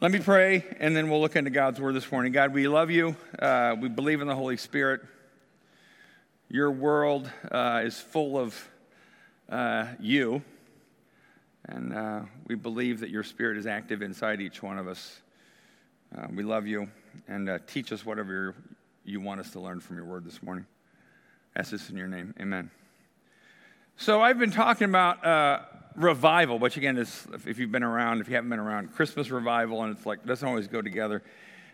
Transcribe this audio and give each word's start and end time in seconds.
Let 0.00 0.12
me 0.12 0.20
pray, 0.20 0.64
and 0.78 0.94
then 0.94 1.10
we'll 1.10 1.20
look 1.20 1.34
into 1.34 1.50
God's 1.50 1.80
word 1.80 1.96
this 1.96 2.12
morning. 2.12 2.30
God, 2.30 2.54
we 2.54 2.68
love 2.68 2.88
you. 2.88 3.16
Uh, 3.36 3.74
we 3.80 3.88
believe 3.88 4.20
in 4.20 4.28
the 4.28 4.34
Holy 4.36 4.56
Spirit. 4.56 5.00
Your 6.48 6.70
world 6.70 7.28
uh, 7.50 7.82
is 7.82 7.98
full 7.98 8.38
of 8.38 8.70
uh, 9.50 9.86
you, 9.98 10.44
and 11.64 11.92
uh, 11.92 12.20
we 12.46 12.54
believe 12.54 13.00
that 13.00 13.10
your 13.10 13.24
Spirit 13.24 13.58
is 13.58 13.66
active 13.66 14.00
inside 14.00 14.40
each 14.40 14.62
one 14.62 14.78
of 14.78 14.86
us. 14.86 15.20
Uh, 16.16 16.28
we 16.32 16.44
love 16.44 16.68
you, 16.68 16.88
and 17.26 17.48
uh, 17.48 17.58
teach 17.66 17.90
us 17.90 18.06
whatever 18.06 18.54
you 19.04 19.20
want 19.20 19.40
us 19.40 19.50
to 19.50 19.58
learn 19.58 19.80
from 19.80 19.96
your 19.96 20.04
word 20.04 20.24
this 20.24 20.44
morning. 20.44 20.64
Ask 21.56 21.72
this 21.72 21.90
in 21.90 21.96
your 21.96 22.06
name. 22.06 22.36
Amen. 22.40 22.70
So, 23.96 24.22
I've 24.22 24.38
been 24.38 24.52
talking 24.52 24.88
about 24.88 25.24
revival, 25.98 26.58
which 26.58 26.76
again 26.76 26.96
is, 26.96 27.26
if 27.46 27.58
you've 27.58 27.72
been 27.72 27.82
around, 27.82 28.20
if 28.20 28.28
you 28.28 28.34
haven't 28.34 28.50
been 28.50 28.58
around, 28.58 28.94
Christmas 28.94 29.30
revival, 29.30 29.82
and 29.82 29.96
it's 29.96 30.06
like, 30.06 30.24
doesn't 30.24 30.46
always 30.46 30.68
go 30.68 30.80
together. 30.80 31.22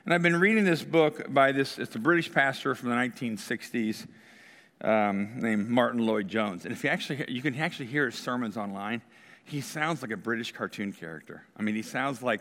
And 0.05 0.13
I've 0.13 0.23
been 0.23 0.39
reading 0.39 0.65
this 0.65 0.83
book 0.83 1.33
by 1.33 1.53
this, 1.53 1.79
it's 1.79 1.95
a 1.95 1.99
British 1.99 2.33
pastor 2.33 2.75
from 2.75 2.91
the 2.91 2.95
1960s 2.97 4.07
um, 4.83 5.39
named 5.41 5.69
Martyn 5.69 6.05
Lloyd-Jones. 6.05 6.65
And 6.65 6.73
if 6.73 6.85
you 6.85 6.91
actually, 6.91 7.25
you 7.29 7.41
can 7.41 7.55
actually 7.55 7.87
hear 7.87 8.07
his 8.07 8.17
sermons 8.17 8.57
online. 8.57 9.03
He 9.45 9.61
sounds 9.61 10.03
like 10.03 10.11
a 10.11 10.17
British 10.17 10.53
cartoon 10.53 10.93
character. 10.93 11.45
I 11.57 11.63
mean, 11.63 11.75
he 11.75 11.83
sounds 11.83 12.23
like, 12.23 12.41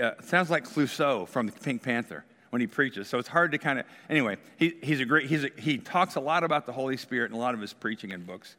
uh, 0.00 0.12
sounds 0.22 0.50
like 0.50 0.64
Clouseau 0.64 1.28
from 1.28 1.46
the 1.46 1.52
Pink 1.52 1.82
Panther 1.82 2.24
when 2.50 2.60
he 2.60 2.66
preaches. 2.66 3.08
So 3.08 3.18
it's 3.18 3.28
hard 3.28 3.52
to 3.52 3.58
kind 3.58 3.78
of, 3.78 3.86
anyway, 4.08 4.36
he, 4.58 4.74
he's 4.82 5.00
a 5.00 5.04
great, 5.04 5.26
he's 5.26 5.44
a, 5.44 5.50
he 5.58 5.78
talks 5.78 6.14
a 6.16 6.20
lot 6.20 6.44
about 6.44 6.66
the 6.66 6.72
Holy 6.72 6.96
Spirit 6.96 7.30
in 7.30 7.36
a 7.36 7.40
lot 7.40 7.54
of 7.54 7.60
his 7.60 7.72
preaching 7.72 8.12
and 8.12 8.26
books. 8.26 8.56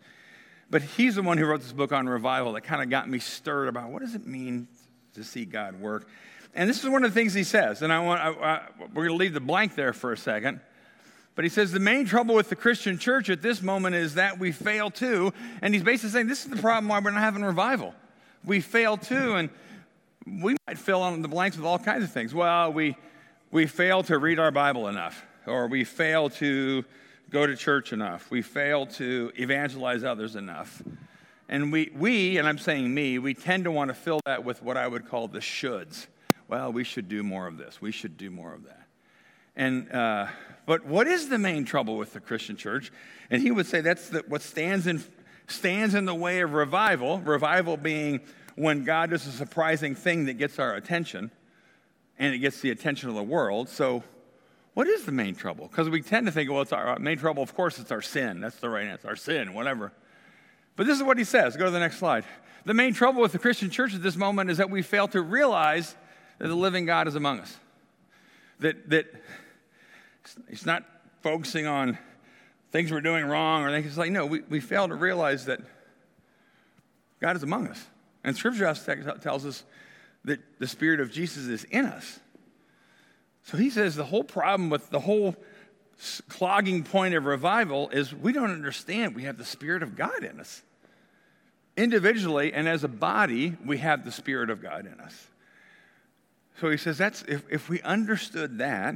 But 0.70 0.82
he's 0.82 1.16
the 1.16 1.22
one 1.22 1.38
who 1.38 1.46
wrote 1.46 1.62
this 1.62 1.72
book 1.72 1.92
on 1.92 2.08
revival 2.10 2.54
that 2.54 2.62
kind 2.62 2.82
of 2.82 2.90
got 2.90 3.10
me 3.10 3.20
stirred 3.20 3.68
about 3.68 3.90
what 3.90 4.02
does 4.02 4.16
it 4.16 4.26
mean 4.28 4.68
to 5.14 5.24
see 5.24 5.46
God 5.46 5.80
work. 5.80 6.08
And 6.54 6.70
this 6.70 6.84
is 6.84 6.90
one 6.90 7.04
of 7.04 7.14
the 7.14 7.20
things 7.20 7.34
he 7.34 7.44
says, 7.44 7.82
and 7.82 7.94
I 7.94 8.00
want 8.00 8.22
I, 8.22 8.30
I, 8.30 8.62
we're 8.94 9.08
going 9.08 9.18
to 9.18 9.24
leave 9.24 9.34
the 9.34 9.40
blank 9.40 9.76
there 9.76 9.94
for 9.94 10.12
a 10.12 10.18
second. 10.18 10.59
But 11.36 11.46
he 11.46 11.50
says 11.50 11.72
the 11.72 11.80
main 11.80 12.06
trouble 12.06 12.34
with 12.34 12.50
the 12.50 12.56
Christian 12.56 12.98
church 12.98 13.30
at 13.30 13.44
this 13.44 13.62
moment 13.62 13.96
is 13.96 14.16
that 14.16 14.40
we 14.40 14.52
fail 14.52 14.90
too. 14.90 15.34
And 15.62 15.72
he's 15.72 15.84
basically 15.84 16.09
saying 16.09 16.28
this 16.28 16.44
is 16.44 16.50
the 16.50 16.59
problem 16.59 16.88
why 16.88 17.00
we're 17.00 17.12
not 17.12 17.22
having 17.22 17.44
revival. 17.44 17.94
We 18.44 18.59
fail 18.59 18.98
too, 18.98 19.36
and 19.36 19.50
we 20.26 20.56
might 20.68 20.80
fill 20.80 21.08
in 21.09 21.22
the 21.22 21.28
blanks 21.28 21.56
with 21.56 21.66
all 21.66 21.78
kinds 21.78 22.04
of 22.04 22.12
things. 22.12 22.34
Well, 22.34 22.74
we, 22.74 22.98
we 23.52 23.68
fail 23.68 24.02
to 24.04 24.18
read 24.18 24.40
our 24.40 24.50
Bible 24.50 24.88
enough, 24.88 25.24
or 25.46 25.68
we 25.68 25.84
fail 25.84 26.30
to 26.31 26.84
go 27.30 27.45
to 27.45 27.56
church 27.56 27.94
enough. 27.94 28.30
We 28.31 28.42
fail 28.42 28.86
to 28.88 29.31
evangelize 29.36 30.03
others 30.03 30.36
enough. 30.36 30.81
And 31.50 31.72
we, 31.72 31.92
we, 31.95 32.38
and 32.38 32.47
I'm 32.47 32.58
saying 32.58 32.94
me, 32.94 33.19
we 33.19 33.34
tend 33.34 33.64
to 33.66 33.72
want 33.72 33.89
to 33.89 33.94
fill 33.94 34.19
that 34.25 34.44
with 34.44 34.61
what 34.61 34.78
I 34.78 34.88
would 34.88 35.08
call 35.08 35.28
the 35.28 35.39
shoulds. 35.39 36.08
Well, 36.47 36.72
we 36.72 36.84
should 36.84 37.09
do 37.09 37.23
more 37.23 37.47
of 37.47 37.58
this. 37.58 37.81
We 37.81 37.92
should 37.92 38.17
do 38.17 38.30
more 38.30 38.53
of 38.53 38.64
that. 38.66 38.88
And, 39.56 39.92
uh, 39.92 40.28
but 40.66 40.86
what 40.86 41.08
is 41.08 41.30
the 41.30 41.38
main 41.38 41.66
trouble 41.66 41.97
with 41.97 42.14
the 42.14 42.19
Christian 42.19 42.58
church? 42.58 42.92
And 43.30 43.41
he 43.41 43.52
would 43.52 43.66
say 43.66 43.81
that's 43.81 44.09
the, 44.09 44.23
what 44.28 44.41
stands 44.41 44.88
in, 44.88 45.03
stands 45.47 45.95
in 45.95 46.06
the 46.06 46.16
way 46.16 46.41
of 46.41 46.53
revival. 46.53 47.19
Revival 47.19 47.75
being 47.78 48.22
when 48.56 48.84
God 48.84 49.09
does 49.09 49.25
a 49.25 49.31
surprising 49.31 49.95
thing 49.95 50.25
that 50.25 50.34
gets 50.34 50.59
our 50.59 50.75
attention 50.75 51.31
and 52.19 52.34
it 52.34 52.39
gets 52.39 52.62
the 52.62 52.72
attention 52.72 53.09
of 53.09 53.16
the 53.16 53.23
world. 53.23 53.69
So 53.69 54.03
what 54.78 54.88
is 54.88 55.06
the 55.06 55.11
main 55.11 55.33
trouble? 55.33 55.67
Because 55.67 55.89
we 55.89 56.03
tend 56.03 56.28
to 56.28 56.31
think, 56.31 56.52
well, 56.52 56.61
it's 56.61 56.72
our 56.72 57.00
main 57.00 57.17
trouble, 57.17 57.42
of 57.42 57.56
course, 57.56 57.80
it's 57.80 57.92
our 57.92 58.03
sin. 58.03 58.42
That's 58.42 58.58
the 58.58 58.70
right 58.70 58.86
answer, 58.86 59.08
our 59.08 59.16
sin, 59.16 59.56
whatever. 59.56 59.92
But 60.75 60.86
this 60.86 60.95
is 60.95 61.02
what 61.02 61.17
he 61.17 61.23
says. 61.23 61.58
Go 61.58 61.66
to 61.66 61.72
the 61.72 61.80
next 61.80 61.97
slide. 61.97 62.25
The 62.64 62.75
main 62.75 62.94
trouble 62.94 63.23
with 63.23 63.31
the 63.31 63.39
Christian 63.39 63.72
church 63.72 63.95
at 63.95 64.03
this 64.03 64.16
moment 64.16 64.52
is 64.52 64.59
that 64.59 64.69
we 64.69 64.84
fail 64.84 65.08
to 65.08 65.23
realize 65.23 65.95
that 66.38 66.47
the 66.47 66.53
living 66.53 66.86
God 66.86 67.08
is 67.08 67.16
among 67.16 67.39
us. 67.39 67.58
That, 68.59 68.88
that 68.92 69.08
it's 70.47 70.67
not 70.67 70.84
focusing 71.23 71.66
on 71.66 71.97
things 72.72 72.91
we're 72.91 73.02
doing 73.02 73.25
wrong 73.25 73.64
or 73.64 73.72
things. 73.72 73.97
Like, 73.97 74.12
no, 74.12 74.28
we, 74.28 74.41
we 74.41 74.59
fail 74.59 74.88
to 74.88 74.94
realize 74.94 75.46
that 75.46 75.59
God 77.19 77.35
is 77.35 77.41
among 77.41 77.68
us. 77.68 77.84
And 78.23 78.38
Scripture 78.38 78.72
tells 79.23 79.44
us 79.44 79.63
that 80.25 80.40
the 80.59 80.68
Spirit 80.68 81.00
of 81.00 81.12
Jesus 81.12 81.47
is 81.47 81.63
in 81.63 81.85
us. 81.85 82.19
So 83.47 83.56
he 83.56 83.69
says 83.69 83.96
the 83.96 84.03
whole 84.03 84.25
problem 84.25 84.69
with 84.69 84.90
the 84.90 85.00
whole 85.00 85.34
clogging 86.28 86.84
point 86.84 87.16
of 87.16 87.24
revival 87.24 87.88
is 87.90 88.13
we 88.13 88.34
don't 88.34 88.52
understand 88.52 89.16
we 89.16 89.24
have 89.24 89.38
the 89.38 89.46
Spirit 89.46 89.81
of 89.84 89.96
God 89.96 90.25
in 90.25 90.41
us. 90.41 90.62
Individually 91.78 92.52
and 92.52 92.68
as 92.68 92.84
a 92.84 92.90
body, 92.90 93.56
we 93.66 93.78
have 93.78 94.03
the 94.03 94.12
Spirit 94.12 94.50
of 94.50 94.62
God 94.62 94.85
in 94.85 95.00
us. 95.00 95.28
So 96.59 96.69
he 96.69 96.75
says 96.75 96.97
that's 96.97 97.22
if, 97.22 97.41
if 97.50 97.69
we 97.69 97.81
understood 97.84 98.58
that, 98.58 98.96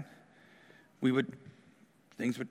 we 1.00 1.14
would 1.14 1.32
things 2.18 2.38
would 2.38 2.50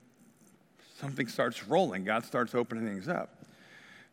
something 0.99 1.27
starts 1.27 1.67
rolling. 1.67 2.03
God 2.03 2.25
starts 2.25 2.55
opening 2.55 2.87
things 2.87 3.07
up. 3.07 3.45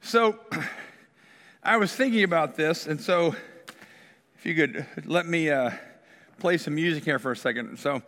So 0.03 0.39
I 1.63 1.79
was 1.79 1.91
thinking 1.95 2.23
about 2.23 2.55
this, 2.55 2.87
and 2.87 3.01
so 3.01 3.35
if 4.37 4.45
you 4.45 4.55
could 4.55 4.85
let 5.07 5.27
me 5.27 5.49
uh, 5.49 5.71
play 6.39 6.57
some 6.57 6.75
music 6.75 7.05
here 7.05 7.19
for 7.19 7.33
a 7.33 7.37
second. 7.37 7.79
So, 7.79 8.03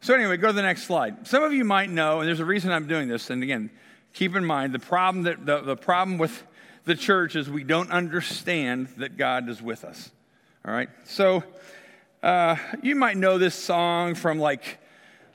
so 0.00 0.14
anyway, 0.14 0.36
go 0.36 0.48
to 0.48 0.52
the 0.52 0.62
next 0.62 0.84
slide. 0.84 1.26
Some 1.26 1.42
of 1.42 1.52
you 1.52 1.64
might 1.64 1.90
know, 1.90 2.20
and 2.20 2.28
there's 2.28 2.40
a 2.40 2.44
reason 2.44 2.72
I'm 2.72 2.86
doing 2.86 3.08
this. 3.08 3.30
And 3.30 3.42
again, 3.42 3.70
keep 4.12 4.34
in 4.34 4.44
mind 4.44 4.72
the 4.72 4.78
problem 4.78 5.24
that 5.24 5.46
the, 5.46 5.60
the 5.60 5.76
problem 5.76 6.18
with 6.18 6.44
the 6.84 6.94
church 6.94 7.36
is 7.36 7.50
we 7.50 7.64
don't 7.64 7.90
understand 7.90 8.88
that 8.96 9.16
God 9.16 9.48
is 9.48 9.60
with 9.60 9.84
us. 9.84 10.10
All 10.64 10.72
right. 10.72 10.88
So 11.04 11.44
uh, 12.22 12.56
you 12.82 12.96
might 12.96 13.16
know 13.16 13.38
this 13.38 13.54
song 13.54 14.14
from 14.14 14.38
like 14.38 14.78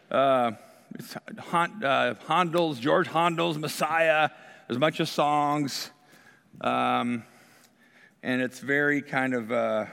uh, 0.09 0.51
uh, 1.53 2.13
Handel's 2.27 2.79
George 2.79 3.07
Handel's 3.07 3.57
Messiah. 3.57 4.29
There's 4.67 4.77
a 4.77 4.79
bunch 4.79 4.99
of 4.99 5.09
songs, 5.09 5.91
um, 6.61 7.23
and 8.23 8.41
it's 8.41 8.59
very 8.59 9.01
kind 9.01 9.33
of 9.33 9.51
uh, 9.51 9.85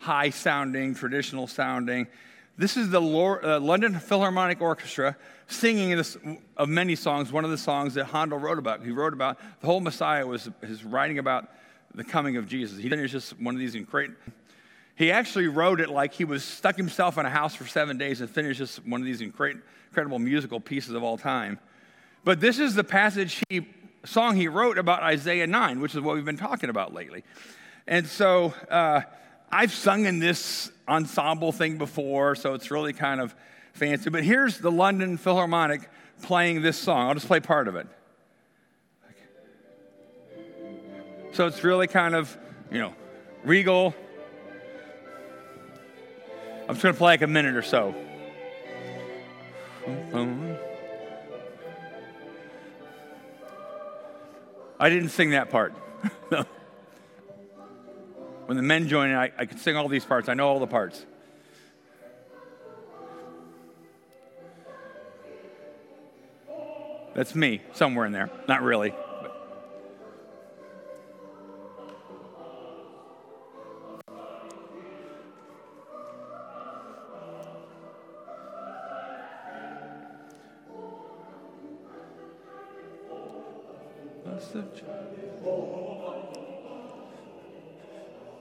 high 0.00 0.30
sounding, 0.30 0.94
traditional 0.94 1.46
sounding. 1.46 2.08
This 2.56 2.76
is 2.76 2.90
the 2.90 3.00
uh, 3.00 3.60
London 3.60 3.94
Philharmonic 3.98 4.60
Orchestra 4.60 5.16
singing 5.46 5.96
this, 5.96 6.16
of 6.56 6.68
many 6.68 6.96
songs, 6.96 7.30
one 7.30 7.44
of 7.44 7.50
the 7.50 7.58
songs 7.58 7.94
that 7.94 8.06
Handel 8.06 8.38
wrote 8.38 8.58
about. 8.58 8.82
He 8.82 8.90
wrote 8.90 9.12
about 9.12 9.38
the 9.60 9.66
whole 9.66 9.80
Messiah 9.80 10.26
was 10.26 10.48
his 10.62 10.84
writing 10.84 11.18
about 11.18 11.48
the 11.94 12.04
coming 12.04 12.36
of 12.36 12.48
Jesus. 12.48 12.78
He 12.78 12.88
didn't 12.88 13.06
just 13.08 13.38
one 13.40 13.54
of 13.54 13.60
these 13.60 13.76
great. 13.86 14.10
He 14.96 15.10
actually 15.10 15.48
wrote 15.48 15.80
it 15.80 15.90
like 15.90 16.14
he 16.14 16.24
was 16.24 16.44
stuck 16.44 16.76
himself 16.76 17.18
in 17.18 17.26
a 17.26 17.30
house 17.30 17.54
for 17.54 17.66
seven 17.66 17.98
days 17.98 18.20
and 18.20 18.28
finished 18.28 18.58
just 18.58 18.86
one 18.86 19.00
of 19.00 19.06
these 19.06 19.20
incredible 19.20 20.18
musical 20.18 20.60
pieces 20.60 20.94
of 20.94 21.02
all 21.02 21.18
time. 21.18 21.58
But 22.24 22.40
this 22.40 22.58
is 22.58 22.74
the 22.74 22.84
passage 22.84 23.42
he 23.48 23.66
song 24.04 24.36
he 24.36 24.48
wrote 24.48 24.78
about 24.78 25.02
Isaiah 25.02 25.46
9, 25.46 25.80
which 25.80 25.94
is 25.94 26.00
what 26.00 26.14
we've 26.14 26.24
been 26.24 26.36
talking 26.36 26.70
about 26.70 26.94
lately. 26.94 27.24
And 27.86 28.06
so 28.06 28.54
uh, 28.70 29.02
I've 29.52 29.72
sung 29.72 30.06
in 30.06 30.20
this 30.20 30.70
ensemble 30.88 31.52
thing 31.52 31.76
before, 31.76 32.34
so 32.36 32.54
it's 32.54 32.70
really 32.70 32.92
kind 32.92 33.20
of 33.20 33.34
fancy. 33.72 34.10
But 34.10 34.22
here's 34.22 34.58
the 34.58 34.70
London 34.70 35.16
Philharmonic 35.16 35.88
playing 36.22 36.62
this 36.62 36.76
song. 36.76 37.08
I'll 37.08 37.14
just 37.14 37.26
play 37.26 37.40
part 37.40 37.66
of 37.66 37.76
it. 37.76 37.86
So 41.32 41.46
it's 41.46 41.64
really 41.64 41.86
kind 41.86 42.14
of, 42.14 42.36
you 42.70 42.78
know, 42.78 42.94
regal. 43.44 43.94
I'm 46.68 46.74
just 46.74 46.82
going 46.82 46.94
to 46.94 46.98
play 46.98 47.12
like 47.12 47.22
a 47.22 47.26
minute 47.26 47.56
or 47.56 47.62
so. 47.62 47.94
I 54.78 54.88
didn't 54.88 55.10
sing 55.10 55.30
that 55.30 55.50
part. 55.50 55.74
no. 56.30 56.44
When 58.50 58.56
the 58.56 58.64
men 58.64 58.88
join 58.88 59.10
in, 59.10 59.14
I, 59.14 59.30
I 59.38 59.46
can 59.46 59.58
sing 59.58 59.76
all 59.76 59.86
these 59.86 60.04
parts. 60.04 60.28
I 60.28 60.34
know 60.34 60.48
all 60.48 60.58
the 60.58 60.66
parts. 60.66 61.06
That's 67.14 67.36
me, 67.36 67.62
somewhere 67.74 68.06
in 68.06 68.12
there. 68.12 68.28
Not 68.48 68.62
really. 68.64 68.92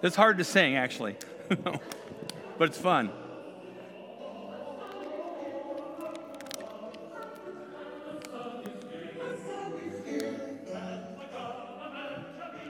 It's 0.10 0.16
hard 0.16 0.40
to 0.40 0.44
sing, 0.44 0.76
actually, 0.76 1.16
but 1.50 1.80
it's 2.62 2.80
fun. 2.80 3.12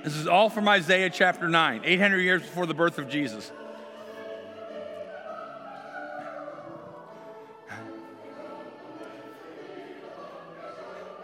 This 0.04 0.18
is 0.18 0.28
all 0.28 0.50
from 0.50 0.68
Isaiah 0.68 1.10
chapter 1.10 1.48
9, 1.48 1.84
800 1.86 2.18
years 2.18 2.42
before 2.42 2.66
the 2.66 2.74
birth 2.74 2.98
of 2.98 3.08
Jesus. 3.08 3.54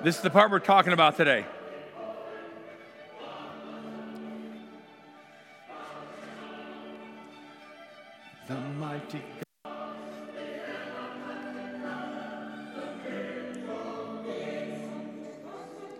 This 0.02 0.16
is 0.16 0.22
the 0.22 0.30
part 0.30 0.50
we're 0.50 0.60
talking 0.60 0.94
about 0.94 1.18
today. 1.18 1.44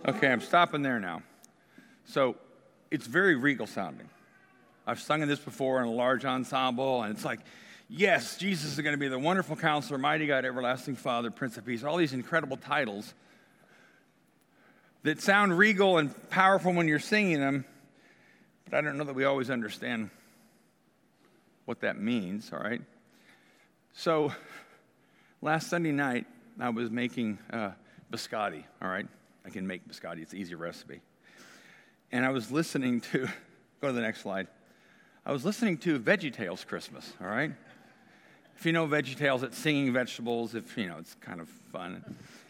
Okay, 0.08 0.32
I'm 0.32 0.42
stopping 0.42 0.84
there 0.84 1.00
now. 1.00 1.24
So 2.06 2.36
it's 2.92 3.08
very 3.08 3.36
regal 3.36 3.66
sounding. 3.66 4.08
I've 4.86 5.00
sung 5.00 5.24
in 5.24 5.28
this 5.28 5.40
before 5.40 5.82
in 5.82 5.88
a 5.88 5.92
large 5.92 6.26
ensemble, 6.26 7.02
and 7.02 7.12
it's 7.12 7.26
like, 7.26 7.40
yes, 7.90 8.38
Jesus 8.38 8.74
is 8.74 8.80
going 8.80 8.94
to 8.94 9.00
be 9.00 9.08
the 9.08 9.18
wonderful 9.18 9.56
counselor, 9.56 9.98
mighty 9.98 10.28
God, 10.28 10.46
everlasting 10.46 10.96
Father, 10.96 11.32
Prince 11.32 11.58
of 11.58 11.66
Peace, 11.66 11.84
all 11.84 11.98
these 11.98 12.14
incredible 12.14 12.58
titles 12.58 13.16
that 15.02 15.22
sound 15.22 15.58
regal 15.58 15.98
and 15.98 16.14
powerful 16.30 16.72
when 16.72 16.88
you're 16.88 17.00
singing 17.00 17.40
them, 17.40 17.66
but 18.66 18.76
I 18.76 18.82
don't 18.82 18.98
know 18.98 19.04
that 19.06 19.16
we 19.16 19.26
always 19.26 19.50
understand 19.50 20.12
what 21.66 21.82
that 21.82 22.00
means, 22.00 22.54
all 22.54 22.60
right? 22.60 22.82
So 23.98 24.34
last 25.42 25.70
Sunday 25.70 25.94
night, 25.94 26.28
I 26.60 26.68
was 26.70 26.92
making 26.92 27.40
uh, 27.52 27.72
biscotti, 28.12 28.66
all 28.82 28.90
right? 28.90 29.08
I 29.46 29.50
can 29.50 29.66
make 29.66 29.88
biscotti, 29.88 30.22
it's 30.22 30.34
an 30.34 30.40
easy 30.40 30.54
recipe. 30.54 31.00
And 32.12 32.26
I 32.26 32.30
was 32.30 32.52
listening 32.52 33.00
to, 33.02 33.30
go 33.82 33.88
to 33.88 33.94
the 33.94 34.02
next 34.02 34.22
slide. 34.22 34.48
I 35.26 35.32
was 35.32 35.46
listening 35.46 35.78
to 35.80 35.98
Veggie 35.98 36.32
Tales 36.32 36.66
Christmas, 36.66 37.14
all 37.22 37.28
right? 37.28 37.54
If 38.58 38.66
you 38.66 38.74
know 38.74 38.86
Veggie 38.86 39.16
Tales, 39.16 39.44
it's 39.44 39.58
singing 39.58 39.94
vegetables, 39.94 40.56
if 40.56 40.78
you 40.78 40.88
know, 40.88 40.98
it's 41.00 41.16
kind 41.22 41.40
of 41.40 41.48
fun. 41.48 42.04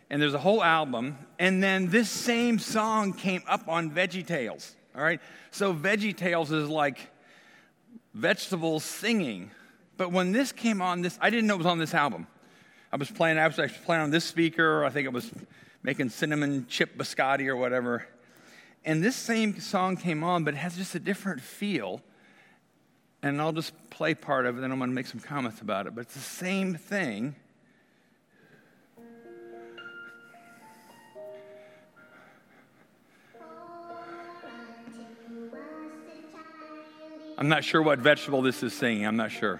And 0.10 0.20
there's 0.20 0.34
a 0.34 0.40
whole 0.40 0.64
album, 0.64 1.16
and 1.38 1.62
then 1.62 1.90
this 1.90 2.10
same 2.10 2.58
song 2.58 3.14
came 3.14 3.44
up 3.48 3.68
on 3.68 3.92
Veggie 3.92 4.26
Tales, 4.26 4.76
all 4.96 5.04
right? 5.04 5.22
So 5.52 5.76
Veggie 5.76 6.18
Tales 6.18 6.52
is 6.52 6.68
like 6.68 7.12
vegetables 8.16 8.84
singing. 8.84 9.52
But 9.98 10.12
when 10.12 10.32
this 10.32 10.52
came 10.52 10.82
on, 10.82 11.02
this 11.02 11.18
I 11.22 11.30
didn't 11.30 11.48
know 11.48 11.56
it 11.56 11.60
was 11.60 11.66
on 11.66 11.80
this 11.80 11.94
album. 11.94 12.28
I 12.92 12.98
was 12.98 13.12
playing, 13.12 13.38
I 13.38 13.48
was 13.48 13.60
actually 13.60 13.84
playing 13.86 14.04
on 14.04 14.12
this 14.12 14.26
speaker. 14.26 14.86
I 14.86 14.90
think 14.90 15.06
it 15.06 15.14
was 15.14 15.32
making 15.84 16.10
cinnamon 16.10 16.66
chip 16.70 16.98
biscotti 16.98 17.48
or 17.48 17.56
whatever. 17.56 18.06
And 18.84 19.04
this 19.04 19.16
same 19.16 19.60
song 19.60 19.98
came 19.98 20.24
on, 20.24 20.44
but 20.44 20.54
it 20.54 20.58
has 20.58 20.78
just 20.78 20.96
a 20.96 21.00
different 21.00 21.42
feel. 21.42 22.02
And 23.22 23.42
I'll 23.42 23.52
just 23.52 23.74
play 23.90 24.14
part 24.14 24.46
of 24.46 24.58
it, 24.58 24.64
and 24.64 24.72
I'm 24.72 24.80
going 24.80 24.92
to 24.92 24.96
make 24.96 25.08
some 25.08 25.20
comments 25.20 25.62
about 25.62 25.88
it. 25.88 25.96
But 25.96 26.02
it's 26.02 26.14
the 26.14 26.20
same 26.20 26.76
thing. 26.76 27.36
I'm 37.38 37.50
not 37.50 37.64
sure 37.64 37.82
what 37.82 38.00
vegetable 38.00 38.42
this 38.42 38.64
is 38.64 38.74
singing. 38.74 39.06
I'm 39.06 39.18
not 39.18 39.32
sure. 39.32 39.60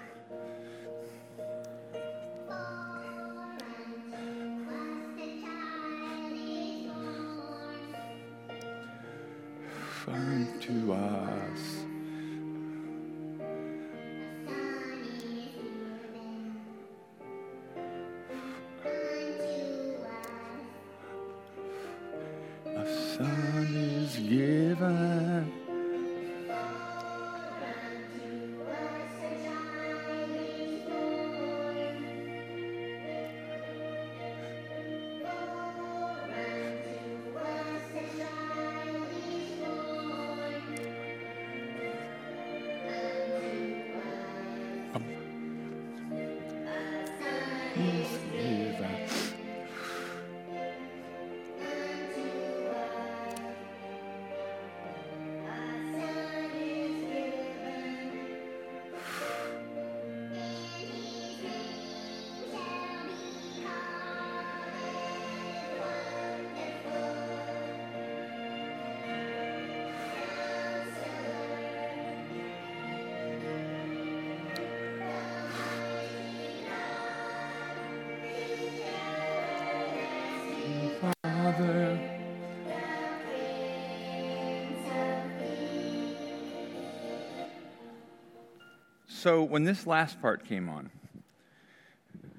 So 89.26 89.42
when 89.42 89.64
this 89.64 89.88
last 89.88 90.22
part 90.22 90.44
came 90.44 90.68
on, 90.68 90.88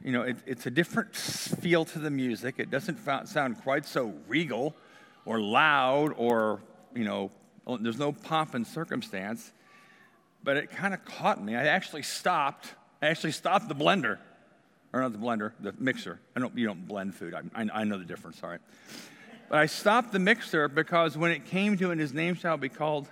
you 0.01 0.13
know, 0.13 0.21
it, 0.21 0.37
it's 0.45 0.67
a 0.67 0.71
different 0.71 1.13
feel 1.13 1.83
to 1.83 1.99
the 1.99 2.09
music. 2.09 2.59
It 2.59 2.71
doesn't 2.71 2.99
sound 3.27 3.61
quite 3.61 3.85
so 3.85 4.13
regal 4.29 4.73
or 5.25 5.37
loud 5.37 6.13
or, 6.15 6.61
you 6.95 7.03
know, 7.03 7.29
oh, 7.67 7.75
there's 7.75 7.99
no 7.99 8.13
pomp 8.13 8.53
and 8.53 8.65
circumstance. 8.65 9.51
But 10.45 10.55
it 10.55 10.71
kind 10.71 10.93
of 10.93 11.03
caught 11.03 11.43
me. 11.43 11.57
I 11.57 11.65
actually 11.65 12.03
stopped. 12.03 12.73
I 13.01 13.07
actually 13.07 13.33
stopped 13.33 13.67
the 13.67 13.75
blender, 13.75 14.17
or 14.93 15.01
not 15.01 15.11
the 15.11 15.17
blender, 15.17 15.51
the 15.59 15.73
mixer. 15.77 16.21
I 16.37 16.39
don't, 16.39 16.57
you 16.57 16.67
don't 16.67 16.87
blend 16.87 17.15
food. 17.15 17.33
I, 17.33 17.41
I, 17.53 17.81
I 17.81 17.83
know 17.83 17.97
the 17.97 18.05
difference, 18.05 18.41
right. 18.41 18.61
But 19.49 19.59
I 19.59 19.65
stopped 19.65 20.13
the 20.13 20.19
mixer 20.19 20.69
because 20.69 21.17
when 21.17 21.31
it 21.31 21.47
came 21.47 21.75
to 21.79 21.91
and 21.91 21.99
his 21.99 22.13
name 22.13 22.35
shall 22.35 22.55
be 22.55 22.69
called 22.69 23.09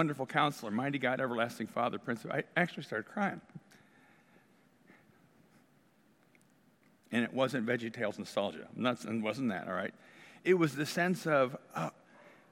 wonderful 0.00 0.24
counselor, 0.24 0.70
mighty 0.70 0.98
God, 0.98 1.20
everlasting 1.20 1.66
Father, 1.66 1.98
Prince. 1.98 2.24
I 2.30 2.42
actually 2.56 2.84
started 2.84 3.04
crying. 3.04 3.38
And 7.12 7.22
it 7.22 7.34
wasn't 7.34 7.66
Veggie 7.66 7.92
Tales 7.92 8.18
nostalgia. 8.18 8.66
Not, 8.74 9.04
it 9.04 9.20
wasn't 9.20 9.50
that, 9.50 9.68
all 9.68 9.74
right? 9.74 9.92
It 10.42 10.54
was 10.54 10.74
the 10.74 10.86
sense 10.86 11.26
of, 11.26 11.54
oh, 11.76 11.90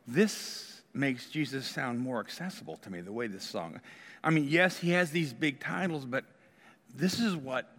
this 0.07 0.83
makes 0.93 1.31
Jesus 1.31 1.67
sound 1.67 2.01
more 2.01 2.21
accessible 2.21 2.77
to 2.83 2.91
me, 2.91 3.01
the 3.01 3.13
way 3.13 3.29
this 3.29 3.45
song. 3.45 3.81
I 4.23 4.29
mean, 4.29 4.47
yes, 4.47 4.77
he 4.77 4.91
has 4.91 5.11
these 5.11 5.33
big 5.33 5.59
titles, 5.59 6.05
but 6.05 6.27
this 6.95 7.19
is 7.19 7.35
what 7.35 7.75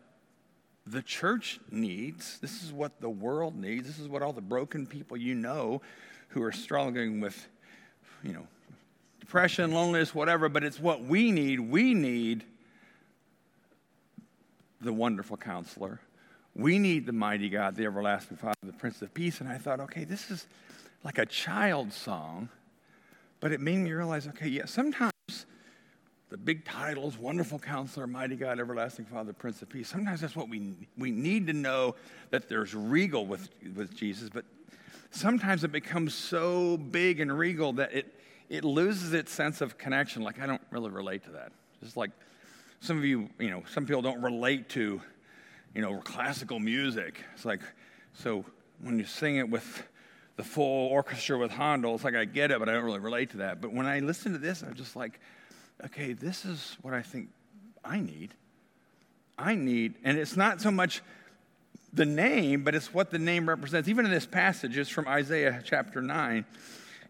the 0.87 1.03
church 1.03 1.59
needs. 1.69 2.39
This 2.39 2.63
is 2.63 2.73
what 2.73 3.01
the 3.01 3.09
world 3.11 3.55
needs. 3.55 3.85
This 3.85 3.99
is 3.99 4.07
what 4.07 4.23
all 4.23 4.33
the 4.33 4.41
broken 4.41 4.87
people 4.87 5.15
you 5.15 5.35
know 5.35 5.83
who 6.29 6.41
are 6.41 6.51
struggling 6.51 7.21
with, 7.21 7.47
you 8.23 8.33
know, 8.33 8.47
depression, 9.29 9.71
loneliness, 9.71 10.15
whatever, 10.15 10.49
but 10.49 10.63
it's 10.63 10.79
what 10.79 11.03
we 11.03 11.31
need. 11.31 11.59
We 11.59 11.93
need 11.93 12.43
the 14.81 14.91
wonderful 14.91 15.37
counselor. 15.37 15.99
We 16.55 16.79
need 16.79 17.05
the 17.05 17.11
mighty 17.11 17.47
God, 17.47 17.75
the 17.75 17.85
everlasting 17.85 18.37
Father, 18.37 18.55
the 18.63 18.73
Prince 18.73 19.03
of 19.03 19.13
Peace. 19.13 19.39
And 19.39 19.47
I 19.47 19.59
thought, 19.59 19.79
okay, 19.81 20.03
this 20.03 20.31
is 20.31 20.47
like 21.03 21.19
a 21.19 21.27
child 21.27 21.93
song, 21.93 22.49
but 23.39 23.51
it 23.51 23.61
made 23.61 23.77
me 23.77 23.91
realize, 23.91 24.27
okay, 24.29 24.47
yeah, 24.47 24.65
sometimes 24.65 25.11
the 26.31 26.37
big 26.37 26.65
titles, 26.65 27.15
wonderful 27.15 27.59
counselor, 27.59 28.07
mighty 28.07 28.35
God, 28.35 28.59
everlasting 28.59 29.05
Father, 29.05 29.31
Prince 29.31 29.61
of 29.61 29.69
Peace, 29.69 29.89
sometimes 29.89 30.21
that's 30.21 30.35
what 30.35 30.49
we, 30.49 30.73
we 30.97 31.11
need 31.11 31.45
to 31.45 31.53
know 31.53 31.93
that 32.31 32.49
there's 32.49 32.73
regal 32.73 33.27
with, 33.27 33.47
with 33.75 33.95
Jesus, 33.95 34.27
but 34.27 34.43
sometimes 35.11 35.63
it 35.63 35.71
becomes 35.71 36.15
so 36.15 36.77
big 36.77 37.19
and 37.19 37.37
regal 37.37 37.73
that 37.73 37.93
it, 37.93 38.15
it 38.49 38.65
loses 38.65 39.13
its 39.13 39.31
sense 39.31 39.61
of 39.61 39.77
connection. 39.77 40.23
Like, 40.23 40.41
I 40.41 40.47
don't 40.47 40.61
really 40.71 40.89
relate 40.89 41.23
to 41.25 41.31
that. 41.31 41.51
Just 41.81 41.95
like 41.95 42.11
some 42.81 42.97
of 42.97 43.05
you, 43.05 43.29
you 43.39 43.49
know, 43.49 43.63
some 43.71 43.85
people 43.85 44.01
don't 44.01 44.21
relate 44.21 44.69
to, 44.69 45.01
you 45.75 45.81
know, 45.81 45.97
classical 45.99 46.59
music. 46.59 47.23
It's 47.35 47.45
like, 47.45 47.61
so 48.13 48.43
when 48.81 48.97
you 48.97 49.05
sing 49.05 49.37
it 49.37 49.49
with 49.49 49.83
the 50.35 50.43
full 50.43 50.87
orchestra 50.87 51.37
with 51.37 51.51
Handel, 51.51 51.95
it's 51.95 52.03
like 52.03 52.15
I 52.15 52.25
get 52.25 52.51
it, 52.51 52.59
but 52.59 52.69
I 52.69 52.73
don't 52.73 52.85
really 52.85 52.99
relate 52.99 53.31
to 53.31 53.37
that. 53.37 53.61
But 53.61 53.73
when 53.73 53.85
I 53.85 53.99
listen 53.99 54.31
to 54.33 54.37
this, 54.37 54.63
I'm 54.63 54.73
just 54.73 54.95
like, 54.95 55.19
okay, 55.85 56.13
this 56.13 56.45
is 56.45 56.77
what 56.81 56.93
I 56.93 57.01
think 57.01 57.29
I 57.83 57.99
need. 57.99 58.33
I 59.37 59.55
need, 59.55 59.95
and 60.03 60.17
it's 60.17 60.35
not 60.35 60.59
so 60.59 60.71
much 60.71 61.01
the 61.93 62.05
name, 62.05 62.63
but 62.63 62.75
it's 62.75 62.93
what 62.93 63.09
the 63.09 63.19
name 63.19 63.47
represents. 63.47 63.87
Even 63.87 64.05
in 64.05 64.11
this 64.11 64.25
passage, 64.25 64.77
it's 64.77 64.89
from 64.89 65.07
Isaiah 65.07 65.61
chapter 65.63 66.01
9. 66.01 66.45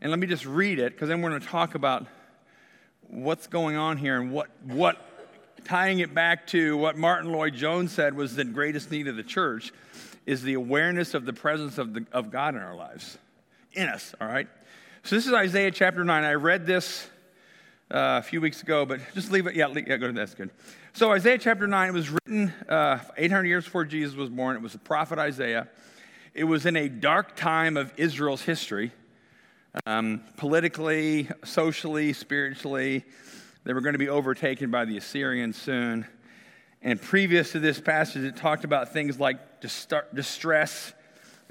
And 0.02 0.12
let 0.12 0.20
me 0.20 0.28
just 0.28 0.46
read 0.46 0.80
it, 0.80 0.94
because 0.94 1.10
then 1.10 1.22
we're 1.22 1.30
going 1.30 1.42
to 1.42 1.48
talk 1.48 1.76
about 1.76 2.08
what's 3.08 3.48
going 3.48 3.76
on 3.76 3.98
here 3.98 4.20
and 4.20 4.32
what, 4.32 4.48
what, 4.64 4.98
tying 5.66 6.00
it 6.00 6.14
back 6.14 6.48
to 6.48 6.78
what 6.78 6.98
Martyn 6.98 7.32
Lloyd-Jones 7.32 7.92
said 7.92 8.14
was 8.16 8.36
the 8.36 8.46
greatest 8.46 8.92
need 8.92 9.08
of 9.08 9.18
the 9.18 9.24
church 9.24 9.74
is 10.26 10.42
the 10.42 10.54
awareness 10.54 11.14
of 11.14 11.26
the 11.26 11.34
presence 11.34 11.78
of, 11.78 11.94
the, 11.94 12.06
of 12.14 12.32
God 12.32 12.56
in 12.56 12.62
our 12.62 12.76
lives, 12.76 13.18
in 13.74 13.90
us, 13.90 14.14
all 14.22 14.28
right? 14.28 14.48
So 15.04 15.16
this 15.16 15.28
is 15.28 15.34
Isaiah 15.34 15.72
chapter 15.72 16.04
9. 16.06 16.24
I 16.24 16.34
read 16.34 16.66
this 16.66 17.08
uh, 17.92 18.20
a 18.20 18.22
few 18.22 18.40
weeks 18.40 18.62
ago, 18.62 18.86
but 18.86 19.02
just 19.14 19.32
leave 19.32 19.48
it. 19.48 19.56
Yeah, 19.56 19.68
leave, 19.68 19.88
yeah 19.88 19.98
go 19.98 20.08
to 20.08 20.14
that's 20.14 20.36
good. 20.36 20.52
So 20.94 21.12
Isaiah 21.12 21.38
chapter 21.38 21.68
9 21.68 21.94
was 21.94 22.10
written 22.10 22.54
uh, 22.70 23.00
800 23.18 23.48
years 23.48 23.66
before 23.66 23.86
Jesus 23.86 24.16
was 24.16 24.30
born. 24.30 24.56
It 24.56 24.62
was 24.62 24.74
the 24.74 24.80
prophet 24.80 25.20
Isaiah. 25.20 25.68
It 26.34 26.44
was 26.44 26.66
in 26.66 26.76
a 26.76 26.88
dark 26.88 27.36
time 27.36 27.76
of 27.76 27.92
Israel's 27.98 28.44
history, 28.44 28.92
um, 29.86 30.22
politically, 30.38 31.30
socially, 31.44 32.14
spiritually. 32.14 33.04
They 33.64 33.74
were 33.74 33.82
going 33.82 33.94
to 33.94 34.00
be 34.00 34.10
overtaken 34.10 34.72
by 34.72 34.86
the 34.86 34.98
Assyrians 34.98 35.58
soon. 35.58 36.06
And 36.82 37.02
previous 37.02 37.52
to 37.52 37.60
this 37.60 37.80
passage, 37.80 38.24
it 38.24 38.38
talked 38.38 38.64
about 38.64 38.94
things 38.94 39.20
like 39.20 39.62
distress, 39.62 40.94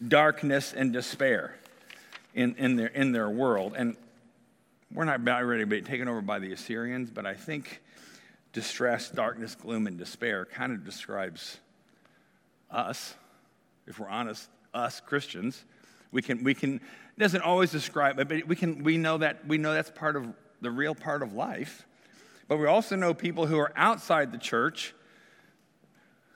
darkness, 0.06 0.72
and 0.72 0.92
despair 0.92 1.54
in, 2.34 2.54
in, 2.56 2.76
their, 2.76 2.86
in 2.88 3.12
their 3.12 3.28
world. 3.28 3.74
And 3.76 3.96
we're 4.92 5.04
not 5.04 5.16
about 5.16 5.44
ready 5.44 5.62
to 5.62 5.66
be 5.66 5.82
taken 5.82 6.08
over 6.08 6.22
by 6.22 6.38
the 6.38 6.52
Assyrians, 6.52 7.10
but 7.10 7.26
I 7.26 7.34
think 7.34 7.82
distress, 8.52 9.10
darkness, 9.10 9.54
gloom, 9.54 9.86
and 9.86 9.98
despair 9.98 10.46
kind 10.46 10.72
of 10.72 10.84
describes 10.84 11.58
us, 12.70 13.14
if 13.86 13.98
we're 13.98 14.08
honest, 14.08 14.48
us 14.72 15.00
Christians. 15.00 15.64
We 16.10 16.22
can, 16.22 16.42
we 16.42 16.54
can, 16.54 16.80
it 17.18 17.22
doesn't 17.22 17.42
always 17.42 17.72
describe 17.72 18.20
it, 18.20 18.28
but 18.28 18.46
we, 18.46 18.54
can, 18.54 18.84
we, 18.84 18.96
know 18.96 19.18
that, 19.18 19.44
we 19.44 19.58
know 19.58 19.74
that's 19.74 19.90
part 19.90 20.14
of 20.14 20.24
the 20.60 20.70
real 20.70 20.94
part 20.94 21.20
of 21.20 21.32
life. 21.32 21.84
But 22.46 22.58
we 22.58 22.68
also 22.68 22.94
know 22.94 23.12
people 23.12 23.46
who 23.46 23.58
are 23.58 23.72
outside 23.74 24.30
the 24.30 24.38
church 24.38 24.94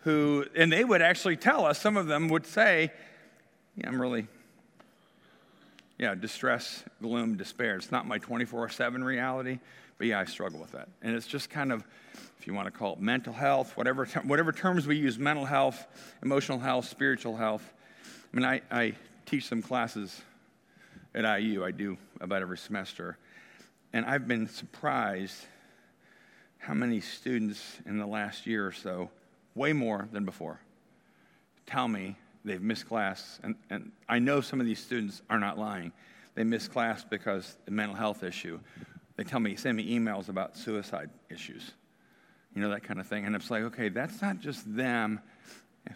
who, 0.00 0.44
and 0.56 0.72
they 0.72 0.82
would 0.82 1.00
actually 1.00 1.36
tell 1.36 1.64
us, 1.66 1.80
some 1.80 1.96
of 1.96 2.08
them 2.08 2.26
would 2.30 2.44
say, 2.44 2.90
yeah, 3.76 3.86
I'm 3.86 4.02
really 4.02 4.26
yeah, 6.00 6.16
distress, 6.16 6.82
gloom, 7.00 7.36
despair. 7.36 7.76
It's 7.76 7.92
not 7.92 8.08
my 8.08 8.18
24 8.18 8.70
7 8.70 9.04
reality, 9.04 9.60
but 9.98 10.08
yeah, 10.08 10.18
I 10.18 10.24
struggle 10.24 10.58
with 10.58 10.72
that. 10.72 10.88
And 11.00 11.14
it's 11.14 11.28
just 11.28 11.48
kind 11.48 11.70
of, 11.70 11.84
if 12.40 12.46
you 12.48 12.54
want 12.54 12.66
to 12.66 12.72
call 12.72 12.94
it 12.94 13.00
mental 13.00 13.32
health, 13.32 13.76
whatever, 13.76 14.04
whatever 14.24 14.50
terms 14.50 14.88
we 14.88 14.96
use 14.96 15.16
mental 15.16 15.44
health, 15.44 15.86
emotional 16.24 16.58
health, 16.58 16.88
spiritual 16.88 17.36
health. 17.36 17.72
I 18.04 18.36
mean, 18.36 18.44
I, 18.44 18.62
I 18.68 18.94
teach 19.26 19.46
some 19.46 19.62
classes 19.62 20.20
at 21.14 21.40
IU, 21.40 21.64
I 21.64 21.70
do 21.70 21.96
about 22.20 22.42
every 22.42 22.58
semester. 22.58 23.18
And 23.92 24.06
I've 24.06 24.26
been 24.26 24.48
surprised 24.48 25.44
how 26.58 26.74
many 26.74 27.00
students 27.00 27.78
in 27.86 27.98
the 27.98 28.06
last 28.06 28.46
year 28.46 28.66
or 28.66 28.72
so, 28.72 29.10
way 29.54 29.72
more 29.72 30.08
than 30.12 30.24
before, 30.24 30.60
tell 31.66 31.88
me 31.88 32.16
they've 32.44 32.62
missed 32.62 32.86
class. 32.88 33.40
And, 33.42 33.56
and 33.68 33.92
I 34.08 34.18
know 34.18 34.40
some 34.40 34.60
of 34.60 34.66
these 34.66 34.78
students 34.78 35.22
are 35.28 35.38
not 35.38 35.58
lying. 35.58 35.92
They 36.34 36.44
miss 36.44 36.68
class 36.68 37.04
because 37.04 37.56
of 37.66 37.72
mental 37.72 37.96
health 37.96 38.22
issue. 38.22 38.60
They 39.16 39.24
tell 39.24 39.40
me, 39.40 39.56
send 39.56 39.76
me 39.76 39.98
emails 39.98 40.28
about 40.28 40.56
suicide 40.56 41.10
issues, 41.30 41.72
you 42.54 42.62
know, 42.62 42.70
that 42.70 42.84
kind 42.84 42.98
of 42.98 43.06
thing. 43.06 43.26
And 43.26 43.36
it's 43.36 43.50
like, 43.50 43.64
okay, 43.64 43.88
that's 43.88 44.22
not 44.22 44.38
just 44.38 44.74
them. 44.74 45.20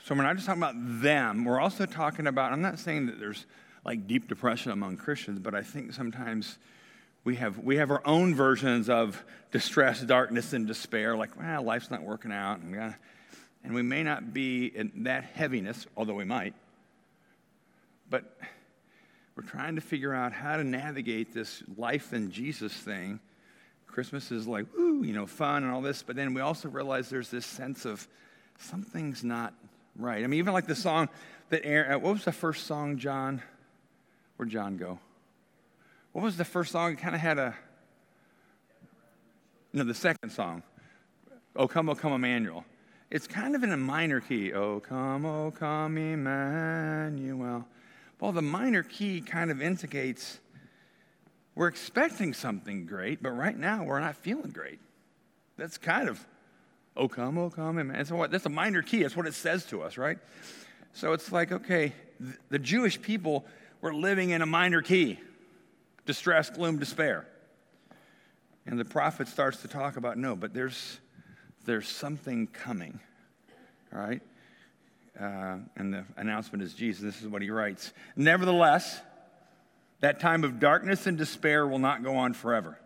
So 0.04 0.14
we're 0.14 0.24
not 0.24 0.34
just 0.34 0.46
talking 0.46 0.62
about 0.62 0.74
them. 0.76 1.44
We're 1.44 1.60
also 1.60 1.86
talking 1.86 2.26
about, 2.26 2.52
I'm 2.52 2.60
not 2.60 2.78
saying 2.78 3.06
that 3.06 3.18
there's 3.18 3.46
like 3.86 4.08
deep 4.08 4.28
depression 4.28 4.72
among 4.72 4.96
Christians, 4.96 5.38
but 5.38 5.54
I 5.54 5.62
think 5.62 5.92
sometimes 5.92 6.58
we 7.22 7.36
have, 7.36 7.60
we 7.60 7.76
have 7.76 7.92
our 7.92 8.02
own 8.04 8.34
versions 8.34 8.90
of 8.90 9.24
distress, 9.52 10.00
darkness, 10.00 10.52
and 10.52 10.66
despair, 10.66 11.16
like, 11.16 11.38
well, 11.38 11.62
life's 11.62 11.88
not 11.88 12.02
working 12.02 12.32
out. 12.32 12.58
And 12.58 12.74
gotta, 12.74 12.96
and 13.62 13.74
we 13.74 13.82
may 13.82 14.02
not 14.02 14.34
be 14.34 14.66
in 14.66 15.04
that 15.04 15.22
heaviness, 15.22 15.86
although 15.96 16.14
we 16.14 16.24
might. 16.24 16.54
But 18.10 18.24
we're 19.36 19.44
trying 19.44 19.76
to 19.76 19.80
figure 19.80 20.12
out 20.12 20.32
how 20.32 20.56
to 20.56 20.64
navigate 20.64 21.32
this 21.32 21.62
life 21.76 22.12
in 22.12 22.32
Jesus 22.32 22.72
thing. 22.72 23.20
Christmas 23.86 24.32
is 24.32 24.48
like, 24.48 24.66
ooh, 24.76 25.04
you 25.04 25.12
know, 25.12 25.26
fun 25.26 25.62
and 25.62 25.72
all 25.72 25.80
this, 25.80 26.02
but 26.02 26.16
then 26.16 26.34
we 26.34 26.40
also 26.40 26.68
realize 26.68 27.08
there's 27.08 27.30
this 27.30 27.46
sense 27.46 27.84
of 27.84 28.06
something's 28.58 29.22
not 29.22 29.54
right. 29.96 30.24
I 30.24 30.26
mean, 30.26 30.38
even 30.38 30.52
like 30.52 30.66
the 30.66 30.74
song 30.74 31.08
that 31.50 31.64
Aaron, 31.64 31.92
uh, 31.92 31.98
what 32.00 32.14
was 32.14 32.24
the 32.24 32.32
first 32.32 32.66
song, 32.66 32.98
John? 32.98 33.42
Where'd 34.36 34.50
John 34.50 34.76
go? 34.76 34.98
What 36.12 36.22
was 36.22 36.36
the 36.36 36.44
first 36.44 36.72
song? 36.72 36.92
It 36.92 36.98
kind 36.98 37.14
of 37.14 37.20
had 37.20 37.38
a, 37.38 37.54
no, 39.72 39.84
the 39.84 39.94
second 39.94 40.30
song. 40.30 40.62
Oh, 41.54 41.68
come, 41.68 41.88
oh, 41.88 41.94
come, 41.94 42.12
Emmanuel 42.12 42.64
it's 43.10 43.26
kind 43.26 43.54
of 43.54 43.62
in 43.62 43.72
a 43.72 43.76
minor 43.76 44.20
key. 44.20 44.52
Oh, 44.52 44.80
come, 44.80 45.24
oh, 45.24 45.50
come, 45.50 45.96
Emmanuel. 45.96 47.66
Well, 48.20 48.32
the 48.32 48.42
minor 48.42 48.82
key 48.82 49.20
kind 49.20 49.50
of 49.50 49.62
indicates 49.62 50.38
we're 51.54 51.68
expecting 51.68 52.34
something 52.34 52.86
great, 52.86 53.22
but 53.22 53.30
right 53.30 53.56
now 53.56 53.84
we're 53.84 54.00
not 54.00 54.16
feeling 54.16 54.50
great. 54.50 54.78
That's 55.56 55.78
kind 55.78 56.08
of, 56.08 56.24
oh, 56.96 57.08
come, 57.08 57.38
oh, 57.38 57.50
come, 57.50 57.78
Emmanuel. 57.78 58.04
So 58.04 58.16
what, 58.16 58.30
that's 58.30 58.46
a 58.46 58.50
minor 58.50 58.82
key. 58.82 59.02
That's 59.02 59.16
what 59.16 59.26
it 59.26 59.34
says 59.34 59.64
to 59.66 59.82
us, 59.82 59.96
right? 59.96 60.18
So 60.92 61.12
it's 61.12 61.30
like, 61.30 61.52
okay, 61.52 61.92
the 62.48 62.58
Jewish 62.58 63.00
people 63.00 63.44
were 63.86 63.94
living 63.94 64.30
in 64.30 64.42
a 64.42 64.46
minor 64.46 64.82
key 64.82 65.16
distress, 66.06 66.50
gloom, 66.50 66.76
despair. 66.76 67.24
And 68.66 68.80
the 68.80 68.84
prophet 68.84 69.28
starts 69.28 69.62
to 69.62 69.68
talk 69.68 69.96
about 69.96 70.18
no, 70.18 70.34
but 70.34 70.52
there's 70.52 70.98
there's 71.66 71.86
something 71.86 72.48
coming. 72.48 72.98
All 73.94 74.00
right? 74.00 74.20
Uh, 75.20 75.58
and 75.76 75.94
the 75.94 76.04
announcement 76.16 76.64
is 76.64 76.74
Jesus. 76.74 77.00
This 77.00 77.22
is 77.22 77.28
what 77.28 77.42
he 77.42 77.50
writes. 77.50 77.92
Nevertheless, 78.16 79.00
that 80.00 80.18
time 80.18 80.42
of 80.42 80.58
darkness 80.58 81.06
and 81.06 81.16
despair 81.16 81.64
will 81.64 81.78
not 81.78 82.02
go 82.02 82.16
on 82.16 82.32
forever. 82.32 82.76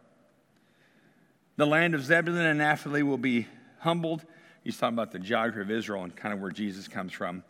The 1.57 1.67
land 1.67 1.95
of 1.95 2.05
Zebulun 2.05 2.45
and 2.45 2.59
Naphtali 2.59 3.03
will 3.03 3.19
be 3.19 3.47
humbled. 3.79 4.23
He's 4.65 4.77
talking 4.77 4.97
about 4.97 5.13
the 5.13 5.19
geography 5.19 5.63
of 5.63 5.71
Israel 5.71 6.05
and 6.05 6.15
kind 6.15 6.35
of 6.35 6.43
where 6.43 6.51
Jesus 6.51 6.89
comes 6.89 7.15
from. 7.15 7.43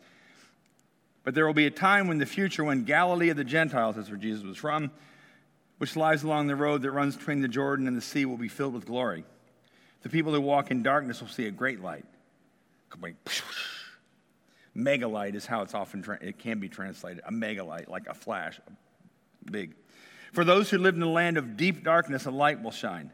But 1.23 1.35
there 1.35 1.45
will 1.45 1.53
be 1.53 1.67
a 1.67 1.71
time 1.71 2.07
when 2.07 2.17
the 2.17 2.25
future, 2.25 2.63
when 2.63 2.83
Galilee 2.83 3.29
of 3.29 3.37
the 3.37 3.43
Gentiles, 3.43 3.95
that's 3.95 4.09
where 4.09 4.17
Jesus 4.17 4.43
was 4.43 4.57
from, 4.57 4.91
which 5.77 5.95
lies 5.95 6.23
along 6.23 6.47
the 6.47 6.55
road 6.55 6.81
that 6.81 6.91
runs 6.91 7.15
between 7.15 7.41
the 7.41 7.47
Jordan 7.47 7.87
and 7.87 7.95
the 7.95 8.01
sea, 8.01 8.25
will 8.25 8.37
be 8.37 8.47
filled 8.47 8.73
with 8.73 8.85
glory. 8.85 9.23
The 10.01 10.09
people 10.09 10.33
who 10.33 10.41
walk 10.41 10.71
in 10.71 10.81
darkness 10.81 11.21
will 11.21 11.27
see 11.27 11.45
a 11.45 11.51
great 11.51 11.81
light. 11.81 12.05
Mega 14.73 15.07
light 15.07 15.35
is 15.35 15.45
how 15.45 15.61
it's 15.61 15.73
often 15.73 16.03
it 16.21 16.39
can 16.39 16.59
be 16.59 16.69
translated. 16.69 17.21
A 17.27 17.31
mega 17.31 17.63
light, 17.63 17.89
like 17.89 18.07
a 18.07 18.13
flash, 18.13 18.59
big. 19.49 19.75
For 20.31 20.45
those 20.45 20.69
who 20.69 20.77
live 20.77 20.93
in 20.93 21.01
the 21.01 21.07
land 21.07 21.37
of 21.37 21.57
deep 21.57 21.83
darkness, 21.83 22.25
a 22.25 22.31
light 22.31 22.61
will 22.63 22.71
shine. 22.71 23.11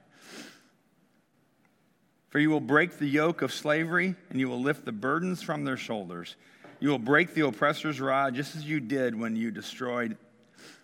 For 2.30 2.40
you 2.40 2.52
will 2.52 2.60
break 2.60 3.00
the 3.00 3.08
yoke 3.08 3.42
of 3.42 3.52
slavery, 3.52 4.14
and 4.30 4.40
you 4.40 4.50
will 4.50 4.62
lift 4.62 4.86
the 4.86 4.92
burdens 4.92 5.42
from 5.42 5.64
their 5.64 5.78
shoulders. 5.78 6.36
You 6.80 6.90
will 6.90 7.00
break 7.00 7.34
the 7.34 7.46
oppressor's 7.46 8.00
rod, 8.00 8.36
just 8.36 8.56
as 8.56 8.64
you 8.64 8.80
did 8.80 9.18
when 9.20 9.36
you 9.36 9.52
destroyed 9.52 10.18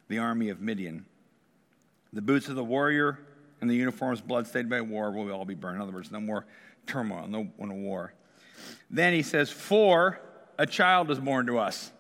the 0.08 0.18
army 0.20 0.50
of 0.50 0.60
Midian. 0.60 1.06
The 2.12 2.22
boots 2.22 2.48
of 2.48 2.56
the 2.56 2.64
warrior 2.64 3.20
and 3.62 3.70
the 3.70 3.76
uniforms 3.76 4.22
blood-stained 4.22 4.70
by 4.70 4.82
war 4.82 5.12
will 5.12 5.32
all 5.32 5.46
be 5.46 5.56
burned. 5.56 5.78
In 5.78 5.82
other 5.82 5.92
words, 5.92 6.12
no 6.12 6.20
more 6.20 6.46
turmoil, 6.88 7.28
no, 7.28 7.48
no 7.58 7.74
war. 7.74 8.14
Then 8.90 9.14
he 9.14 9.22
says, 9.22 9.50
For 9.50 10.20
a 10.58 10.66
child 10.66 11.12
is 11.12 11.20
born 11.20 11.46
to 11.48 11.60
us. 11.60 11.92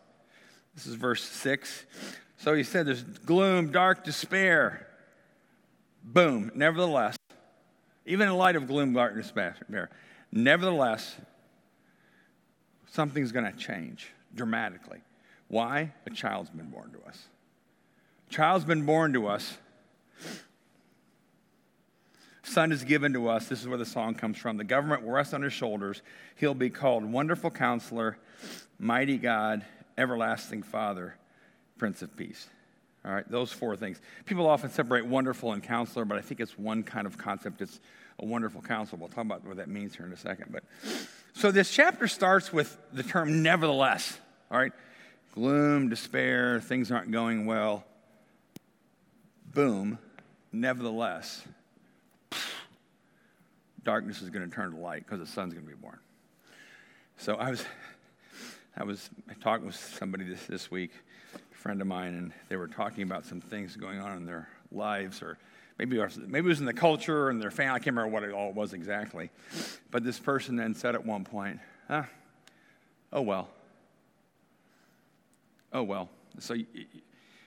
This 0.75 0.87
is 0.87 0.95
verse 0.95 1.23
6. 1.23 1.85
So 2.37 2.53
he 2.53 2.63
said, 2.63 2.87
There's 2.87 3.03
gloom, 3.03 3.71
dark, 3.71 4.03
despair. 4.03 4.87
Boom. 6.03 6.51
Nevertheless, 6.53 7.15
even 8.05 8.27
in 8.27 8.35
light 8.35 8.55
of 8.55 8.67
gloom, 8.67 8.93
dark, 8.93 9.15
despair, 9.15 9.55
nevertheless, 10.31 11.15
something's 12.93 13.31
going 13.31 13.51
to 13.51 13.57
change 13.57 14.07
dramatically. 14.33 14.99
Why? 15.47 15.91
A 16.05 16.09
child's 16.09 16.49
been 16.49 16.69
born 16.69 16.91
to 16.91 17.07
us. 17.07 17.27
A 18.29 18.33
child's 18.33 18.65
been 18.65 18.85
born 18.85 19.13
to 19.13 19.27
us 19.27 19.57
Son 22.43 22.73
is 22.73 22.83
given 22.83 23.13
to 23.13 23.29
us. 23.29 23.47
This 23.47 23.61
is 23.61 23.67
where 23.67 23.77
the 23.77 23.85
song 23.85 24.15
comes 24.15 24.37
from. 24.37 24.57
The 24.57 24.65
government 24.65 25.03
will 25.03 25.11
rest 25.11 25.33
on 25.33 25.41
his 25.41 25.53
shoulders. 25.53 26.01
He'll 26.35 26.53
be 26.53 26.69
called 26.69 27.05
Wonderful 27.05 27.49
Counselor, 27.49 28.17
Mighty 28.77 29.17
God, 29.17 29.65
Everlasting 29.97 30.61
Father, 30.61 31.15
Prince 31.77 32.01
of 32.01 32.15
Peace. 32.17 32.47
All 33.05 33.13
right, 33.13 33.29
those 33.29 33.51
four 33.51 33.75
things. 33.75 34.01
People 34.25 34.45
often 34.45 34.69
separate 34.69 35.05
wonderful 35.05 35.53
and 35.53 35.63
counselor, 35.63 36.05
but 36.05 36.17
I 36.17 36.21
think 36.21 36.41
it's 36.41 36.57
one 36.57 36.83
kind 36.83 37.07
of 37.07 37.17
concept. 37.17 37.61
It's 37.61 37.79
a 38.19 38.25
wonderful 38.25 38.61
counselor. 38.61 38.99
We'll 38.99 39.09
talk 39.09 39.25
about 39.25 39.45
what 39.45 39.57
that 39.57 39.69
means 39.69 39.95
here 39.95 40.05
in 40.05 40.11
a 40.11 40.17
second. 40.17 40.51
But 40.51 40.63
so 41.33 41.51
this 41.51 41.71
chapter 41.71 42.07
starts 42.07 42.53
with 42.53 42.77
the 42.93 43.03
term 43.03 43.43
nevertheless. 43.43 44.17
all 44.51 44.57
right? 44.57 44.73
Gloom, 45.33 45.89
despair, 45.89 46.59
things 46.59 46.91
aren't 46.91 47.11
going 47.11 47.45
well. 47.45 47.83
Boom. 49.53 49.97
Nevertheless, 50.51 51.43
darkness 53.83 54.21
is 54.21 54.29
going 54.29 54.47
to 54.47 54.55
turn 54.55 54.71
to 54.71 54.77
light 54.77 55.03
because 55.03 55.19
the 55.19 55.25
sun's 55.25 55.53
going 55.53 55.65
to 55.65 55.71
be 55.71 55.79
born. 55.79 55.97
So 57.17 57.35
I 57.35 57.49
was, 57.49 57.65
I 58.77 58.83
was 58.83 59.09
talking 59.41 59.65
with 59.65 59.75
somebody 59.75 60.25
this, 60.25 60.45
this 60.45 60.69
week, 60.69 60.91
a 61.33 61.55
friend 61.55 61.81
of 61.81 61.87
mine, 61.87 62.13
and 62.13 62.33
they 62.49 62.55
were 62.55 62.67
talking 62.67 63.03
about 63.03 63.25
some 63.25 63.41
things 63.41 63.75
going 63.75 63.99
on 63.99 64.17
in 64.17 64.25
their 64.25 64.47
lives, 64.71 65.23
or 65.23 65.37
maybe, 65.77 65.99
maybe 66.27 66.45
it 66.45 66.49
was 66.49 66.59
in 66.59 66.65
the 66.65 66.73
culture 66.73 67.29
and 67.29 67.41
their 67.41 67.51
family. 67.51 67.71
I 67.71 67.79
can't 67.79 67.95
remember 67.95 68.11
what 68.11 68.23
it 68.23 68.31
all 68.31 68.51
was 68.53 68.73
exactly. 68.73 69.29
But 69.91 70.03
this 70.03 70.19
person 70.19 70.55
then 70.55 70.75
said 70.75 70.95
at 70.95 71.05
one 71.05 71.23
point, 71.23 71.59
ah, 71.89 72.07
oh 73.11 73.21
well. 73.21 73.49
Oh 75.71 75.83
well. 75.83 76.09
So 76.39 76.53
you, 76.53 76.65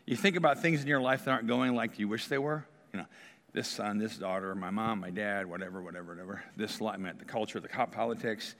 you 0.06 0.16
think 0.16 0.37
about 0.37 0.61
things 0.61 0.83
in 0.83 0.87
your 0.87 1.00
life 1.00 1.25
that 1.25 1.30
aren't 1.30 1.47
going 1.47 1.75
like 1.75 1.99
you 1.99 2.09
wish 2.09 2.28
they 2.28 2.38
were. 2.38 2.64
You 2.92 3.00
know, 3.00 3.06
this 3.52 3.68
son, 3.68 3.99
this 3.99 4.16
daughter, 4.16 4.54
my 4.54 4.71
mom, 4.71 5.00
my 5.00 5.11
dad, 5.11 5.47
whatever, 5.47 5.80
whatever, 5.83 6.12
whatever. 6.12 6.42
This 6.56 6.80
meant 6.80 7.18
the 7.18 7.25
culture, 7.25 7.59
the 7.59 7.68
cop 7.68 7.92
politics. 7.92 8.54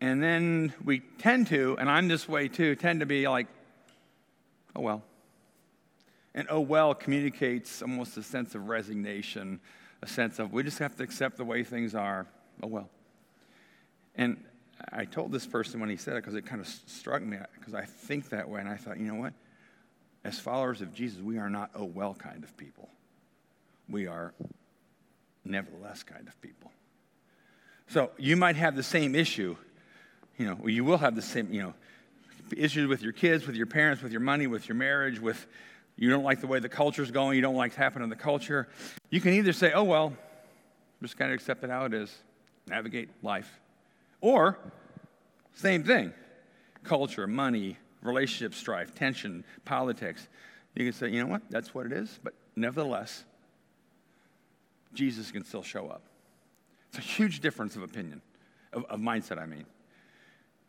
And 0.00 0.22
then 0.22 0.72
we 0.84 1.00
tend 1.18 1.48
to, 1.48 1.76
and 1.78 1.90
I'm 1.90 2.08
this 2.08 2.28
way 2.28 2.48
too, 2.48 2.76
tend 2.76 3.00
to 3.00 3.06
be 3.06 3.26
like, 3.28 3.46
oh 4.76 4.80
well. 4.80 5.02
And 6.34 6.48
oh 6.50 6.60
well 6.60 6.94
communicates 6.94 7.82
almost 7.82 8.16
a 8.16 8.22
sense 8.22 8.54
of 8.54 8.68
resignation, 8.68 9.60
a 10.02 10.06
sense 10.06 10.38
of 10.38 10.52
we 10.52 10.62
just 10.62 10.78
have 10.78 10.96
to 10.96 11.02
accept 11.02 11.36
the 11.36 11.44
way 11.44 11.62
things 11.64 11.94
are. 11.94 12.26
Oh 12.62 12.68
well. 12.68 12.88
And 14.16 14.42
I 14.92 15.04
told 15.04 15.32
this 15.32 15.46
person 15.46 15.80
when 15.80 15.88
he 15.88 15.96
said 15.96 16.14
it 16.14 16.22
because 16.22 16.34
it 16.34 16.44
kind 16.46 16.60
of 16.60 16.66
struck 16.66 17.22
me 17.22 17.38
because 17.58 17.74
I 17.74 17.84
think 17.84 18.30
that 18.30 18.48
way. 18.48 18.60
And 18.60 18.68
I 18.68 18.76
thought, 18.76 18.98
you 18.98 19.06
know 19.06 19.20
what? 19.20 19.32
As 20.24 20.38
followers 20.38 20.80
of 20.80 20.94
Jesus, 20.94 21.20
we 21.20 21.38
are 21.38 21.50
not 21.50 21.70
oh 21.74 21.84
well 21.84 22.14
kind 22.14 22.42
of 22.42 22.56
people 22.56 22.88
we 23.88 24.06
are 24.06 24.32
nevertheless 25.44 26.02
kind 26.02 26.26
of 26.26 26.40
people. 26.40 26.72
So 27.88 28.10
you 28.16 28.36
might 28.36 28.56
have 28.56 28.76
the 28.76 28.82
same 28.82 29.14
issue. 29.14 29.56
You 30.38 30.46
know, 30.46 30.66
you 30.66 30.84
will 30.84 30.98
have 30.98 31.14
the 31.14 31.22
same, 31.22 31.52
you 31.52 31.62
know, 31.62 31.74
issues 32.56 32.88
with 32.88 33.02
your 33.02 33.12
kids, 33.12 33.46
with 33.46 33.56
your 33.56 33.66
parents, 33.66 34.02
with 34.02 34.12
your 34.12 34.20
money, 34.20 34.46
with 34.46 34.68
your 34.68 34.76
marriage, 34.76 35.20
with 35.20 35.46
you 35.96 36.10
don't 36.10 36.24
like 36.24 36.40
the 36.40 36.46
way 36.46 36.58
the 36.58 36.68
culture's 36.68 37.10
going, 37.10 37.36
you 37.36 37.42
don't 37.42 37.54
like 37.54 37.70
what's 37.70 37.76
happening 37.76 38.04
in 38.04 38.10
the 38.10 38.16
culture. 38.16 38.68
You 39.10 39.20
can 39.20 39.32
either 39.34 39.52
say, 39.52 39.72
oh, 39.72 39.84
well, 39.84 40.12
just 41.02 41.16
kind 41.16 41.30
of 41.30 41.34
accept 41.34 41.62
it 41.62 41.70
how 41.70 41.84
it 41.84 41.94
is, 41.94 42.14
navigate 42.66 43.08
life. 43.22 43.60
Or, 44.20 44.58
same 45.54 45.84
thing 45.84 46.12
culture, 46.82 47.26
money, 47.26 47.78
relationship 48.02 48.54
strife, 48.54 48.94
tension, 48.94 49.44
politics. 49.64 50.28
You 50.74 50.84
can 50.84 50.92
say, 50.92 51.08
you 51.08 51.20
know 51.22 51.28
what, 51.28 51.42
that's 51.48 51.74
what 51.74 51.86
it 51.86 51.92
is, 51.92 52.18
but 52.22 52.34
nevertheless, 52.56 53.24
Jesus 54.92 55.30
can 55.30 55.44
still 55.44 55.62
show 55.62 55.88
up. 55.88 56.02
It's 56.90 56.98
a 56.98 57.00
huge 57.00 57.40
difference 57.40 57.74
of 57.74 57.82
opinion, 57.82 58.20
of, 58.72 58.84
of 58.84 59.00
mindset, 59.00 59.38
I 59.38 59.46
mean. 59.46 59.64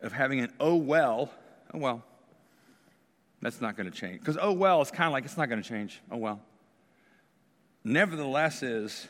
Of 0.00 0.12
having 0.12 0.40
an 0.40 0.52
oh 0.60 0.76
well, 0.76 1.30
oh 1.72 1.78
well, 1.78 2.04
that's 3.42 3.60
not 3.60 3.76
going 3.76 3.90
to 3.90 3.96
change. 3.96 4.20
Because 4.20 4.38
oh 4.40 4.52
well 4.52 4.82
it's 4.82 4.90
kind 4.90 5.06
of 5.06 5.12
like 5.12 5.24
it's 5.24 5.36
not 5.36 5.48
going 5.48 5.62
to 5.62 5.68
change. 5.68 6.00
Oh 6.10 6.16
well. 6.16 6.40
Nevertheless, 7.84 8.62
is 8.62 9.06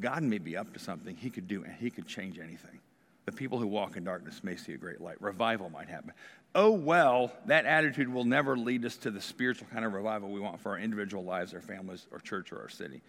God 0.00 0.22
may 0.22 0.38
be 0.38 0.56
up 0.56 0.72
to 0.74 0.80
something. 0.80 1.16
He 1.16 1.30
could 1.30 1.46
do, 1.46 1.62
and 1.62 1.74
He 1.74 1.90
could 1.90 2.06
change 2.06 2.38
anything. 2.38 2.80
The 3.26 3.32
people 3.32 3.58
who 3.58 3.66
walk 3.66 3.96
in 3.96 4.04
darkness 4.04 4.42
may 4.42 4.56
see 4.56 4.72
a 4.72 4.76
great 4.76 5.00
light. 5.00 5.20
Revival 5.20 5.70
might 5.70 5.88
happen. 5.88 6.12
Oh, 6.54 6.72
well, 6.72 7.32
that 7.46 7.66
attitude 7.66 8.08
will 8.08 8.24
never 8.24 8.56
lead 8.56 8.84
us 8.84 8.96
to 8.98 9.12
the 9.12 9.20
spiritual 9.20 9.68
kind 9.72 9.84
of 9.84 9.92
revival 9.92 10.30
we 10.30 10.40
want 10.40 10.60
for 10.60 10.70
our 10.70 10.78
individual 10.78 11.22
lives, 11.22 11.54
our 11.54 11.60
families, 11.60 12.06
our 12.12 12.18
church, 12.18 12.50
or 12.50 12.60
our 12.60 12.68
city 12.68 13.02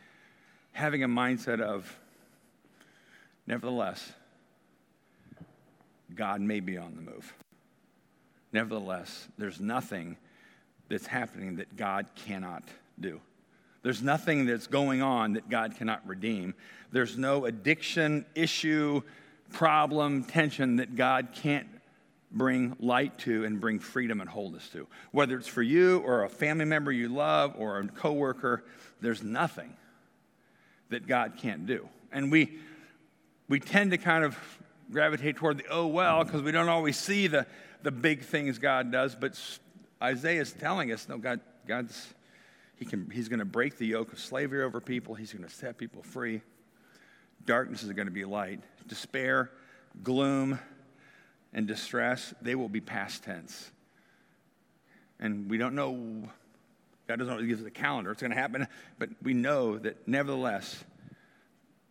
having 0.72 1.04
a 1.04 1.08
mindset 1.08 1.62
of, 1.62 1.98
nevertheless, 3.48 4.12
God 6.16 6.42
may 6.42 6.60
be 6.60 6.78
on 6.78 6.96
the 6.96 7.02
move. 7.02 7.34
Nevertheless, 8.54 9.28
there's 9.38 9.60
nothing 9.60 10.18
that's 10.90 11.08
happening 11.08 11.56
that 11.58 11.78
God 11.78 12.08
cannot 12.16 12.64
do. 13.00 13.22
There's 13.84 14.02
nothing 14.02 14.46
that's 14.46 14.68
going 14.68 15.02
on 15.02 15.34
that 15.34 15.50
God 15.50 15.76
cannot 15.78 16.06
redeem. 16.08 16.54
There's 16.92 17.18
no 17.18 17.46
addiction, 17.46 18.26
issue, 18.36 19.02
problem, 19.52 20.24
tension 20.24 20.78
that 20.78 20.96
God 20.96 21.30
can't 21.34 21.68
bring 22.32 22.76
light 22.80 23.18
to 23.20 23.44
and 23.44 23.60
bring 23.60 23.80
freedom 23.80 24.22
and 24.22 24.30
wholeness 24.30 24.70
to. 24.70 24.88
Whether 25.12 25.38
it's 25.38 25.48
for 25.48 25.62
you 25.62 26.00
or 26.00 26.24
a 26.24 26.30
family 26.30 26.66
member 26.66 26.92
you 26.92 27.10
love 27.10 27.56
or 27.58 27.80
a 27.80 27.88
coworker, 27.88 28.64
there's 29.02 29.24
nothing 29.24 29.76
that 30.90 31.08
God 31.08 31.34
can't 31.38 31.66
do. 31.66 31.88
And 32.12 32.32
we, 32.32 32.60
we 33.50 33.60
tend 33.60 33.92
to 33.92 33.98
kind 33.98 34.24
of 34.24 34.38
gravitate 34.92 35.38
toward 35.38 35.58
the 35.58 35.66
oh 35.70 35.88
well 35.88 36.24
because 36.24 36.42
we 36.42 36.52
don't 36.52 36.70
always 36.70 36.98
see 36.98 37.28
the, 37.28 37.46
the 37.84 37.92
big 37.92 38.24
things 38.24 38.60
God 38.60 38.92
does. 38.92 39.16
But 39.16 39.40
Isaiah 40.02 40.42
is 40.42 40.54
telling 40.54 40.92
us 40.92 41.08
no, 41.08 41.18
God, 41.18 41.40
God's, 41.68 42.14
he 42.76 42.86
can, 42.86 43.10
he's 43.10 43.30
going 43.30 43.40
to 43.40 43.46
break 43.46 43.78
the 43.78 43.88
yoke 43.88 44.14
of 44.14 44.20
slavery 44.20 44.64
over 44.64 44.82
people, 44.82 45.16
he's 45.16 45.34
going 45.34 45.48
to 45.48 45.54
set 45.54 45.78
people 45.78 46.04
free. 46.04 46.42
Darkness 47.46 47.84
is 47.84 47.92
going 47.94 48.08
to 48.08 48.14
be 48.14 48.26
light. 48.26 48.62
Despair, 48.88 49.50
gloom, 50.04 50.60
and 51.54 51.68
distress, 51.68 52.34
they 52.42 52.56
will 52.56 52.70
be 52.70 52.82
past 52.82 53.24
tense. 53.24 53.72
And 55.20 55.50
we 55.50 55.58
don't 55.58 55.76
know 55.76 56.30
God 57.12 57.20
doesn't 57.20 57.34
always 57.34 57.48
give 57.48 57.60
us 57.60 57.66
a 57.66 57.72
calendar. 57.72 58.12
It's 58.12 58.22
going 58.22 58.32
to 58.32 58.38
happen. 58.38 58.68
But 58.98 59.10
we 59.22 59.34
know 59.34 59.78
that 59.80 60.08
nevertheless, 60.08 60.82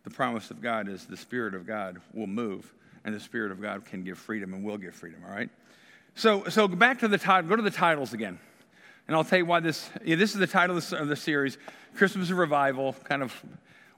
the 0.03 0.09
promise 0.09 0.49
of 0.49 0.61
God 0.61 0.89
is 0.89 1.05
the 1.05 1.15
Spirit 1.15 1.53
of 1.53 1.67
God 1.67 2.01
will 2.11 2.25
move, 2.25 2.73
and 3.03 3.15
the 3.15 3.19
Spirit 3.19 3.51
of 3.51 3.61
God 3.61 3.85
can 3.85 4.03
give 4.03 4.17
freedom 4.17 4.53
and 4.53 4.63
will 4.63 4.77
give 4.77 4.95
freedom, 4.95 5.21
all 5.25 5.33
right? 5.33 5.49
So, 6.15 6.43
so 6.49 6.67
go 6.67 6.75
back 6.75 6.99
to 6.99 7.07
the 7.07 7.17
title, 7.17 7.49
go 7.49 7.55
to 7.55 7.61
the 7.61 7.71
titles 7.71 8.13
again. 8.13 8.39
And 9.07 9.15
I'll 9.15 9.23
tell 9.23 9.39
you 9.39 9.45
why 9.45 9.59
this, 9.59 9.89
yeah, 10.05 10.15
this 10.15 10.33
is 10.33 10.39
the 10.39 10.47
title 10.47 10.77
of 10.77 11.07
the, 11.07 11.15
series 11.15 11.57
Christmas 11.95 12.29
Revival, 12.29 12.93
kind 13.03 13.23
of 13.23 13.33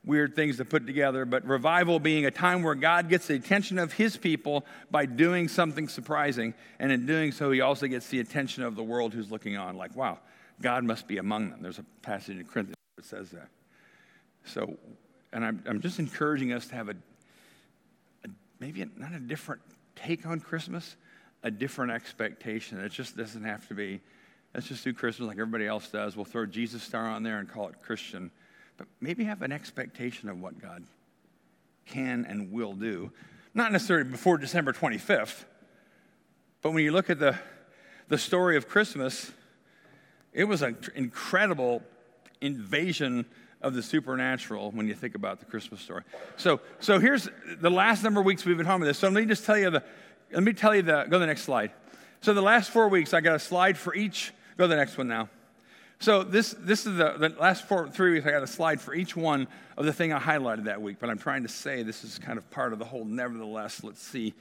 weird 0.06 0.36
things 0.36 0.58
to 0.58 0.66
put 0.66 0.86
together, 0.86 1.26
but 1.26 1.46
revival 1.46 2.00
being 2.00 2.26
a 2.26 2.32
time 2.32 2.62
where 2.62 2.76
God 2.76 3.10
gets 3.10 3.28
the 3.28 3.36
attention 3.36 3.80
of 3.80 3.94
his 3.94 4.18
people 4.18 4.66
by 4.92 5.06
doing 5.06 5.48
something 5.48 5.88
surprising. 5.88 6.54
And 6.80 6.92
in 6.92 7.06
doing 7.06 7.32
so, 7.32 7.52
he 7.52 7.62
also 7.62 7.88
gets 7.88 8.08
the 8.08 8.20
attention 8.20 8.63
of 8.63 8.76
the 8.76 8.84
world 8.84 9.13
who's 9.13 9.32
looking 9.32 9.58
on, 9.58 9.78
like, 9.78 9.96
wow, 9.96 10.20
God 10.62 10.84
must 10.84 11.08
be 11.08 11.18
among 11.18 11.50
them. 11.50 11.62
There's 11.62 11.80
a 11.80 11.86
passage 12.02 12.38
in 12.38 12.46
Corinthians 12.46 12.76
that 12.98 13.06
says 13.06 13.30
that. 13.32 13.48
So, 14.46 14.78
and 15.32 15.46
I'm, 15.46 15.63
I'm 15.66 15.80
just 15.80 16.00
encouraging 16.00 16.52
us 16.54 16.68
to 16.68 16.76
have 16.76 16.89
a 16.89 16.96
maybe 18.63 18.89
not 18.95 19.12
a 19.12 19.19
different 19.19 19.62
take 19.93 20.26
on 20.26 20.39
Christmas, 20.39 20.95
a 21.43 21.52
different 21.52 21.91
expectation. 21.91 22.80
It 22.80 22.93
just 22.93 23.17
doesn't 23.17 23.43
have 23.43 23.67
to 23.67 23.73
be, 23.73 23.99
let's 24.54 24.69
just 24.69 24.86
do 24.86 24.93
Christmas 24.93 25.28
like 25.28 25.38
everybody 25.38 25.67
else 25.67 25.89
does. 25.89 26.15
We'll 26.15 26.23
throw 26.23 26.45
Jesus 26.45 26.82
star 26.82 27.06
on 27.06 27.23
there 27.23 27.39
and 27.39 27.49
call 27.49 27.67
it 27.67 27.82
Christian. 27.82 28.32
But 28.78 28.88
maybe 29.02 29.26
have 29.26 29.41
an 29.41 29.52
expectation 29.52 30.30
of 30.30 30.39
what 30.39 30.62
God 30.62 30.86
can 31.86 32.26
and 32.26 32.54
will 32.54 32.71
do. 32.71 33.12
Not 33.54 33.73
necessarily 33.73 34.10
before 34.10 34.38
December 34.38 34.71
25th, 34.71 35.43
but 36.62 36.71
when 36.71 36.86
you 36.86 36.93
look 36.93 37.10
at 37.10 37.19
the, 37.19 37.38
the 38.08 38.17
story 38.17 38.56
of 38.56 38.69
Christmas, 38.69 39.34
it 40.32 40.45
was 40.45 40.62
an 40.62 40.78
incredible 40.95 41.84
invasion 42.39 43.26
of 43.63 43.73
the 43.73 43.82
supernatural 43.82 44.71
when 44.71 44.88
you 44.88 44.93
think 44.93 45.15
about 45.15 45.39
the 45.39 45.45
Christmas 45.45 45.82
story. 45.82 46.04
So, 46.38 46.60
so 46.80 46.99
here's 46.99 47.30
the 47.60 47.69
last 47.69 48.04
number 48.04 48.19
of 48.19 48.26
weeks 48.26 48.45
we've 48.45 48.58
been 48.58 48.65
home 48.65 48.82
with 48.82 48.89
this. 48.89 48.99
So 48.99 49.08
let 49.08 49.21
me 49.21 49.26
just 49.26 49.45
tell 49.45 49.58
you 49.58 49.69
the, 49.69 49.84
let 50.32 50.43
me 50.43 50.54
tell 50.54 50.76
you 50.76 50.82
the, 50.82 51.06
go 51.06 51.12
to 51.12 51.19
the 51.19 51.26
next 51.26 51.43
slide. 51.43 51.71
So 52.21 52.34
the 52.34 52.41
last 52.41 52.69
four 52.69 52.88
weeks, 52.89 53.13
I 53.13 53.21
got 53.21 53.36
a 53.36 53.39
slide 53.39 53.78
for 53.78 53.95
each, 53.95 54.34
go 54.58 54.65
to 54.65 54.67
the 54.67 54.76
next 54.76 54.97
one 54.97 55.08
now. 55.08 55.30
So 55.99 56.23
this, 56.23 56.54
this 56.60 56.86
is 56.86 56.97
the, 56.97 57.13
the 57.17 57.30
last 57.39 57.67
four, 57.67 57.88
three 57.88 58.12
weeks, 58.12 58.28
I 58.28 58.32
got 58.32 58.43
a 58.43 58.47
slide 58.47 58.82
for 58.82 58.93
each 58.93 59.15
one 59.15 59.47
of 59.78 59.86
the 59.86 59.93
thing 59.93 60.12
I 60.12 60.19
highlighted 60.19 60.65
that 60.65 60.82
week. 60.82 60.97
But 60.99 61.10
I'm 61.10 61.17
trying 61.17 61.43
to 61.43 61.49
say 61.49 61.84
this 61.84 62.04
is 62.04 62.19
kind 62.19 62.38
of 62.38 62.49
part 62.52 62.73
of 62.73 62.80
the 62.80 62.86
whole, 62.86 63.06
nevertheless, 63.06 63.84
let's 63.84 64.02
see 64.02 64.34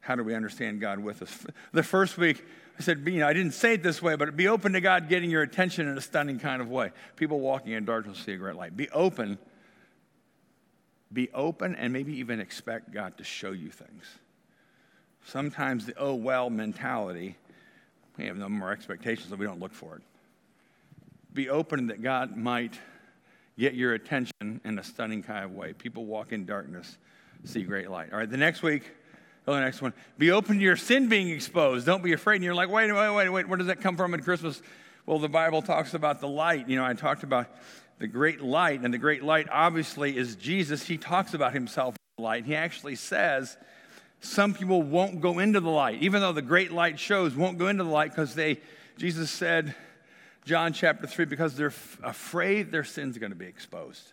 how 0.00 0.14
do 0.14 0.22
we 0.22 0.34
understand 0.34 0.80
God 0.80 1.00
with 1.00 1.22
us. 1.22 1.46
The 1.72 1.82
first 1.82 2.18
week, 2.18 2.44
I 2.78 2.82
said, 2.82 3.02
you 3.06 3.18
know, 3.18 3.26
I 3.26 3.32
didn't 3.32 3.54
say 3.54 3.74
it 3.74 3.82
this 3.82 4.00
way, 4.00 4.14
but 4.14 4.36
be 4.36 4.46
open 4.46 4.72
to 4.74 4.80
God 4.80 5.08
getting 5.08 5.30
your 5.30 5.42
attention 5.42 5.88
in 5.88 5.98
a 5.98 6.00
stunning 6.00 6.38
kind 6.38 6.62
of 6.62 6.70
way. 6.70 6.92
People 7.16 7.40
walking 7.40 7.72
in 7.72 7.84
darkness 7.84 8.18
see 8.18 8.32
a 8.32 8.36
great 8.36 8.54
light. 8.54 8.76
Be 8.76 8.88
open. 8.90 9.38
Be 11.12 11.28
open 11.32 11.74
and 11.74 11.92
maybe 11.92 12.18
even 12.18 12.38
expect 12.38 12.92
God 12.92 13.18
to 13.18 13.24
show 13.24 13.50
you 13.50 13.70
things. 13.70 14.04
Sometimes 15.24 15.86
the 15.86 15.94
oh 15.98 16.14
well 16.14 16.50
mentality, 16.50 17.36
we 18.16 18.26
have 18.26 18.36
no 18.36 18.48
more 18.48 18.70
expectations, 18.70 19.28
so 19.28 19.36
we 19.36 19.44
don't 19.44 19.60
look 19.60 19.74
for 19.74 19.96
it. 19.96 20.02
Be 21.34 21.50
open 21.50 21.88
that 21.88 22.00
God 22.00 22.36
might 22.36 22.78
get 23.58 23.74
your 23.74 23.94
attention 23.94 24.60
in 24.64 24.78
a 24.78 24.84
stunning 24.84 25.22
kind 25.22 25.44
of 25.44 25.52
way. 25.52 25.72
People 25.72 26.06
walk 26.06 26.32
in 26.32 26.46
darkness, 26.46 26.96
see 27.44 27.62
great 27.62 27.90
light. 27.90 28.12
All 28.12 28.18
right, 28.18 28.30
the 28.30 28.36
next 28.36 28.62
week, 28.62 28.90
Oh, 29.48 29.54
the 29.54 29.60
next 29.60 29.80
one. 29.80 29.94
Be 30.18 30.30
open 30.30 30.58
to 30.58 30.62
your 30.62 30.76
sin 30.76 31.08
being 31.08 31.30
exposed. 31.30 31.86
Don't 31.86 32.02
be 32.02 32.12
afraid. 32.12 32.36
And 32.36 32.44
you're 32.44 32.54
like, 32.54 32.68
wait, 32.68 32.92
wait, 32.92 33.14
wait, 33.14 33.28
wait. 33.30 33.48
Where 33.48 33.56
does 33.56 33.68
that 33.68 33.80
come 33.80 33.96
from 33.96 34.12
in 34.12 34.22
Christmas? 34.22 34.60
Well, 35.06 35.18
the 35.18 35.30
Bible 35.30 35.62
talks 35.62 35.94
about 35.94 36.20
the 36.20 36.28
light. 36.28 36.68
You 36.68 36.76
know, 36.76 36.84
I 36.84 36.92
talked 36.92 37.22
about 37.22 37.46
the 37.98 38.06
great 38.06 38.42
light, 38.42 38.82
and 38.82 38.92
the 38.92 38.98
great 38.98 39.24
light 39.24 39.46
obviously 39.50 40.14
is 40.18 40.36
Jesus. 40.36 40.86
He 40.86 40.98
talks 40.98 41.32
about 41.32 41.54
himself 41.54 41.96
light. 42.18 42.44
He 42.44 42.54
actually 42.54 42.96
says 42.96 43.56
some 44.20 44.52
people 44.52 44.82
won't 44.82 45.22
go 45.22 45.38
into 45.38 45.60
the 45.60 45.70
light, 45.70 46.02
even 46.02 46.20
though 46.20 46.32
the 46.32 46.42
great 46.42 46.70
light 46.70 46.98
shows, 46.98 47.34
won't 47.34 47.56
go 47.56 47.68
into 47.68 47.84
the 47.84 47.90
light 47.90 48.10
because 48.10 48.34
they, 48.34 48.60
Jesus 48.98 49.30
said, 49.30 49.74
John 50.44 50.74
chapter 50.74 51.06
3, 51.06 51.24
because 51.24 51.56
they're 51.56 51.68
f- 51.68 51.98
afraid 52.02 52.70
their 52.70 52.84
sin's 52.84 53.16
going 53.16 53.32
to 53.32 53.36
be 53.36 53.46
exposed. 53.46 54.12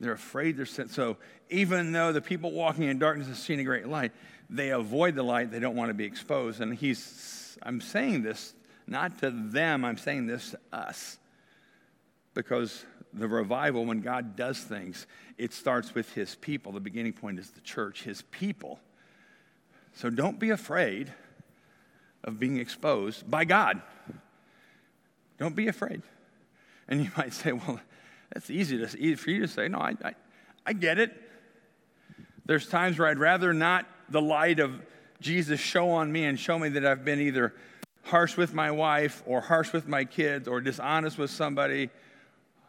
They're 0.00 0.12
afraid 0.12 0.56
their 0.56 0.66
sin. 0.66 0.88
So 0.88 1.16
even 1.50 1.92
though 1.92 2.12
the 2.12 2.20
people 2.20 2.52
walking 2.52 2.84
in 2.84 2.98
darkness 2.98 3.28
have 3.28 3.38
seen 3.38 3.58
a 3.60 3.64
great 3.64 3.88
light, 3.88 4.12
they 4.48 4.70
avoid 4.70 5.14
the 5.14 5.22
light. 5.22 5.50
They 5.50 5.60
don't 5.60 5.76
want 5.76 5.90
to 5.90 5.94
be 5.94 6.04
exposed. 6.04 6.60
And 6.60 6.74
he's, 6.74 7.58
I'm 7.62 7.80
saying 7.80 8.22
this 8.22 8.54
not 8.86 9.18
to 9.18 9.30
them, 9.30 9.84
I'm 9.84 9.98
saying 9.98 10.26
this 10.26 10.52
to 10.52 10.58
us. 10.72 11.18
Because 12.34 12.84
the 13.12 13.28
revival, 13.28 13.84
when 13.84 14.00
God 14.00 14.36
does 14.36 14.58
things, 14.60 15.06
it 15.36 15.52
starts 15.52 15.94
with 15.94 16.12
his 16.14 16.36
people. 16.36 16.72
The 16.72 16.80
beginning 16.80 17.12
point 17.12 17.38
is 17.38 17.50
the 17.50 17.60
church, 17.60 18.04
his 18.04 18.22
people. 18.30 18.80
So 19.94 20.10
don't 20.10 20.38
be 20.38 20.50
afraid 20.50 21.12
of 22.24 22.38
being 22.38 22.58
exposed 22.58 23.28
by 23.28 23.44
God. 23.44 23.82
Don't 25.38 25.56
be 25.56 25.68
afraid. 25.68 26.02
And 26.88 27.04
you 27.04 27.10
might 27.16 27.32
say, 27.32 27.52
well, 27.52 27.80
that's 28.32 28.50
easy, 28.50 28.78
to, 28.78 29.16
for 29.16 29.30
you 29.30 29.40
to 29.40 29.48
say. 29.48 29.68
No, 29.68 29.78
I, 29.78 29.94
I, 30.04 30.14
I 30.66 30.72
get 30.72 30.98
it. 30.98 31.12
There's 32.46 32.68
times 32.68 32.98
where 32.98 33.08
I'd 33.08 33.18
rather 33.18 33.52
not 33.52 33.86
the 34.08 34.22
light 34.22 34.60
of 34.60 34.80
Jesus 35.20 35.60
show 35.60 35.90
on 35.90 36.10
me 36.10 36.24
and 36.24 36.38
show 36.38 36.58
me 36.58 36.70
that 36.70 36.86
I've 36.86 37.04
been 37.04 37.20
either 37.20 37.54
harsh 38.04 38.36
with 38.36 38.54
my 38.54 38.70
wife 38.70 39.22
or 39.26 39.40
harsh 39.40 39.72
with 39.72 39.86
my 39.86 40.04
kids 40.04 40.48
or 40.48 40.60
dishonest 40.60 41.18
with 41.18 41.30
somebody. 41.30 41.90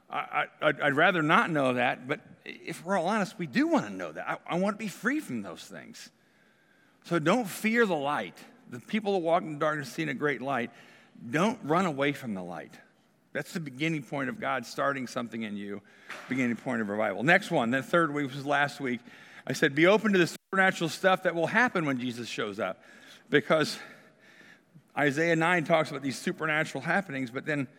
I, 0.10 0.48
would 0.62 0.96
rather 0.96 1.22
not 1.22 1.52
know 1.52 1.74
that, 1.74 2.08
but 2.08 2.22
if 2.44 2.84
we're 2.84 2.98
all 2.98 3.08
honest, 3.08 3.38
we 3.38 3.46
do 3.46 3.68
want 3.68 3.86
to 3.86 3.92
know 3.92 4.12
that. 4.12 4.28
I, 4.28 4.56
I 4.56 4.60
want 4.60 4.76
to 4.76 4.84
be 4.84 4.88
free 4.88 5.20
from 5.20 5.44
those 5.44 5.64
things. 5.64 6.10
So 7.04 7.20
don't 7.20 7.48
fear 7.48 7.86
the 7.86 7.96
light. 7.96 8.38
The 8.72 8.80
people 8.80 9.14
who 9.14 9.20
walk 9.20 9.44
in 9.44 9.54
the 9.54 9.60
darkness 9.60 9.92
seeing 9.92 10.10
a 10.10 10.14
great 10.14 10.42
light. 10.42 10.72
Don't 11.30 11.60
run 11.64 11.86
away 11.86 12.14
from 12.14 12.34
the 12.34 12.44
light. 12.44 12.74
That's 13.40 13.54
the 13.54 13.62
beginning 13.62 14.04
point 14.04 14.28
of 14.28 14.38
God 14.38 14.66
starting 14.66 15.08
something 15.08 15.44
in 15.44 15.56
you, 15.56 15.82
beginning 16.28 16.58
point 16.58 16.82
of 16.82 16.90
revival. 16.90 17.24
Next 17.24 17.50
one, 17.50 17.72
the 17.72 17.82
third 17.82 18.14
week 18.14 18.36
was 18.36 18.46
last 18.46 18.82
week. 18.82 19.00
I 19.48 19.54
said, 19.54 19.74
be 19.74 19.88
open 19.88 20.12
to 20.12 20.20
the 20.20 20.28
supernatural 20.28 20.90
stuff 20.90 21.24
that 21.24 21.34
will 21.34 21.48
happen 21.48 21.86
when 21.86 22.02
Jesus 22.02 22.28
shows 22.28 22.60
up. 22.60 22.84
Because 23.30 23.80
Isaiah 24.98 25.38
9 25.38 25.64
talks 25.64 25.90
about 25.90 26.02
these 26.02 26.20
supernatural 26.20 26.82
happenings, 26.82 27.32
but 27.32 27.46
then 27.46 27.70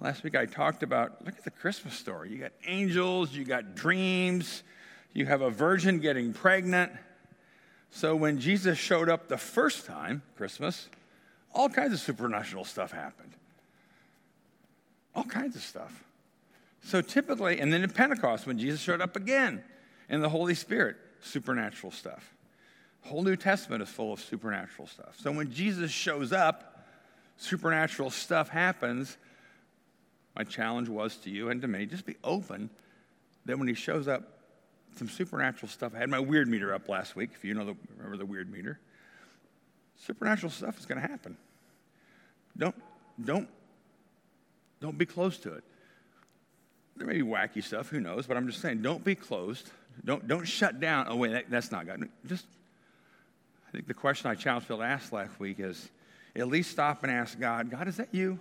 last 0.00 0.24
week 0.24 0.34
I 0.34 0.46
talked 0.46 0.82
about 0.82 1.24
look 1.24 1.38
at 1.38 1.44
the 1.44 1.52
Christmas 1.52 1.94
story. 1.94 2.32
You 2.32 2.38
got 2.38 2.52
angels, 2.66 3.32
you 3.32 3.44
got 3.44 3.76
dreams, 3.76 4.64
you 5.12 5.26
have 5.26 5.42
a 5.42 5.50
virgin 5.50 6.00
getting 6.00 6.32
pregnant. 6.32 6.90
So 7.92 8.16
when 8.16 8.40
Jesus 8.40 8.78
showed 8.78 9.08
up 9.08 9.28
the 9.28 9.38
first 9.38 9.86
time, 9.86 10.22
Christmas, 10.36 10.88
all 11.52 11.68
kinds 11.68 11.92
of 11.92 12.00
supernatural 12.00 12.64
stuff 12.64 12.90
happened. 12.90 13.30
All 15.14 15.24
kinds 15.24 15.56
of 15.56 15.62
stuff. 15.62 16.04
So 16.82 17.00
typically, 17.00 17.60
and 17.60 17.72
then 17.72 17.82
in 17.82 17.90
Pentecost, 17.90 18.46
when 18.46 18.58
Jesus 18.58 18.80
showed 18.80 19.00
up 19.00 19.16
again 19.16 19.62
in 20.08 20.20
the 20.20 20.28
Holy 20.28 20.54
Spirit, 20.54 20.96
supernatural 21.20 21.90
stuff. 21.90 22.34
The 23.02 23.08
whole 23.08 23.22
New 23.22 23.36
Testament 23.36 23.82
is 23.82 23.88
full 23.88 24.12
of 24.12 24.20
supernatural 24.20 24.86
stuff. 24.86 25.16
So 25.18 25.32
when 25.32 25.52
Jesus 25.52 25.90
shows 25.90 26.32
up, 26.32 26.84
supernatural 27.36 28.10
stuff 28.10 28.48
happens. 28.48 29.16
My 30.36 30.44
challenge 30.44 30.88
was 30.88 31.16
to 31.18 31.30
you 31.30 31.50
and 31.50 31.62
to 31.62 31.68
me 31.68 31.86
just 31.86 32.06
be 32.06 32.16
open 32.24 32.70
that 33.46 33.58
when 33.58 33.68
he 33.68 33.74
shows 33.74 34.08
up, 34.08 34.30
some 34.96 35.08
supernatural 35.08 35.68
stuff. 35.68 35.92
I 35.94 35.98
had 35.98 36.08
my 36.08 36.20
weird 36.20 36.48
meter 36.48 36.72
up 36.72 36.88
last 36.88 37.16
week, 37.16 37.30
if 37.34 37.44
you 37.44 37.54
know 37.54 37.64
the, 37.64 37.76
remember 37.96 38.16
the 38.16 38.26
weird 38.26 38.50
meter. 38.50 38.78
Supernatural 39.96 40.50
stuff 40.50 40.78
is 40.78 40.86
going 40.86 41.00
to 41.00 41.06
happen. 41.06 41.36
Don't, 42.56 42.74
don't, 43.22 43.48
don't 44.84 44.98
be 44.98 45.06
close 45.06 45.38
to 45.38 45.54
it. 45.54 45.64
There 46.96 47.06
may 47.06 47.14
be 47.14 47.22
wacky 47.22 47.64
stuff, 47.64 47.88
who 47.88 48.00
knows, 48.00 48.26
but 48.26 48.36
I'm 48.36 48.46
just 48.46 48.60
saying, 48.60 48.82
don't 48.82 49.02
be 49.02 49.14
closed. 49.14 49.70
Don't, 50.04 50.28
don't 50.28 50.44
shut 50.44 50.78
down. 50.78 51.06
Oh, 51.08 51.16
wait, 51.16 51.32
that, 51.32 51.48
that's 51.48 51.72
not 51.72 51.86
God. 51.86 52.06
Just, 52.26 52.44
I 53.66 53.70
think 53.72 53.86
the 53.86 53.94
question 53.94 54.30
I 54.30 54.34
challenged 54.34 54.66
Phil 54.66 54.76
to 54.76 54.84
ask 54.84 55.10
last 55.10 55.40
week 55.40 55.58
is 55.58 55.88
at 56.36 56.48
least 56.48 56.70
stop 56.70 57.02
and 57.02 57.10
ask 57.10 57.40
God, 57.40 57.70
God, 57.70 57.88
is 57.88 57.96
that 57.96 58.08
you? 58.12 58.38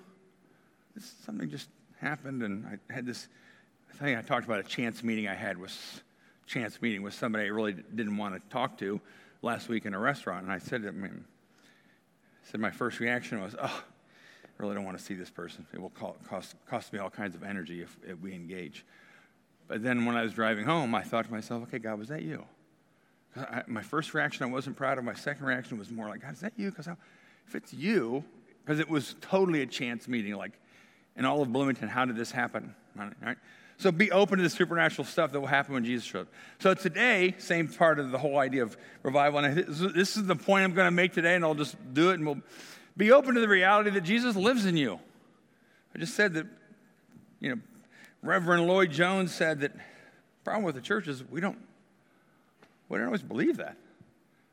This, 0.96 1.14
something 1.26 1.50
just 1.50 1.70
happened, 2.02 2.44
and 2.44 2.68
I 2.68 2.94
had 2.94 3.06
this 3.06 3.30
I 3.90 4.04
think 4.04 4.18
I 4.18 4.22
talked 4.22 4.46
about 4.46 4.60
a 4.60 4.64
chance 4.64 5.02
meeting 5.02 5.30
I 5.30 5.36
had 5.36 5.58
with 5.58 6.04
chance 6.46 6.82
meeting 6.82 7.04
with 7.04 7.14
somebody 7.14 7.46
I 7.46 7.52
really 7.52 7.74
didn't 7.74 8.18
want 8.18 8.36
to 8.36 8.42
talk 8.50 8.78
to 8.80 9.00
last 9.42 9.70
week 9.70 9.86
in 9.86 9.94
a 9.94 10.00
restaurant, 10.00 10.44
and 10.44 10.52
I 10.52 10.58
said, 10.58 10.86
I 10.86 10.92
mean, 10.92 11.24
I 11.24 12.52
said 12.52 12.60
my 12.60 12.72
first 12.72 13.00
reaction 13.00 13.42
was, 13.42 13.56
oh, 13.62 13.84
really 14.58 14.76
don't 14.76 14.86
want 14.86 14.98
to 14.98 15.04
see 15.04 15.14
this 15.14 15.30
person. 15.30 15.66
It 15.74 15.82
will 15.82 15.92
cost, 16.30 16.56
cost 16.68 16.94
me 16.94 17.00
all 17.00 17.10
kinds 17.10 17.36
of 17.36 17.44
energy 17.44 17.82
if, 17.82 17.98
if 18.08 18.20
we 18.20 18.34
engage. 18.34 18.86
But 19.68 19.84
then 19.84 20.06
when 20.06 20.16
I 20.16 20.24
was 20.24 20.34
driving 20.34 20.66
home, 20.66 20.94
I 20.94 21.02
thought 21.02 21.26
to 21.26 21.32
myself, 21.32 21.64
okay, 21.64 21.80
God, 21.80 21.98
was 21.98 22.10
that 22.10 22.22
you? 22.22 22.44
I, 23.36 23.64
my 23.68 23.82
first 23.82 24.14
reaction, 24.14 24.44
I 24.44 24.50
wasn't 24.50 24.76
proud 24.76 24.98
of. 24.98 25.04
My 25.04 25.16
second 25.16 25.46
reaction 25.46 25.78
was 25.78 25.90
more 25.90 26.08
like, 26.08 26.22
God, 26.22 26.34
is 26.34 26.42
that 26.42 26.54
you? 26.56 26.70
Because 26.70 26.88
if 26.88 27.56
it's 27.56 27.74
you, 27.74 28.24
because 28.64 28.80
it 28.80 28.90
was 28.90 29.16
totally 29.22 29.62
a 29.62 29.66
chance 29.66 30.08
meeting, 30.08 30.36
like 30.36 30.54
in 31.16 31.26
all 31.26 31.42
of 31.42 31.52
Bloomington, 31.52 31.88
how 31.88 32.06
did 32.06 32.16
this 32.16 32.32
happen? 32.32 32.76
All 33.00 33.10
right? 33.22 33.38
So 33.78 33.92
be 33.92 34.12
open 34.12 34.38
to 34.38 34.44
the 34.44 34.50
supernatural 34.50 35.06
stuff 35.06 35.32
that 35.32 35.40
will 35.40 35.48
happen 35.48 35.74
when 35.74 35.84
Jesus 35.84 36.06
shows 36.06 36.22
up. 36.22 36.28
So 36.60 36.74
today, 36.74 37.34
same 37.40 37.68
part 37.68 38.00
of 38.00 38.12
the 38.12 38.18
whole 38.18 38.38
idea 38.38 38.64
of 38.64 38.78
revival. 39.02 39.40
And 39.40 39.58
this 39.58 40.16
is 40.16 40.26
the 40.26 40.36
point 40.36 40.64
I'm 40.64 40.74
going 40.74 40.88
to 40.88 40.92
make 40.92 41.14
today, 41.14 41.36
and 41.36 41.44
I'll 41.44 41.56
just 41.56 41.76
do 41.94 42.12
it, 42.12 42.16
and 42.16 42.26
we'll 42.26 42.42
be 42.96 43.12
open 43.12 43.36
to 43.36 43.42
the 43.42 43.48
reality 43.48 43.90
that 43.92 44.02
Jesus 44.02 44.36
lives 44.36 44.66
in 44.66 44.78
you. 44.78 45.00
I 45.96 46.00
just 46.00 46.16
said 46.16 46.34
that, 46.34 46.46
you 47.40 47.50
know, 47.50 47.62
Reverend 48.22 48.68
Lloyd 48.68 48.92
Jones 48.92 49.34
said 49.34 49.62
that 49.62 49.74
the 49.74 49.82
problem 50.44 50.64
with 50.64 50.76
the 50.76 50.82
church 50.82 51.08
is 51.08 51.24
we 51.30 51.42
don't, 51.42 51.58
we 52.90 52.98
don't 52.98 53.08
always 53.08 53.22
believe 53.22 53.58
that. 53.58 53.78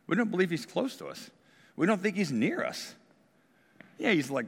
We 0.06 0.16
don't 0.16 0.30
believe 0.30 0.50
he's 0.50 0.66
close 0.66 0.96
to 0.96 1.06
us. 1.06 1.30
We 1.76 1.86
don't 1.86 2.02
think 2.02 2.16
he's 2.16 2.32
near 2.32 2.64
us. 2.64 2.94
Yeah, 3.98 4.12
he's 4.12 4.30
like 4.30 4.46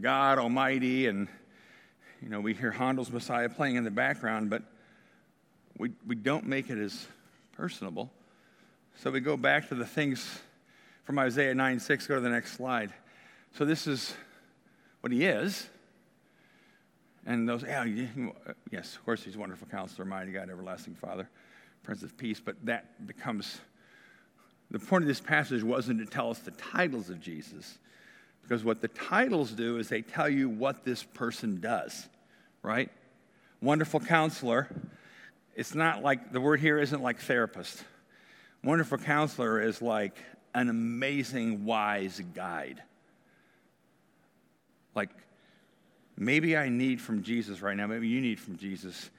God 0.00 0.38
Almighty, 0.38 1.06
and, 1.06 1.28
you 2.22 2.28
know, 2.28 2.40
we 2.40 2.54
hear 2.54 2.70
Handel's 2.70 3.10
Messiah 3.10 3.48
playing 3.48 3.76
in 3.76 3.84
the 3.84 3.90
background, 3.90 4.50
but 4.50 4.62
we, 5.78 5.92
we 6.06 6.14
don't 6.14 6.46
make 6.46 6.70
it 6.70 6.78
as 6.78 7.06
personable. 7.52 8.10
So 8.96 9.10
we 9.10 9.20
go 9.20 9.36
back 9.36 9.68
to 9.68 9.74
the 9.74 9.86
things 9.86 10.40
from 11.04 11.18
Isaiah 11.18 11.54
9 11.54 11.78
6. 11.78 12.06
Go 12.06 12.14
to 12.16 12.20
the 12.20 12.30
next 12.30 12.54
slide. 12.54 12.92
So 13.56 13.64
this 13.64 13.86
is 13.86 14.14
what 15.00 15.12
he 15.12 15.24
is. 15.24 15.66
And 17.24 17.48
those, 17.48 17.62
yeah, 17.62 17.86
yes, 18.70 18.94
of 18.96 19.04
course, 19.06 19.24
he's 19.24 19.34
wonderful 19.34 19.66
counselor, 19.70 20.04
mighty 20.04 20.30
God, 20.30 20.50
everlasting 20.50 20.94
Father, 20.94 21.26
Prince 21.82 22.02
of 22.02 22.18
Peace. 22.18 22.38
But 22.38 22.56
that 22.66 23.06
becomes 23.06 23.58
the 24.70 24.78
point 24.78 25.04
of 25.04 25.08
this 25.08 25.20
passage 25.20 25.62
wasn't 25.62 26.00
to 26.00 26.04
tell 26.04 26.28
us 26.28 26.38
the 26.40 26.50
titles 26.50 27.08
of 27.08 27.18
Jesus, 27.18 27.78
because 28.42 28.62
what 28.62 28.82
the 28.82 28.88
titles 28.88 29.52
do 29.52 29.78
is 29.78 29.88
they 29.88 30.02
tell 30.02 30.28
you 30.28 30.50
what 30.50 30.84
this 30.84 31.02
person 31.02 31.58
does, 31.58 32.08
right? 32.62 32.90
Wonderful 33.62 34.00
counselor. 34.00 34.68
It's 35.54 35.74
not 35.74 36.02
like 36.02 36.30
the 36.30 36.42
word 36.42 36.60
here 36.60 36.78
isn't 36.78 37.02
like 37.02 37.20
therapist. 37.20 37.82
Wonderful 38.62 38.98
counselor 38.98 39.62
is 39.62 39.80
like 39.80 40.18
an 40.54 40.68
amazing, 40.68 41.64
wise 41.64 42.20
guide. 42.34 42.82
Like, 44.96 45.10
maybe 46.16 46.56
I 46.56 46.68
need 46.68 47.00
from 47.00 47.22
Jesus 47.22 47.60
right 47.60 47.76
now, 47.76 47.86
maybe 47.86 48.08
you 48.08 48.20
need 48.20 48.40
from 48.40 48.56
Jesus 48.56 49.10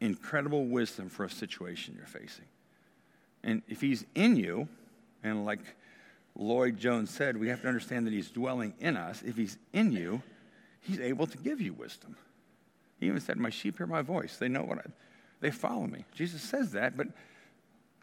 incredible 0.00 0.66
wisdom 0.66 1.08
for 1.08 1.24
a 1.24 1.30
situation 1.30 1.94
you're 1.96 2.06
facing. 2.06 2.46
And 3.44 3.62
if 3.68 3.80
he's 3.80 4.04
in 4.14 4.36
you, 4.36 4.68
and 5.22 5.44
like 5.44 5.60
Lloyd 6.34 6.78
Jones 6.78 7.10
said, 7.10 7.36
we 7.36 7.48
have 7.48 7.62
to 7.62 7.68
understand 7.68 8.06
that 8.06 8.12
he's 8.12 8.30
dwelling 8.30 8.74
in 8.80 8.96
us. 8.96 9.22
If 9.22 9.36
he's 9.36 9.56
in 9.72 9.92
you, 9.92 10.22
he's 10.80 11.00
able 11.00 11.26
to 11.26 11.38
give 11.38 11.60
you 11.60 11.72
wisdom. 11.72 12.16
He 12.98 13.06
even 13.06 13.20
said, 13.20 13.36
My 13.36 13.50
sheep 13.50 13.78
hear 13.78 13.86
my 13.86 14.02
voice. 14.02 14.36
They 14.36 14.48
know 14.48 14.62
what 14.62 14.78
I, 14.78 14.82
they 15.40 15.50
follow 15.50 15.86
me. 15.86 16.04
Jesus 16.14 16.42
says 16.42 16.72
that, 16.72 16.96
but 16.96 17.08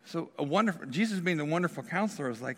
so 0.06 0.30
a 0.38 0.44
wonderful 0.44 0.86
Jesus 0.88 1.20
being 1.20 1.38
the 1.38 1.46
wonderful 1.46 1.84
counselor 1.84 2.30
is 2.30 2.42
like, 2.42 2.58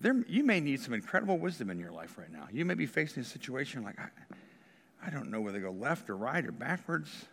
there, 0.00 0.24
you 0.28 0.44
may 0.44 0.60
need 0.60 0.80
some 0.80 0.94
incredible 0.94 1.38
wisdom 1.38 1.70
in 1.70 1.78
your 1.78 1.90
life 1.90 2.16
right 2.18 2.30
now. 2.30 2.46
You 2.52 2.64
may 2.64 2.74
be 2.74 2.86
facing 2.86 3.22
a 3.22 3.26
situation 3.26 3.82
like, 3.82 3.98
I, 3.98 4.08
I 5.04 5.10
don't 5.10 5.30
know 5.30 5.40
whether 5.40 5.58
to 5.58 5.66
go 5.66 5.72
left 5.72 6.08
or 6.08 6.16
right 6.16 6.44
or 6.44 6.52
backwards. 6.52 7.26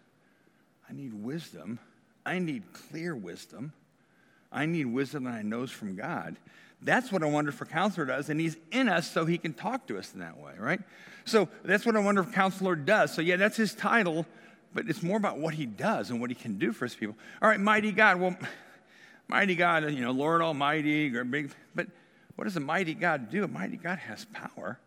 I 0.89 0.93
need 0.93 1.13
wisdom. 1.13 1.80
I 2.25 2.39
need 2.39 2.63
clear 2.73 3.15
wisdom. 3.15 3.73
I 4.51 4.65
need 4.65 4.86
wisdom 4.86 5.25
that 5.25 5.34
I 5.34 5.41
knows 5.41 5.69
from 5.71 5.95
God. 5.95 6.38
That's 6.82 7.12
what 7.12 7.23
a 7.23 7.28
wonderful 7.28 7.67
counselor 7.67 8.06
does, 8.06 8.30
and 8.30 8.39
he's 8.39 8.58
in 8.71 8.89
us 8.89 9.10
so 9.10 9.25
he 9.25 9.38
can 9.38 9.54
talk 9.54 9.88
to 9.88 9.97
us 9.97 10.13
in 10.13 10.19
that 10.19 10.38
way, 10.38 10.54
right? 10.58 10.80
So 11.25 11.49
that's 11.63 11.86
what 11.86 11.95
a 11.95 12.01
wonderful 12.01 12.32
counselor 12.32 12.75
does. 12.75 13.13
So, 13.13 13.21
yeah, 13.21 13.38
that's 13.38 13.58
his 13.58 13.73
title, 13.73 14.25
but 14.73 14.88
it's 14.88 15.01
more 15.01 15.17
about 15.17 15.38
what 15.39 15.54
he 15.54 15.65
does 15.65 16.10
and 16.10 16.21
what 16.21 16.30
he 16.30 16.36
can 16.36 16.58
do 16.58 16.71
for 16.71 16.86
his 16.86 16.93
people. 16.93 17.15
All 17.41 17.49
right, 17.49 17.60
mighty 17.60 17.91
God. 17.91 18.19
Well, 18.19 18.38
mighty 19.28 19.56
God, 19.56 19.89
you 19.91 20.01
know, 20.01 20.12
Lord 20.12 20.41
Almighty, 20.41 21.10
big, 21.10 21.51
but 21.73 21.88
what 22.36 22.45
does 22.45 22.58
a 22.58 22.62
mighty 22.62 22.93
God 22.93 23.30
do? 23.30 23.43
A 23.43 23.48
mighty 23.48 23.78
God 23.78 24.00
has 24.00 24.26
power. 24.26 24.80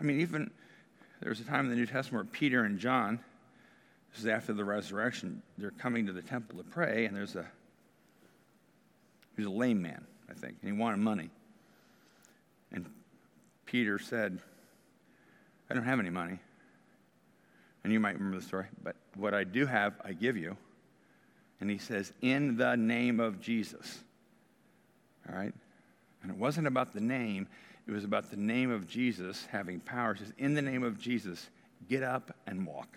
I 0.00 0.04
mean, 0.04 0.20
even 0.20 0.50
there 1.20 1.30
was 1.30 1.40
a 1.40 1.44
time 1.44 1.66
in 1.66 1.70
the 1.70 1.76
New 1.76 1.86
Testament 1.86 2.26
where 2.26 2.32
Peter 2.32 2.64
and 2.64 2.78
John, 2.78 3.20
this 4.12 4.20
is 4.20 4.26
after 4.26 4.52
the 4.52 4.64
resurrection, 4.64 5.42
they're 5.56 5.70
coming 5.70 6.06
to 6.06 6.12
the 6.12 6.22
temple 6.22 6.58
to 6.58 6.64
pray, 6.64 7.06
and 7.06 7.16
there's 7.16 7.36
a 7.36 7.46
he's 9.36 9.46
a 9.46 9.50
lame 9.50 9.80
man, 9.80 10.04
I 10.28 10.34
think, 10.34 10.56
and 10.60 10.72
he 10.72 10.78
wanted 10.78 10.98
money. 10.98 11.30
And 12.72 12.86
Peter 13.66 13.98
said, 13.98 14.38
I 15.70 15.74
don't 15.74 15.84
have 15.84 16.00
any 16.00 16.10
money. 16.10 16.38
And 17.82 17.92
you 17.92 18.00
might 18.00 18.14
remember 18.14 18.38
the 18.38 18.44
story, 18.44 18.66
but 18.82 18.96
what 19.14 19.34
I 19.34 19.44
do 19.44 19.66
have, 19.66 19.94
I 20.04 20.12
give 20.12 20.36
you. 20.36 20.56
And 21.60 21.70
he 21.70 21.78
says, 21.78 22.12
In 22.20 22.56
the 22.56 22.76
name 22.76 23.20
of 23.20 23.40
Jesus. 23.40 24.03
All 25.28 25.36
right? 25.36 25.52
And 26.22 26.30
it 26.30 26.38
wasn't 26.38 26.66
about 26.66 26.92
the 26.92 27.00
name, 27.00 27.48
it 27.86 27.92
was 27.92 28.04
about 28.04 28.30
the 28.30 28.36
name 28.36 28.70
of 28.70 28.88
Jesus 28.88 29.46
having 29.50 29.80
power. 29.80 30.12
It 30.12 30.18
says, 30.18 30.32
In 30.38 30.54
the 30.54 30.62
name 30.62 30.82
of 30.82 30.98
Jesus, 30.98 31.48
get 31.88 32.02
up 32.02 32.34
and 32.46 32.66
walk. 32.66 32.96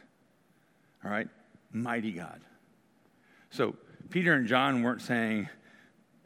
All 1.03 1.11
right? 1.11 1.27
Mighty 1.71 2.11
God. 2.11 2.39
So 3.49 3.75
Peter 4.09 4.33
and 4.33 4.47
John 4.47 4.81
weren't 4.81 5.01
saying, 5.01 5.49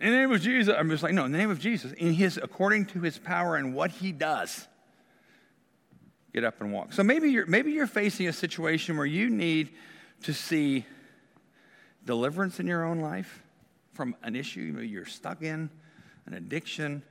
in 0.01 0.09
the 0.09 0.17
name 0.17 0.31
of 0.31 0.41
Jesus. 0.41 0.73
I'm 0.75 0.89
just 0.89 1.03
like, 1.03 1.13
no, 1.13 1.25
in 1.25 1.31
the 1.31 1.37
name 1.37 1.51
of 1.51 1.59
Jesus. 1.59 1.91
In 1.93 2.13
his, 2.13 2.37
according 2.41 2.87
to 2.87 3.01
his 3.01 3.19
power 3.19 3.55
and 3.55 3.75
what 3.75 3.91
he 3.91 4.11
does. 4.11 4.67
Get 6.33 6.43
up 6.43 6.59
and 6.59 6.73
walk. 6.73 6.93
So 6.93 7.03
maybe 7.03 7.29
you're, 7.29 7.45
maybe 7.45 7.71
you're 7.71 7.85
facing 7.85 8.27
a 8.27 8.33
situation 8.33 8.97
where 8.97 9.05
you 9.05 9.29
need 9.29 9.69
to 10.23 10.33
see 10.33 10.85
deliverance 12.05 12.59
in 12.59 12.65
your 12.65 12.83
own 12.83 12.99
life 12.99 13.43
from 13.93 14.15
an 14.23 14.35
issue 14.35 14.79
you're 14.81 15.05
stuck 15.05 15.43
in, 15.43 15.69
an 16.25 16.33
addiction. 16.33 17.03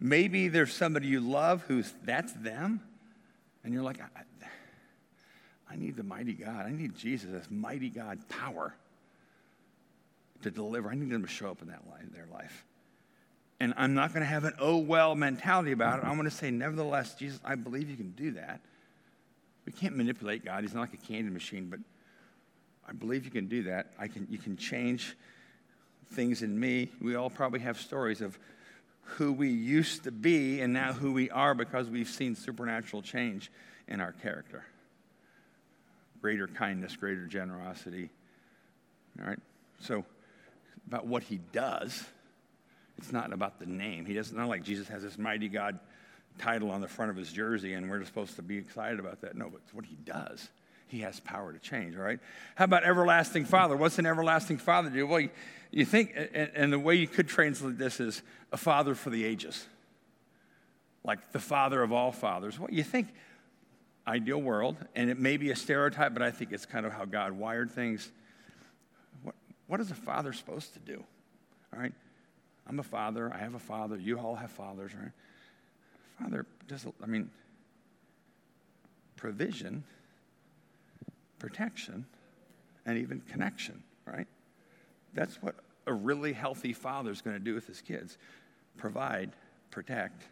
Maybe 0.00 0.48
there's 0.48 0.72
somebody 0.72 1.08
you 1.08 1.20
love 1.20 1.62
who's 1.62 1.92
that's 2.04 2.32
them, 2.32 2.80
and 3.64 3.72
you're 3.72 3.82
like, 3.82 4.00
I, 4.00 4.22
I 5.70 5.76
need 5.76 5.96
the 5.96 6.02
mighty 6.02 6.32
God. 6.32 6.66
I 6.66 6.72
need 6.72 6.94
Jesus, 6.94 7.30
this 7.30 7.50
mighty 7.50 7.88
God 7.88 8.18
power 8.28 8.74
to 10.42 10.50
deliver. 10.50 10.90
I 10.90 10.94
need 10.94 11.10
them 11.10 11.22
to 11.22 11.28
show 11.28 11.50
up 11.50 11.62
in 11.62 11.68
that 11.68 11.82
life, 11.90 12.04
their 12.14 12.28
life. 12.32 12.64
And 13.58 13.72
I'm 13.76 13.94
not 13.94 14.12
going 14.12 14.20
to 14.20 14.28
have 14.28 14.44
an 14.44 14.54
oh 14.58 14.78
well 14.78 15.14
mentality 15.14 15.72
about 15.72 15.98
it. 15.98 16.04
I'm 16.04 16.14
going 16.14 16.28
to 16.28 16.34
say, 16.34 16.50
nevertheless, 16.50 17.14
Jesus, 17.14 17.40
I 17.44 17.54
believe 17.54 17.88
you 17.88 17.96
can 17.96 18.10
do 18.12 18.32
that. 18.32 18.60
We 19.64 19.72
can't 19.72 19.96
manipulate 19.96 20.44
God. 20.44 20.62
He's 20.62 20.74
not 20.74 20.82
like 20.82 20.94
a 20.94 21.06
candy 21.06 21.30
machine, 21.30 21.68
but 21.68 21.80
I 22.88 22.92
believe 22.92 23.24
you 23.24 23.30
can 23.30 23.48
do 23.48 23.64
that. 23.64 23.92
I 23.98 24.08
can, 24.08 24.26
you 24.30 24.38
can 24.38 24.56
change 24.56 25.16
things 26.12 26.42
in 26.42 26.58
me. 26.58 26.90
We 27.00 27.14
all 27.14 27.30
probably 27.30 27.60
have 27.60 27.80
stories 27.80 28.20
of 28.20 28.38
who 29.02 29.32
we 29.32 29.48
used 29.48 30.04
to 30.04 30.10
be 30.10 30.60
and 30.60 30.72
now 30.72 30.92
who 30.92 31.12
we 31.12 31.30
are 31.30 31.54
because 31.54 31.88
we've 31.88 32.08
seen 32.08 32.34
supernatural 32.34 33.02
change 33.02 33.50
in 33.86 34.00
our 34.00 34.12
character. 34.12 34.64
Greater 36.20 36.48
kindness, 36.48 36.96
greater 36.96 37.26
generosity. 37.26 38.10
All 39.20 39.28
right? 39.28 39.38
So, 39.80 40.04
about 40.86 41.06
what 41.06 41.22
he 41.22 41.40
does. 41.52 42.04
It's 42.98 43.12
not 43.12 43.32
about 43.32 43.58
the 43.58 43.66
name. 43.66 44.06
He 44.06 44.14
doesn't 44.14 44.36
not 44.36 44.48
like 44.48 44.62
Jesus 44.62 44.88
has 44.88 45.02
this 45.02 45.18
mighty 45.18 45.48
God 45.48 45.78
title 46.38 46.70
on 46.70 46.80
the 46.80 46.88
front 46.88 47.10
of 47.10 47.16
his 47.16 47.32
jersey 47.32 47.74
and 47.74 47.90
we're 47.90 48.04
supposed 48.04 48.36
to 48.36 48.42
be 48.42 48.56
excited 48.58 48.98
about 48.98 49.20
that. 49.22 49.36
No, 49.36 49.48
but 49.50 49.60
it's 49.64 49.74
what 49.74 49.84
he 49.84 49.96
does. 49.96 50.48
He 50.88 51.00
has 51.00 51.18
power 51.20 51.52
to 51.52 51.58
change, 51.58 51.96
all 51.96 52.02
right? 52.02 52.20
How 52.54 52.64
about 52.64 52.84
everlasting 52.84 53.44
father? 53.44 53.76
What's 53.76 53.98
an 53.98 54.06
everlasting 54.06 54.58
father 54.58 54.88
do? 54.88 55.06
Well, 55.06 55.20
you, 55.20 55.30
you 55.70 55.84
think, 55.84 56.14
and, 56.16 56.50
and 56.54 56.72
the 56.72 56.78
way 56.78 56.94
you 56.94 57.08
could 57.08 57.28
translate 57.28 57.76
this 57.76 57.98
is 57.98 58.22
a 58.52 58.56
father 58.56 58.94
for 58.94 59.10
the 59.10 59.24
ages, 59.24 59.66
like 61.04 61.32
the 61.32 61.40
father 61.40 61.82
of 61.82 61.92
all 61.92 62.12
fathers. 62.12 62.58
What 62.58 62.72
you 62.72 62.84
think 62.84 63.08
ideal 64.06 64.40
world, 64.40 64.76
and 64.94 65.10
it 65.10 65.18
may 65.18 65.36
be 65.36 65.50
a 65.50 65.56
stereotype, 65.56 66.12
but 66.12 66.22
I 66.22 66.30
think 66.30 66.52
it's 66.52 66.66
kind 66.66 66.86
of 66.86 66.92
how 66.92 67.04
God 67.04 67.32
wired 67.32 67.70
things. 67.72 68.10
What, 69.24 69.34
what 69.66 69.80
is 69.80 69.90
a 69.90 69.94
father 69.94 70.32
supposed 70.32 70.74
to 70.74 70.78
do? 70.78 71.02
All 71.74 71.80
right? 71.80 71.92
I'm 72.68 72.78
a 72.78 72.84
father. 72.84 73.32
I 73.34 73.38
have 73.38 73.54
a 73.54 73.60
father. 73.60 73.96
You 73.96 74.18
all 74.18 74.36
have 74.36 74.50
fathers, 74.50 74.92
right? 74.94 75.12
Father 76.20 76.46
does, 76.68 76.86
I 77.02 77.06
mean, 77.06 77.30
provision, 79.16 79.84
protection, 81.38 82.06
and 82.84 82.98
even 82.98 83.20
connection, 83.20 83.82
right? 84.06 84.26
That's 85.14 85.42
what 85.42 85.56
a 85.86 85.92
really 85.92 86.32
healthy 86.32 86.72
father 86.72 87.10
is 87.10 87.20
going 87.20 87.36
to 87.36 87.42
do 87.42 87.54
with 87.54 87.66
his 87.66 87.80
kids 87.80 88.18
provide, 88.76 89.32
protect, 89.70 90.24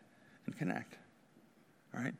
and 0.46 0.56
connect, 0.56 0.96
right? 1.94 2.12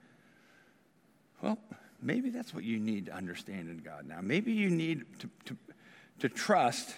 Well, 1.43 1.59
maybe 2.01 2.31
that's 2.31 2.55
what 2.55 2.65
you 2.65 2.79
need 2.79 3.07
to 3.07 3.13
understand 3.13 3.69
in 3.69 3.79
God 3.79 4.07
now. 4.07 4.21
Maybe 4.23 4.53
you 4.53 4.71
need 4.71 5.05
to, 5.21 5.29
to, 5.47 5.57
to 6.21 6.29
trust 6.29 6.95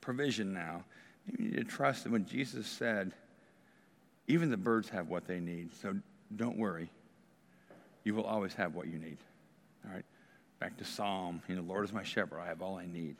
provision 0.00 0.52
now. 0.52 0.84
You 1.26 1.46
need 1.46 1.56
to 1.56 1.64
trust 1.64 2.04
that 2.04 2.12
when 2.12 2.26
Jesus 2.26 2.66
said, 2.66 3.12
even 4.28 4.50
the 4.50 4.56
birds 4.56 4.88
have 4.90 5.08
what 5.08 5.26
they 5.26 5.40
need, 5.40 5.70
so 5.82 5.96
don't 6.36 6.56
worry. 6.56 6.90
You 8.04 8.14
will 8.14 8.24
always 8.24 8.54
have 8.54 8.74
what 8.74 8.86
you 8.86 8.98
need. 8.98 9.18
All 9.84 9.94
right? 9.94 10.04
Back 10.60 10.76
to 10.78 10.84
Psalm, 10.84 11.42
you 11.48 11.54
know, 11.54 11.62
Lord 11.62 11.84
is 11.84 11.92
my 11.92 12.02
shepherd, 12.02 12.40
I 12.40 12.46
have 12.46 12.62
all 12.62 12.76
I 12.76 12.86
need. 12.86 13.16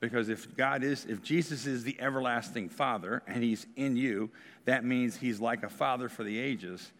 Because 0.00 0.28
if 0.28 0.56
God 0.56 0.82
is, 0.82 1.04
if 1.04 1.22
Jesus 1.22 1.66
is 1.66 1.84
the 1.84 1.96
everlasting 2.00 2.68
Father 2.68 3.22
and 3.26 3.42
He's 3.42 3.66
in 3.76 3.96
you, 3.96 4.30
that 4.64 4.84
means 4.84 5.16
He's 5.16 5.40
like 5.40 5.62
a 5.62 5.68
Father 5.68 6.08
for 6.08 6.24
the 6.24 6.38
ages. 6.38 6.90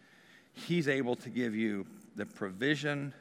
He's 0.53 0.87
able 0.87 1.15
to 1.17 1.29
give 1.29 1.55
you 1.55 1.85
the 2.15 2.25
provision 2.25 3.13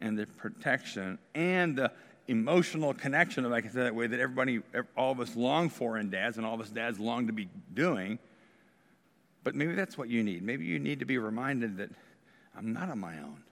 and 0.00 0.18
the 0.18 0.26
protection 0.26 1.18
and 1.34 1.76
the 1.76 1.92
emotional 2.26 2.94
connection, 2.94 3.44
if 3.44 3.52
I 3.52 3.60
can 3.60 3.70
say 3.70 3.82
that 3.82 3.94
way, 3.94 4.06
that 4.06 4.18
everybody, 4.18 4.62
all 4.96 5.12
of 5.12 5.20
us 5.20 5.36
long 5.36 5.68
for 5.68 5.98
in 5.98 6.10
dads, 6.10 6.36
and 6.36 6.46
all 6.46 6.54
of 6.54 6.60
us 6.60 6.70
dads 6.70 6.98
long 6.98 7.26
to 7.26 7.32
be 7.32 7.48
doing. 7.74 8.18
But 9.42 9.54
maybe 9.54 9.74
that's 9.74 9.98
what 9.98 10.08
you 10.08 10.22
need. 10.22 10.42
Maybe 10.42 10.64
you 10.64 10.78
need 10.78 11.00
to 11.00 11.04
be 11.04 11.18
reminded 11.18 11.76
that 11.76 11.90
I'm 12.56 12.72
not 12.72 12.88
on 12.88 12.98
my 12.98 13.18
own. 13.18 13.42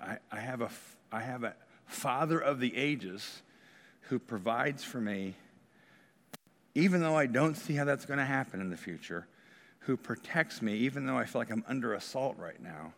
I, 0.00 0.18
I, 0.30 0.40
have, 0.40 0.60
a, 0.60 0.70
I 1.12 1.20
have 1.20 1.44
a 1.44 1.54
father 1.86 2.38
of 2.38 2.60
the 2.60 2.76
ages 2.76 3.42
who 4.02 4.18
provides 4.18 4.84
for 4.84 5.00
me, 5.00 5.34
even 6.74 7.00
though 7.00 7.16
I 7.16 7.26
don't 7.26 7.56
see 7.56 7.74
how 7.74 7.84
that's 7.84 8.06
going 8.06 8.18
to 8.18 8.24
happen 8.24 8.60
in 8.60 8.70
the 8.70 8.76
future, 8.76 9.26
who 9.80 9.96
protects 9.96 10.62
me, 10.62 10.74
even 10.78 11.06
though 11.06 11.16
I 11.16 11.24
feel 11.24 11.40
like 11.40 11.50
I'm 11.50 11.64
under 11.68 11.94
assault 11.94 12.36
right 12.38 12.60
now, 12.60 12.92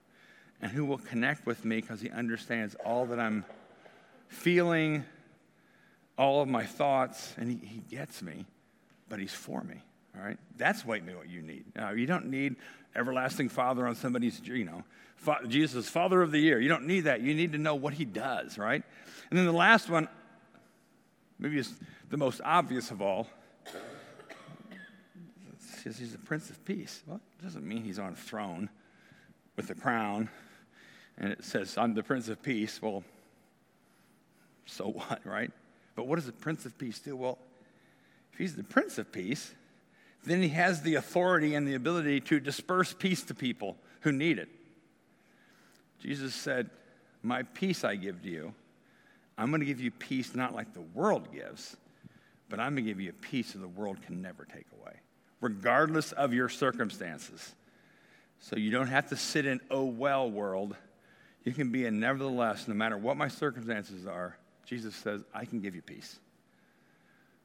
and 0.61 0.71
who 0.73 0.85
will 0.85 0.99
connect 0.99 1.47
with 1.47 1.65
me 1.65 1.77
because 1.77 2.01
he 2.01 2.11
understands 2.11 2.75
all 2.85 3.07
that 3.07 3.21
I'm 3.21 3.45
feeling 4.29 5.05
all 6.17 6.43
of 6.43 6.49
my 6.49 6.65
thoughts, 6.65 7.33
and 7.37 7.51
he, 7.51 7.67
he 7.67 7.81
gets 7.89 8.23
me, 8.23 8.45
but 9.09 9.21
he's 9.21 9.33
for 9.33 9.63
me. 9.63 9.83
All 10.17 10.25
right? 10.25 10.39
That's 10.57 10.85
what 10.85 11.03
you 11.29 11.43
need. 11.43 11.65
Now, 11.77 11.91
you 11.91 12.07
don't 12.07 12.27
need 12.27 12.57
everlasting 12.95 13.49
father 13.49 13.87
on 13.87 13.95
somebody's, 13.95 14.41
you 14.45 14.65
know, 14.65 14.85
fa- 15.17 15.41
Jesus, 15.47 15.89
father 15.89 16.23
of 16.23 16.33
the 16.33 16.39
year. 16.39 16.61
You 16.61 16.69
don't 16.69 16.87
need 16.87 17.03
that. 17.03 17.21
You 17.21 17.35
need 17.35 17.53
to 17.53 17.59
know 17.59 17.75
what 17.75 17.95
he 17.95 18.05
does, 18.05 18.59
right? 18.59 18.83
And 19.31 19.39
then 19.39 19.47
the 19.47 19.53
last 19.53 19.89
one, 19.89 20.09
maybe 21.39 21.59
it's 21.59 21.75
the 22.11 22.17
most 22.17 22.41
obvious 22.45 22.91
of 22.91 23.03
all, 23.03 23.29
says 25.83 25.99
he's 25.99 26.13
the 26.13 26.19
Prince 26.19 26.51
of 26.51 26.65
Peace. 26.65 27.03
Well, 27.07 27.21
it 27.39 27.45
doesn't 27.45 27.67
mean 27.67 27.85
he's 27.85 27.99
on 27.99 28.13
a 28.13 28.17
throne 28.17 28.69
with 29.57 29.71
a 29.71 29.75
crown 29.75 30.29
and 31.19 31.33
it 31.33 31.45
says, 31.45 31.77
I'm 31.77 31.95
the 31.95 32.03
Prince 32.03 32.29
of 32.29 32.43
Peace. 32.43 32.81
Well, 32.81 33.03
so 34.67 34.89
what, 34.89 35.21
right? 35.25 35.51
But 35.97 36.07
what 36.07 36.17
does 36.17 36.27
the 36.27 36.33
Prince 36.33 36.65
of 36.65 36.79
Peace 36.79 36.99
do? 37.01 37.17
Well, 37.17 37.39
if 38.33 38.39
he's 38.39 38.55
the 38.55 38.65
Prince 38.65 38.99
of 38.99 39.11
Peace, 39.11 39.53
then 40.25 40.43
he 40.43 40.49
has 40.51 40.83
the 40.83 40.97
authority 40.97 41.55
and 41.55 41.67
the 41.67 41.75
ability 41.75 42.21
to 42.21 42.41
disperse 42.41 42.93
peace 42.93 43.23
to 43.25 43.35
people 43.35 43.77
who 44.01 44.13
need 44.13 44.39
it. 44.39 44.49
Jesus 46.01 46.35
said, 46.35 46.71
My 47.23 47.43
peace 47.43 47.85
I 47.85 47.97
give 47.97 48.23
to 48.23 48.29
you. 48.29 48.55
I'm 49.37 49.51
going 49.51 49.61
to 49.61 49.67
give 49.67 49.81
you 49.81 49.91
peace 49.91 50.35
not 50.35 50.55
like 50.55 50.75
the 50.75 50.81
world 50.81 51.33
gives, 51.33 51.77
but 52.49 52.59
I'm 52.59 52.75
going 52.75 52.85
to 52.85 52.91
give 52.91 53.01
you 53.01 53.11
a 53.11 53.13
peace 53.13 53.53
that 53.53 53.61
the 53.61 53.69
world 53.69 54.03
can 54.03 54.21
never 54.21 54.45
take 54.45 54.67
away, 54.81 54.95
regardless 55.41 56.13
of 56.13 56.33
your 56.33 56.49
circumstances. 56.49 57.55
So 58.41 58.57
you 58.57 58.71
don't 58.71 58.89
have 58.89 59.09
to 59.11 59.17
sit 59.17 59.47
in, 59.47 59.61
oh 59.71 59.85
well, 59.85 60.31
world. 60.31 60.77
You 61.45 61.53
can 61.53 61.71
be 61.71 61.87
in, 61.87 62.01
nevertheless, 62.01 62.67
no 62.69 62.75
matter 62.75 62.99
what 62.99 63.17
my 63.17 63.29
circumstances 63.29 64.07
are, 64.07 64.37
Jesus 64.67 64.95
says, 64.95 65.23
I 65.33 65.45
can 65.45 65.61
give 65.61 65.75
you 65.75 65.83
peace. 65.83 66.19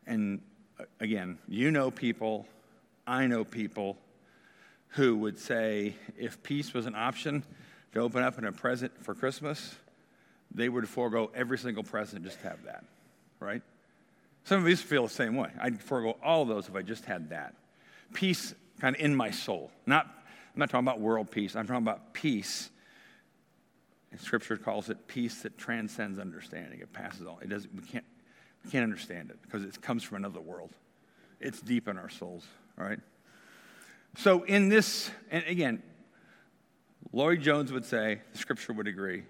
And 0.05 0.41
uh, 0.79 0.83
again, 0.99 1.37
you 1.47 1.71
know 1.71 1.89
people, 1.89 2.45
I 3.05 3.27
know 3.27 3.43
people 3.43 3.97
who 4.89 5.17
would 5.17 5.39
say 5.39 5.95
if 6.17 6.41
peace 6.43 6.73
was 6.73 6.85
an 6.85 6.95
option 6.95 7.43
to 7.93 7.99
open 7.99 8.23
up 8.23 8.37
in 8.37 8.45
a 8.45 8.51
present 8.51 9.03
for 9.03 9.13
Christmas, 9.13 9.75
they 10.53 10.69
would 10.69 10.87
forego 10.87 11.31
every 11.33 11.57
single 11.57 11.83
present 11.83 12.23
just 12.23 12.39
to 12.41 12.49
have 12.49 12.63
that, 12.65 12.83
right? 13.39 13.61
Some 14.45 14.61
of 14.61 14.69
you 14.69 14.75
feel 14.75 15.03
the 15.03 15.13
same 15.13 15.35
way. 15.35 15.49
I'd 15.59 15.81
forego 15.81 16.17
all 16.23 16.45
those 16.45 16.67
if 16.67 16.75
I 16.75 16.81
just 16.81 17.05
had 17.05 17.29
that. 17.29 17.55
Peace 18.13 18.53
kind 18.79 18.95
of 18.95 19.01
in 19.01 19.15
my 19.15 19.31
soul. 19.31 19.71
Not, 19.85 20.05
I'm 20.05 20.59
not 20.59 20.69
talking 20.69 20.87
about 20.87 20.99
world 20.99 21.31
peace, 21.31 21.55
I'm 21.55 21.67
talking 21.67 21.83
about 21.83 22.13
peace. 22.13 22.69
And 24.11 24.21
scripture 24.21 24.57
calls 24.57 24.89
it 24.89 25.07
peace 25.07 25.41
that 25.41 25.57
transcends 25.57 26.19
understanding. 26.19 26.81
It 26.81 26.93
passes 26.93 27.25
all. 27.25 27.39
It 27.41 27.49
doesn't, 27.49 27.73
we 27.73 27.81
can't, 27.81 28.05
we 28.63 28.69
can't 28.69 28.83
understand 28.83 29.31
it 29.31 29.41
because 29.41 29.63
it 29.63 29.81
comes 29.81 30.03
from 30.03 30.17
another 30.17 30.39
world. 30.39 30.69
It's 31.39 31.59
deep 31.59 31.87
in 31.87 31.97
our 31.97 32.09
souls, 32.09 32.45
all 32.77 32.85
right? 32.85 32.99
So, 34.17 34.43
in 34.43 34.69
this, 34.69 35.09
and 35.31 35.43
again, 35.45 35.81
Lloyd 37.11 37.41
Jones 37.41 37.71
would 37.71 37.85
say, 37.85 38.21
the 38.31 38.37
scripture 38.37 38.73
would 38.73 38.87
agree, 38.87 39.23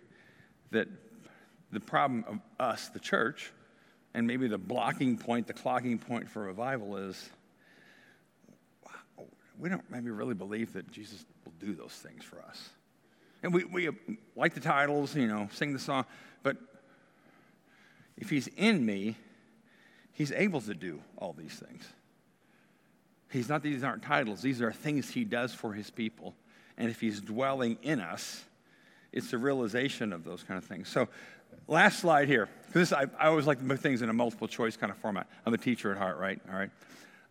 that 0.71 0.87
the 1.71 1.79
problem 1.79 2.25
of 2.27 2.39
us, 2.59 2.89
the 2.89 2.99
church, 2.99 3.51
and 4.13 4.27
maybe 4.27 4.47
the 4.47 4.57
blocking 4.57 5.17
point, 5.17 5.47
the 5.47 5.53
clogging 5.53 5.97
point 5.97 6.29
for 6.29 6.43
revival 6.43 6.97
is 6.97 7.29
we 9.59 9.69
don't 9.69 9.89
maybe 9.89 10.09
really 10.09 10.33
believe 10.33 10.73
that 10.73 10.91
Jesus 10.91 11.25
will 11.45 11.53
do 11.59 11.73
those 11.73 11.93
things 11.93 12.23
for 12.23 12.41
us. 12.41 12.69
And 13.43 13.53
we, 13.53 13.65
we 13.65 13.89
like 14.35 14.53
the 14.53 14.59
titles, 14.59 15.15
you 15.15 15.27
know, 15.27 15.49
sing 15.51 15.73
the 15.73 15.79
song, 15.79 16.05
but 16.43 16.57
if 18.17 18.29
he's 18.29 18.47
in 18.47 18.85
me, 18.85 19.17
he's 20.13 20.31
able 20.31 20.61
to 20.61 20.73
do 20.73 21.01
all 21.17 21.33
these 21.33 21.53
things. 21.53 21.85
He's 23.33 23.49
not, 23.49 23.63
these 23.63 23.83
aren't 23.83 24.03
titles, 24.03 24.43
these 24.43 24.61
are 24.61 24.71
things 24.71 25.09
he 25.09 25.23
does 25.23 25.55
for 25.55 25.73
his 25.73 25.89
people. 25.89 26.35
And 26.77 26.89
if 26.89 27.01
he's 27.01 27.19
dwelling 27.19 27.79
in 27.81 27.99
us, 27.99 28.43
it's 29.11 29.31
the 29.31 29.39
realization 29.39 30.13
of 30.13 30.23
those 30.23 30.43
kind 30.43 30.57
of 30.59 30.63
things. 30.63 30.87
So, 30.87 31.09
last 31.67 31.99
slide 31.99 32.27
here. 32.27 32.47
This 32.73 32.93
I, 32.93 33.05
I 33.19 33.27
always 33.27 33.47
like 33.47 33.59
to 33.59 33.65
put 33.65 33.79
things 33.79 34.03
in 34.03 34.09
a 34.09 34.13
multiple 34.13 34.47
choice 34.47 34.77
kind 34.77 34.91
of 34.91 34.97
format. 34.97 35.27
I'm 35.45 35.53
a 35.53 35.57
teacher 35.57 35.91
at 35.91 35.97
heart, 35.97 36.19
right? 36.19 36.39
All 36.47 36.57
right. 36.57 36.69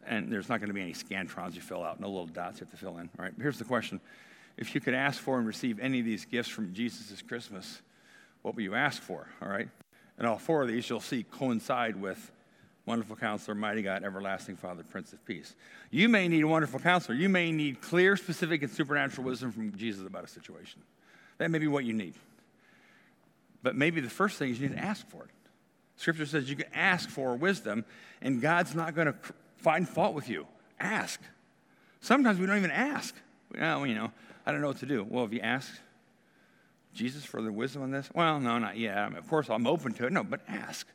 And 0.05 0.31
there's 0.33 0.49
not 0.49 0.59
going 0.59 0.69
to 0.69 0.75
be 0.75 0.83
any 0.83 0.93
scantrons 0.93 1.55
you 1.55 1.61
fill 1.61 1.85
out, 1.85 2.01
no 2.01 2.09
little 2.09 2.27
dots 2.27 2.59
you 2.59 2.67
have 2.67 2.73
to 2.73 2.77
fill 2.77 2.99
in. 2.99 3.09
All 3.19 3.25
right. 3.25 3.33
Here's 3.41 3.59
the 3.59 3.65
question: 3.65 4.01
If 4.57 4.75
you 4.75 4.81
could 4.81 4.95
ask 4.95 5.21
for 5.21 5.39
and 5.39 5.47
receive 5.47 5.79
any 5.79 6.01
of 6.01 6.05
these 6.05 6.25
gifts 6.25 6.49
from 6.49 6.75
Jesus 6.75 7.11
this 7.11 7.23
Christmas, 7.23 7.81
what 8.43 8.57
will 8.57 8.63
you 8.63 8.75
ask 8.75 9.01
for? 9.01 9.29
All 9.41 9.49
right. 9.49 9.69
And 10.19 10.27
all 10.27 10.39
four 10.39 10.63
of 10.63 10.69
these 10.69 10.89
you'll 10.89 11.01
see 11.01 11.25
coincide 11.31 12.01
with 12.01 12.31
Wonderful 12.85 13.17
Counselor, 13.17 13.55
Mighty 13.55 13.83
God, 13.83 14.03
Everlasting 14.03 14.57
Father, 14.57 14.83
Prince 14.83 15.13
of 15.13 15.25
Peace. 15.25 15.55
You 15.91 16.09
may 16.09 16.27
need 16.27 16.43
a 16.43 16.49
wonderful 16.49 16.81
counselor. 16.81 17.15
You 17.15 17.29
may 17.29 17.53
need 17.53 17.81
clear, 17.81 18.17
specific, 18.17 18.63
and 18.63 18.73
supernatural 18.73 19.25
wisdom 19.27 19.53
from 19.53 19.77
Jesus 19.77 20.05
about 20.07 20.25
a 20.25 20.29
situation. 20.29 20.81
That 21.39 21.51
may 21.51 21.59
be 21.59 21.69
what 21.69 21.85
you 21.85 21.93
need. 21.93 22.15
But 23.63 23.77
maybe 23.77 24.01
the 24.01 24.11
first 24.11 24.39
thing 24.39 24.51
is 24.51 24.61
you 24.61 24.69
need 24.69 24.77
to 24.77 24.83
ask 24.83 25.09
for 25.09 25.23
it. 25.23 25.31
Scripture 25.97 26.27
says 26.27 26.51
you 26.51 26.57
can 26.57 26.73
ask 26.75 27.09
for 27.09 27.37
wisdom, 27.37 27.85
and 28.21 28.41
God's 28.41 28.75
not 28.75 28.97
going 28.97 29.07
to 29.07 29.15
find 29.59 29.89
fault 29.89 30.15
with 30.15 30.29
you. 30.29 30.47
Ask. 30.81 31.21
Sometimes 32.01 32.41
we 32.41 32.47
don't 32.47 32.57
even 32.57 32.73
ask. 32.73 33.15
Well, 33.57 33.87
you 33.87 33.95
know, 33.95 34.11
I 34.45 34.51
don't 34.51 34.61
know 34.61 34.69
what 34.69 34.79
to 34.79 34.87
do. 34.87 35.07
Well, 35.09 35.23
have 35.23 35.33
you 35.33 35.41
asked 35.41 35.81
Jesus 36.95 37.25
for 37.25 37.41
the 37.41 37.53
wisdom 37.53 37.83
on 37.83 37.93
this? 37.93 38.11
Well, 38.13 38.41
no, 38.41 38.59
not 38.59 38.77
yet. 38.77 38.99
I 38.99 39.09
mean, 39.09 39.19
of 39.19 39.29
course, 39.29 39.49
I'm 39.49 39.69
open 39.69 39.93
to 39.95 40.07
it. 40.07 40.13
No, 40.13 40.25
but 40.25 40.41
ask. 40.49 40.89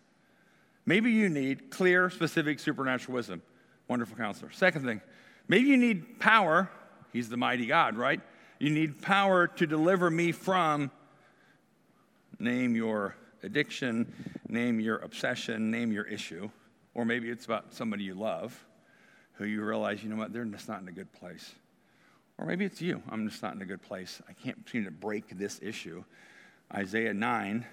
Maybe 0.88 1.12
you 1.12 1.28
need 1.28 1.70
clear, 1.70 2.10
specific 2.10 2.60
supernatural 2.60 3.16
wisdom. 3.16 3.42
Wonderful 3.90 4.16
counselor. 4.16 4.52
Second 4.52 4.86
thing, 4.86 5.02
maybe 5.50 5.68
you 5.68 5.78
need 5.78 6.20
power. 6.20 6.72
He's 7.12 7.28
the 7.28 7.38
mighty 7.38 7.68
God, 7.68 7.98
right? 7.98 8.22
You 8.58 8.70
need 8.70 9.02
power 9.02 9.48
to 9.48 9.68
deliver 9.68 10.10
me 10.10 10.32
from, 10.32 10.90
name 12.40 12.74
your 12.76 13.16
addiction, 13.44 14.12
name 14.48 14.80
your 14.80 14.98
obsession, 15.00 15.70
name 15.70 15.92
your 15.92 16.06
issue. 16.06 16.50
Or 16.94 17.04
maybe 17.04 17.30
it's 17.30 17.46
about 17.46 17.74
somebody 17.74 18.06
you 18.06 18.16
love 18.16 18.66
who 19.34 19.46
you 19.46 19.64
realize, 19.64 20.02
you 20.02 20.10
know 20.10 20.16
what, 20.16 20.34
they're 20.34 20.46
just 20.46 20.70
not 20.70 20.82
in 20.82 20.88
a 20.88 20.92
good 20.92 21.12
place. 21.14 21.54
Or 22.38 22.46
maybe 22.46 22.66
it's 22.66 22.82
you. 22.82 23.04
I'm 23.10 23.30
just 23.30 23.44
not 23.44 23.56
in 23.56 23.62
a 23.62 23.66
good 23.66 23.82
place. 23.82 24.22
I 24.28 24.34
can't 24.34 24.58
seem 24.70 24.86
to 24.86 24.92
break 24.92 25.38
this 25.38 25.60
issue. 25.62 26.04
Isaiah 26.74 27.14
9 27.14 27.66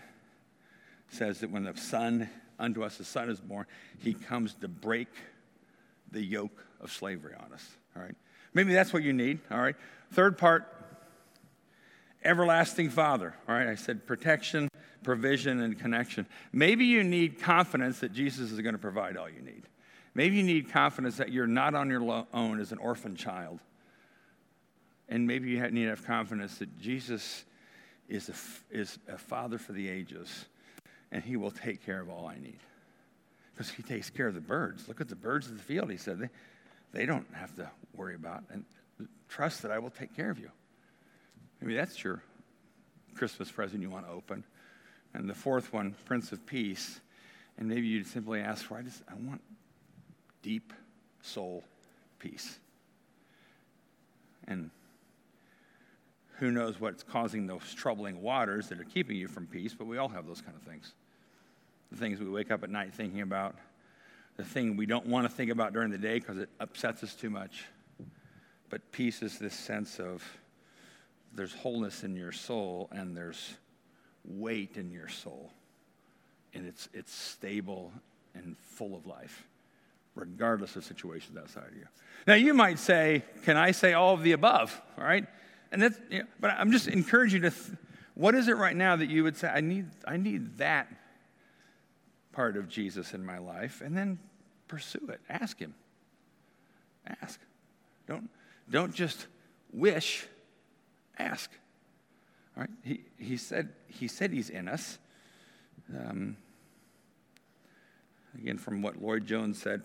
says 1.11 1.41
that 1.41 1.51
when 1.51 1.63
the 1.63 1.77
son 1.77 2.29
unto 2.59 2.83
us 2.83 3.01
a 3.01 3.05
son 3.05 3.29
is 3.29 3.41
born, 3.41 3.67
he 3.99 4.15
comes 4.15 4.55
to 4.55 4.69
break 4.69 5.09
the 6.11 6.23
yoke 6.23 6.65
of 6.81 6.93
slavery 6.93 7.35
on 7.35 7.53
us. 7.53 7.77
All 7.97 8.03
right? 8.03 8.15
Maybe 8.53 8.73
that's 8.73 8.93
what 8.93 9.03
you 9.03 9.13
need. 9.13 9.41
All 9.51 9.61
right? 9.61 9.77
Third 10.13 10.39
part, 10.39 10.67
everlasting 12.25 12.91
Father. 12.91 13.35
All 13.49 13.55
right? 13.55 13.69
I 13.69 13.75
said 13.75 14.07
protection, 14.07 14.69
provision, 15.03 15.61
and 15.61 15.79
connection. 15.79 16.27
Maybe 16.53 16.85
you 16.85 17.03
need 17.03 17.41
confidence 17.41 18.01
that 18.01 18.13
Jesus 18.13 18.51
is 18.51 18.61
going 18.61 18.75
to 18.75 18.79
provide 18.79 19.17
all 19.17 19.29
you 19.29 19.43
need. 19.43 19.65
Maybe 20.15 20.37
you 20.37 20.45
need 20.45 20.71
confidence 20.71 21.17
that 21.17 21.33
you're 21.33 21.47
not 21.47 21.75
on 21.75 21.91
your 21.91 22.27
own 22.33 22.61
as 22.61 22.71
an 22.71 22.79
orphan 22.79 23.17
child. 23.17 23.61
And 25.09 25.27
maybe 25.27 25.51
you 25.51 25.61
need 25.71 25.85
to 25.85 25.91
have 25.91 26.07
confidence 26.07 26.59
that 26.59 26.79
Jesus 26.81 27.45
is 28.09 28.29
a, 28.29 28.77
is 28.77 28.99
a 29.09 29.19
father 29.19 29.59
for 29.59 29.73
the 29.73 29.89
ages 29.89 30.47
and 31.15 31.23
he 31.23 31.37
will 31.37 31.53
take 31.53 31.87
care 31.87 32.01
of 32.01 32.11
all 32.11 32.27
I 32.27 32.35
need. 32.35 32.59
Because 33.53 33.71
he 33.71 33.85
takes 33.85 34.11
care 34.11 34.27
of 34.27 34.35
the 34.35 34.41
birds. 34.41 34.89
Look 34.89 35.01
at 35.01 35.09
the 35.09 35.15
birds 35.15 35.47
of 35.47 35.57
the 35.57 35.63
field, 35.63 35.89
he 35.89 35.97
said. 35.97 36.19
They, 36.19 36.29
they 36.93 37.07
don't 37.07 37.27
have 37.33 37.55
to 37.55 37.71
worry 37.95 38.17
about 38.17 38.43
and 38.51 38.65
trust 39.29 39.63
that 39.63 39.71
I 39.71 39.79
will 39.79 39.91
take 39.91 40.15
care 40.17 40.29
of 40.29 40.41
you. 40.41 40.51
Maybe 41.61 41.77
that's 41.77 42.03
your 42.03 42.21
Christmas 43.15 43.49
present 43.49 43.81
you 43.81 43.91
want 43.91 44.07
to 44.07 44.13
open. 44.13 44.43
And 45.15 45.31
the 45.31 45.35
fourth 45.35 45.73
one, 45.73 45.95
Prince 46.05 46.33
of 46.33 46.45
Peace. 46.47 47.01
And 47.57 47.69
maybe 47.69 47.87
you'd 47.87 48.09
simply 48.09 48.41
ask 48.41 48.65
for, 48.65 48.77
I 48.77 48.83
just 48.83 49.01
I 49.09 49.15
want 49.15 49.41
deep 50.43 50.73
soul 51.23 51.63
peace. 52.19 52.59
And 54.49 54.71
who 56.39 56.51
knows 56.51 56.81
what's 56.81 57.05
causing 57.05 57.47
those 57.47 57.73
troubling 57.73 58.21
waters 58.21 58.69
that 58.71 58.81
are 58.81 58.85
keeping 58.85 59.17
you 59.17 59.29
from 59.29 59.47
peace, 59.47 59.75
but 59.79 59.87
we 59.87 59.97
all 59.97 60.09
have 60.09 60.27
those 60.27 60.41
kind 60.41 60.57
of 60.57 60.63
things 60.63 60.93
the 61.95 62.01
things 62.01 62.19
we 62.19 62.29
wake 62.29 62.51
up 62.51 62.65
at 62.65 62.71
night 62.71 62.93
thinking 62.93 63.21
about, 63.21 63.55
the 64.37 64.45
thing 64.45 64.77
we 64.77 64.87
don't 64.87 65.07
want 65.07 65.29
to 65.29 65.33
think 65.33 65.51
about 65.51 65.73
during 65.73 65.91
the 65.91 65.99
day 65.99 66.19
because 66.19 66.39
it 66.39 66.49
upsets 66.59 67.05
us 67.05 67.15
too 67.15 67.31
much. 67.31 67.67
But 68.69 68.91
peace 68.91 69.23
is 69.23 69.39
this 69.39 69.55
sense 69.55 70.01
of 70.01 70.25
there's 71.35 71.55
wholeness 71.55 72.03
in 72.03 72.17
your 72.17 72.33
soul 72.33 72.89
and 72.91 73.17
there's 73.17 73.55
weight 74.25 74.77
in 74.77 74.91
your 74.91 75.09
soul. 75.09 75.53
And 76.53 76.67
it's, 76.67 76.89
it's 76.93 77.15
stable 77.15 77.93
and 78.35 78.57
full 78.59 78.97
of 78.97 79.07
life, 79.07 79.47
regardless 80.17 80.75
of 80.75 80.85
situations 80.85 81.39
outside 81.39 81.69
of 81.69 81.77
you. 81.77 81.87
Now, 82.27 82.35
you 82.35 82.55
might 82.55 82.81
say, 82.81 83.23
Can 83.45 83.57
I 83.57 83.71
say 83.71 83.93
all 83.93 84.15
of 84.15 84.23
the 84.23 84.33
above? 84.33 84.81
All 84.99 85.05
right? 85.05 85.27
And 85.71 85.83
that's, 85.83 85.99
you 86.11 86.21
know, 86.21 86.25
but 86.41 86.51
I'm 86.59 86.73
just 86.73 86.89
encouraging 86.89 87.45
you 87.45 87.51
to, 87.51 87.57
th- 87.57 87.79
what 88.15 88.35
is 88.35 88.49
it 88.49 88.57
right 88.57 88.75
now 88.75 88.97
that 88.97 89.11
you 89.11 89.23
would 89.23 89.37
say, 89.37 89.49
I 89.49 89.61
need, 89.61 89.87
I 90.07 90.17
need 90.17 90.59
that 90.59 90.89
part 92.35 92.57
of 92.57 92.69
Jesus 92.69 93.15
in 93.15 93.25
my 93.25 93.39
life, 93.39 93.81
and 93.81 93.97
then 93.97 94.19
pursue 94.69 95.07
it. 95.09 95.21
Ask 95.29 95.59
Him. 95.59 95.75
Ask. 97.23 97.41
Don't, 98.07 98.29
don't 98.69 98.93
just 98.93 99.27
wish, 99.73 100.27
ask. 101.19 101.51
All 102.57 102.63
right? 102.63 102.71
He, 102.83 103.05
he, 103.19 103.37
said, 103.37 103.71
he 103.87 104.09
said 104.09 104.33
He's 104.33 104.51
in 104.51 104.69
us. 104.69 104.99
Um, 105.95 106.37
again, 108.39 108.59
from 108.59 108.83
what 108.83 109.01
Lloyd 109.01 109.27
Jones 109.27 109.61
said 109.61 109.83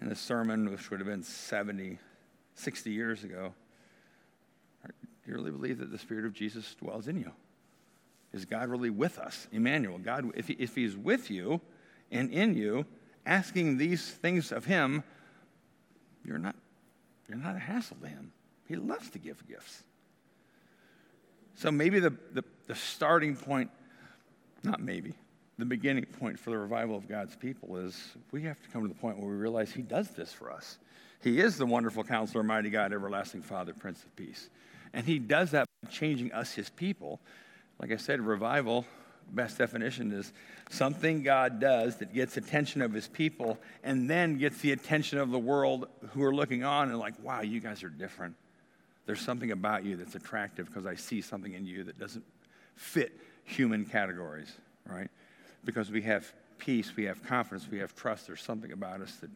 in 0.00 0.08
a 0.08 0.14
sermon, 0.14 0.70
which 0.70 0.90
would 0.90 1.00
have 1.00 1.08
been 1.08 1.22
70, 1.22 1.98
60 2.54 2.90
years 2.90 3.24
ago. 3.24 3.52
Do 4.86 4.92
you 5.26 5.34
really 5.34 5.50
believe 5.50 5.78
that 5.78 5.90
the 5.90 5.98
Spirit 5.98 6.24
of 6.24 6.32
Jesus 6.32 6.74
dwells 6.76 7.08
in 7.08 7.18
you? 7.18 7.32
Is 8.32 8.44
God 8.44 8.68
really 8.68 8.90
with 8.90 9.18
us? 9.18 9.48
Emmanuel, 9.52 9.98
God, 9.98 10.30
if, 10.34 10.48
he, 10.48 10.54
if 10.54 10.74
He's 10.74 10.96
with 10.96 11.30
you 11.30 11.60
and 12.10 12.30
in 12.30 12.54
you, 12.54 12.86
asking 13.24 13.78
these 13.78 14.08
things 14.08 14.52
of 14.52 14.64
Him, 14.64 15.02
you're 16.24 16.38
not, 16.38 16.56
you're 17.28 17.38
not 17.38 17.56
a 17.56 17.60
hassle 17.60 17.96
to 18.02 18.08
Him. 18.08 18.32
He 18.68 18.76
loves 18.76 19.10
to 19.10 19.18
give 19.18 19.46
gifts. 19.48 19.82
So 21.54 21.70
maybe 21.70 22.00
the, 22.00 22.10
the, 22.32 22.44
the 22.66 22.74
starting 22.74 23.36
point, 23.36 23.70
not 24.62 24.80
maybe, 24.80 25.14
the 25.58 25.64
beginning 25.64 26.04
point 26.04 26.38
for 26.38 26.50
the 26.50 26.58
revival 26.58 26.96
of 26.96 27.08
God's 27.08 27.34
people 27.34 27.76
is 27.76 27.98
we 28.30 28.42
have 28.42 28.60
to 28.60 28.68
come 28.68 28.82
to 28.82 28.88
the 28.88 28.94
point 28.94 29.18
where 29.18 29.28
we 29.28 29.36
realize 29.36 29.72
He 29.72 29.82
does 29.82 30.10
this 30.10 30.32
for 30.32 30.50
us. 30.50 30.78
He 31.22 31.40
is 31.40 31.56
the 31.56 31.64
wonderful 31.64 32.04
counselor, 32.04 32.42
mighty 32.42 32.68
God, 32.68 32.92
everlasting 32.92 33.42
Father, 33.42 33.72
Prince 33.72 34.02
of 34.02 34.14
Peace. 34.16 34.50
And 34.92 35.06
He 35.06 35.18
does 35.18 35.52
that 35.52 35.66
by 35.82 35.90
changing 35.90 36.32
us, 36.32 36.52
His 36.52 36.68
people, 36.68 37.20
like 37.78 37.92
I 37.92 37.96
said, 37.96 38.20
revival 38.20 38.84
best 39.32 39.58
definition 39.58 40.12
is 40.12 40.32
something 40.70 41.22
God 41.22 41.60
does 41.60 41.96
that 41.96 42.14
gets 42.14 42.36
attention 42.36 42.82
of 42.82 42.92
his 42.92 43.08
people 43.08 43.58
and 43.82 44.08
then 44.08 44.38
gets 44.38 44.58
the 44.58 44.72
attention 44.72 45.18
of 45.18 45.30
the 45.30 45.38
world 45.38 45.88
who 46.10 46.22
are 46.22 46.34
looking 46.34 46.64
on 46.64 46.88
and 46.90 46.98
like, 46.98 47.14
wow, 47.22 47.40
you 47.40 47.60
guys 47.60 47.82
are 47.82 47.88
different. 47.88 48.34
There's 49.06 49.20
something 49.20 49.50
about 49.52 49.84
you 49.84 49.96
that's 49.96 50.14
attractive 50.14 50.66
because 50.66 50.86
I 50.86 50.94
see 50.94 51.20
something 51.20 51.52
in 51.52 51.66
you 51.66 51.84
that 51.84 51.98
doesn't 51.98 52.24
fit 52.74 53.12
human 53.44 53.84
categories, 53.84 54.52
right? 54.88 55.08
Because 55.64 55.90
we 55.90 56.02
have 56.02 56.32
peace, 56.58 56.94
we 56.96 57.04
have 57.04 57.24
confidence, 57.24 57.68
we 57.70 57.78
have 57.78 57.94
trust. 57.94 58.26
There's 58.26 58.42
something 58.42 58.72
about 58.72 59.00
us 59.00 59.14
that 59.16 59.30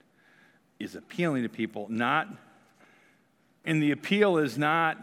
is 0.79 0.95
appealing 0.95 1.43
to 1.43 1.49
people, 1.49 1.87
not, 1.89 2.29
and 3.65 3.83
the 3.83 3.91
appeal 3.91 4.39
is 4.39 4.57
not 4.57 4.99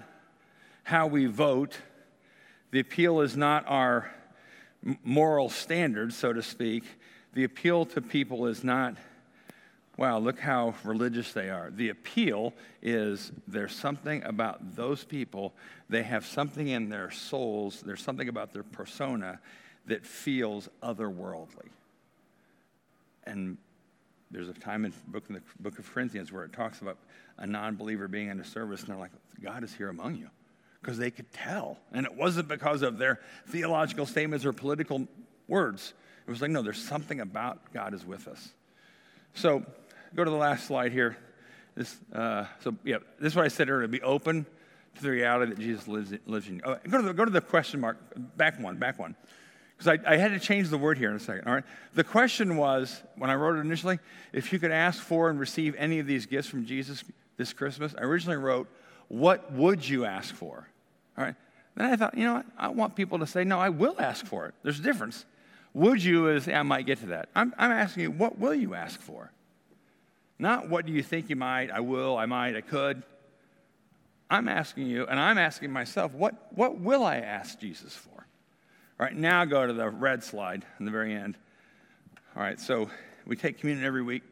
how 0.83 1.07
we 1.07 1.27
vote, 1.27 1.77
the 2.71 2.79
appeal 2.79 3.21
is 3.21 3.37
not 3.37 3.63
our 3.67 4.11
moral 5.03 5.49
standards, 5.49 6.15
so 6.15 6.33
to 6.33 6.41
speak. 6.41 6.83
The 7.33 7.43
appeal 7.43 7.85
to 7.87 8.01
people 8.01 8.47
is 8.47 8.63
not, 8.63 8.95
wow, 9.97 10.17
look 10.19 10.39
how 10.39 10.75
religious 10.83 11.33
they 11.33 11.49
are. 11.49 11.71
The 11.71 11.89
appeal 11.89 12.53
is 12.81 13.31
there's 13.47 13.75
something 13.75 14.23
about 14.23 14.75
those 14.75 15.03
people, 15.03 15.53
they 15.89 16.03
have 16.03 16.25
something 16.25 16.67
in 16.67 16.89
their 16.89 17.11
souls, 17.11 17.81
there's 17.85 18.01
something 18.01 18.27
about 18.27 18.53
their 18.53 18.63
persona 18.63 19.39
that 19.85 20.05
feels 20.05 20.67
otherworldly. 20.83 21.69
And 23.25 23.57
there's 24.29 24.49
a 24.49 24.53
time 24.53 24.83
in 24.83 24.91
the 24.91 25.11
book, 25.11 25.23
in 25.29 25.35
the 25.35 25.41
book 25.59 25.79
of 25.79 25.93
Corinthians 25.93 26.31
where 26.31 26.43
it 26.43 26.51
talks 26.51 26.81
about 26.81 26.97
a 27.37 27.47
non 27.47 27.75
believer 27.75 28.07
being 28.07 28.29
in 28.29 28.39
a 28.39 28.45
service, 28.45 28.81
and 28.81 28.89
they're 28.89 28.97
like, 28.97 29.11
God 29.41 29.63
is 29.63 29.73
here 29.73 29.89
among 29.89 30.15
you 30.15 30.29
because 30.87 30.97
they 30.97 31.11
could 31.11 31.29
tell. 31.33 31.77
And 31.91 32.05
it 32.05 32.15
wasn't 32.15 32.47
because 32.47 32.81
of 32.81 32.97
their 32.97 33.19
theological 33.49 34.05
statements 34.05 34.45
or 34.45 34.53
political 34.53 35.05
words. 35.49 35.93
It 36.25 36.31
was 36.31 36.41
like, 36.41 36.49
no, 36.49 36.61
there's 36.61 36.81
something 36.81 37.19
about 37.19 37.73
God 37.73 37.93
is 37.93 38.05
with 38.05 38.25
us. 38.29 38.53
So 39.33 39.65
go 40.15 40.23
to 40.23 40.29
the 40.29 40.37
last 40.37 40.65
slide 40.65 40.93
here. 40.93 41.17
This, 41.75 41.97
uh, 42.13 42.45
so, 42.61 42.73
yeah, 42.85 42.99
this 43.19 43.33
is 43.33 43.35
what 43.35 43.43
I 43.43 43.49
said 43.49 43.69
earlier 43.69 43.85
be 43.89 44.01
open 44.01 44.45
to 44.95 45.03
the 45.03 45.11
reality 45.11 45.55
that 45.55 45.59
Jesus 45.59 45.89
lives, 45.89 46.13
lives 46.25 46.47
in 46.47 46.55
you. 46.55 46.61
Oh, 46.63 46.77
go, 46.89 47.01
to 47.01 47.07
the, 47.07 47.13
go 47.13 47.25
to 47.25 47.31
the 47.31 47.41
question 47.41 47.81
mark, 47.81 47.97
back 48.37 48.57
one, 48.57 48.77
back 48.77 48.97
one. 48.97 49.13
Because 49.77 49.99
I, 50.05 50.13
I 50.13 50.15
had 50.15 50.31
to 50.31 50.39
change 50.39 50.69
the 50.69 50.77
word 50.77 50.97
here 50.97 51.09
in 51.09 51.17
a 51.17 51.19
second, 51.19 51.49
all 51.49 51.53
right? 51.53 51.65
The 51.95 52.05
question 52.05 52.55
was, 52.55 53.03
when 53.17 53.29
I 53.29 53.35
wrote 53.35 53.57
it 53.57 53.59
initially, 53.59 53.99
if 54.31 54.53
you 54.53 54.59
could 54.59 54.71
ask 54.71 55.03
for 55.03 55.29
and 55.29 55.37
receive 55.37 55.75
any 55.77 55.99
of 55.99 56.07
these 56.07 56.25
gifts 56.25 56.47
from 56.47 56.65
Jesus 56.65 57.03
this 57.35 57.51
Christmas, 57.51 57.93
I 57.97 58.03
originally 58.03 58.37
wrote, 58.37 58.69
what 59.09 59.51
would 59.51 59.87
you 59.87 60.05
ask 60.05 60.33
for? 60.33 60.69
All 61.17 61.23
right. 61.23 61.35
Then 61.75 61.91
I 61.91 61.95
thought, 61.95 62.17
you 62.17 62.23
know 62.23 62.35
what? 62.35 62.45
I 62.57 62.69
want 62.69 62.95
people 62.95 63.19
to 63.19 63.27
say, 63.27 63.43
no, 63.43 63.59
I 63.59 63.69
will 63.69 63.95
ask 63.99 64.25
for 64.25 64.47
it. 64.47 64.55
There's 64.63 64.79
a 64.79 64.83
difference. 64.83 65.25
Would 65.73 66.03
you, 66.03 66.29
is 66.29 66.47
I 66.47 66.63
might 66.63 66.85
get 66.85 66.99
to 66.99 67.07
that. 67.07 67.29
I'm, 67.35 67.53
I'm 67.57 67.71
asking 67.71 68.03
you, 68.03 68.11
what 68.11 68.39
will 68.39 68.55
you 68.55 68.73
ask 68.73 68.99
for? 68.99 69.31
Not 70.39 70.69
what 70.69 70.85
do 70.85 70.91
you 70.91 71.03
think 71.03 71.29
you 71.29 71.35
might, 71.35 71.71
I 71.71 71.79
will, 71.79 72.17
I 72.17 72.25
might, 72.25 72.55
I 72.55 72.61
could. 72.61 73.03
I'm 74.29 74.47
asking 74.47 74.87
you, 74.87 75.05
and 75.05 75.19
I'm 75.19 75.37
asking 75.37 75.71
myself, 75.71 76.13
what, 76.13 76.33
what 76.51 76.79
will 76.79 77.05
I 77.05 77.17
ask 77.17 77.59
Jesus 77.59 77.93
for? 77.93 78.09
All 78.99 79.05
right, 79.05 79.15
now 79.15 79.45
go 79.45 79.65
to 79.65 79.73
the 79.73 79.89
red 79.89 80.23
slide 80.23 80.65
in 80.79 80.85
the 80.85 80.91
very 80.91 81.13
end. 81.13 81.37
All 82.35 82.41
right, 82.41 82.59
so 82.59 82.89
we 83.25 83.35
take 83.35 83.59
communion 83.59 83.85
every 83.85 84.01
week, 84.01 84.23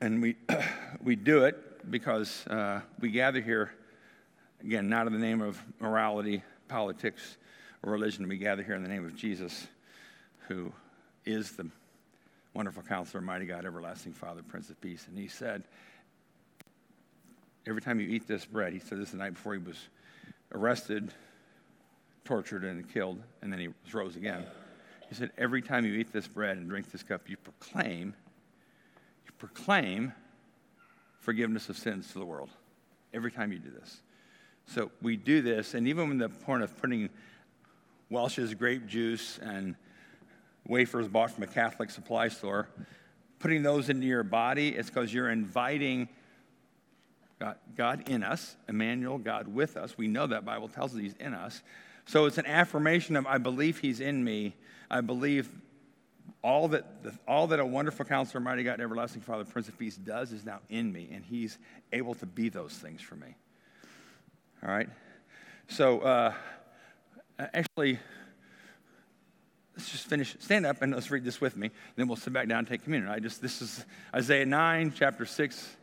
and 0.00 0.22
we, 0.22 0.36
we 1.02 1.16
do 1.16 1.44
it 1.44 1.90
because 1.90 2.46
uh, 2.46 2.80
we 3.00 3.10
gather 3.10 3.40
here 3.40 3.72
Again, 4.64 4.88
not 4.88 5.06
in 5.06 5.12
the 5.12 5.18
name 5.18 5.42
of 5.42 5.60
morality, 5.78 6.42
politics, 6.68 7.36
or 7.82 7.92
religion. 7.92 8.26
We 8.26 8.38
gather 8.38 8.62
here 8.62 8.74
in 8.74 8.82
the 8.82 8.88
name 8.88 9.04
of 9.04 9.14
Jesus, 9.14 9.66
who 10.48 10.72
is 11.26 11.52
the 11.52 11.68
wonderful 12.54 12.82
counselor, 12.82 13.20
mighty 13.20 13.44
God, 13.44 13.66
everlasting 13.66 14.14
Father, 14.14 14.42
Prince 14.42 14.70
of 14.70 14.80
Peace. 14.80 15.06
And 15.06 15.18
he 15.18 15.28
said, 15.28 15.64
Every 17.66 17.82
time 17.82 18.00
you 18.00 18.08
eat 18.08 18.26
this 18.26 18.46
bread, 18.46 18.72
he 18.72 18.78
said 18.78 18.98
this 18.98 19.10
the 19.10 19.18
night 19.18 19.34
before 19.34 19.52
he 19.52 19.58
was 19.58 19.76
arrested, 20.52 21.12
tortured, 22.24 22.64
and 22.64 22.90
killed, 22.90 23.20
and 23.42 23.52
then 23.52 23.60
he 23.60 23.68
rose 23.92 24.16
again. 24.16 24.46
He 25.10 25.14
said, 25.14 25.30
Every 25.36 25.60
time 25.60 25.84
you 25.84 25.92
eat 25.92 26.10
this 26.10 26.26
bread 26.26 26.56
and 26.56 26.70
drink 26.70 26.90
this 26.90 27.02
cup, 27.02 27.28
you 27.28 27.36
proclaim, 27.36 28.14
you 29.26 29.32
proclaim 29.36 30.14
forgiveness 31.20 31.68
of 31.68 31.76
sins 31.76 32.10
to 32.12 32.18
the 32.18 32.24
world. 32.24 32.48
Every 33.12 33.30
time 33.30 33.52
you 33.52 33.58
do 33.58 33.70
this. 33.70 34.00
So 34.66 34.90
we 35.02 35.16
do 35.16 35.42
this, 35.42 35.74
and 35.74 35.86
even 35.86 36.08
when 36.08 36.18
the 36.18 36.28
point 36.28 36.62
of 36.62 36.76
putting 36.80 37.10
Welch's 38.10 38.54
grape 38.54 38.86
juice 38.86 39.38
and 39.38 39.76
wafers 40.66 41.08
bought 41.08 41.30
from 41.30 41.44
a 41.44 41.46
Catholic 41.46 41.90
supply 41.90 42.28
store, 42.28 42.68
putting 43.38 43.62
those 43.62 43.88
into 43.88 44.06
your 44.06 44.22
body, 44.22 44.70
it's 44.70 44.88
because 44.88 45.12
you're 45.12 45.30
inviting 45.30 46.08
God, 47.38 47.56
God, 47.76 48.08
in 48.08 48.22
us, 48.22 48.56
Emmanuel, 48.68 49.18
God 49.18 49.48
with 49.48 49.76
us. 49.76 49.98
We 49.98 50.08
know 50.08 50.26
that 50.26 50.44
Bible 50.44 50.68
tells 50.68 50.94
us 50.94 51.00
He's 51.00 51.14
in 51.14 51.34
us. 51.34 51.62
So 52.06 52.26
it's 52.26 52.38
an 52.38 52.46
affirmation 52.46 53.16
of 53.16 53.26
I 53.26 53.38
believe 53.38 53.78
He's 53.78 54.00
in 54.00 54.22
me. 54.24 54.54
I 54.90 55.00
believe 55.00 55.48
all 56.42 56.68
that, 56.68 56.86
all 57.26 57.46
that 57.48 57.58
a 57.58 57.66
wonderful 57.66 58.04
counselor, 58.04 58.40
mighty 58.40 58.62
God, 58.62 58.80
everlasting 58.80 59.22
Father, 59.22 59.44
Prince 59.44 59.68
of 59.68 59.78
Peace 59.78 59.96
does 59.96 60.32
is 60.32 60.44
now 60.44 60.60
in 60.68 60.92
me, 60.92 61.10
and 61.12 61.24
He's 61.24 61.58
able 61.92 62.14
to 62.14 62.26
be 62.26 62.48
those 62.48 62.72
things 62.72 63.00
for 63.00 63.16
me. 63.16 63.34
All 64.64 64.70
right? 64.70 64.88
So, 65.68 66.00
uh, 66.00 66.32
actually, 67.38 67.98
let's 69.76 69.90
just 69.90 70.06
finish. 70.06 70.36
Stand 70.38 70.64
up 70.64 70.80
and 70.80 70.94
let's 70.94 71.10
read 71.10 71.24
this 71.24 71.40
with 71.40 71.56
me. 71.56 71.70
Then 71.96 72.08
we'll 72.08 72.16
sit 72.16 72.32
back 72.32 72.48
down 72.48 72.60
and 72.60 72.68
take 72.68 72.82
communion. 72.82 73.10
I 73.10 73.18
just, 73.18 73.42
this 73.42 73.60
is 73.60 73.84
Isaiah 74.14 74.46
9, 74.46 74.94
chapter 74.96 75.26
6, 75.26 75.76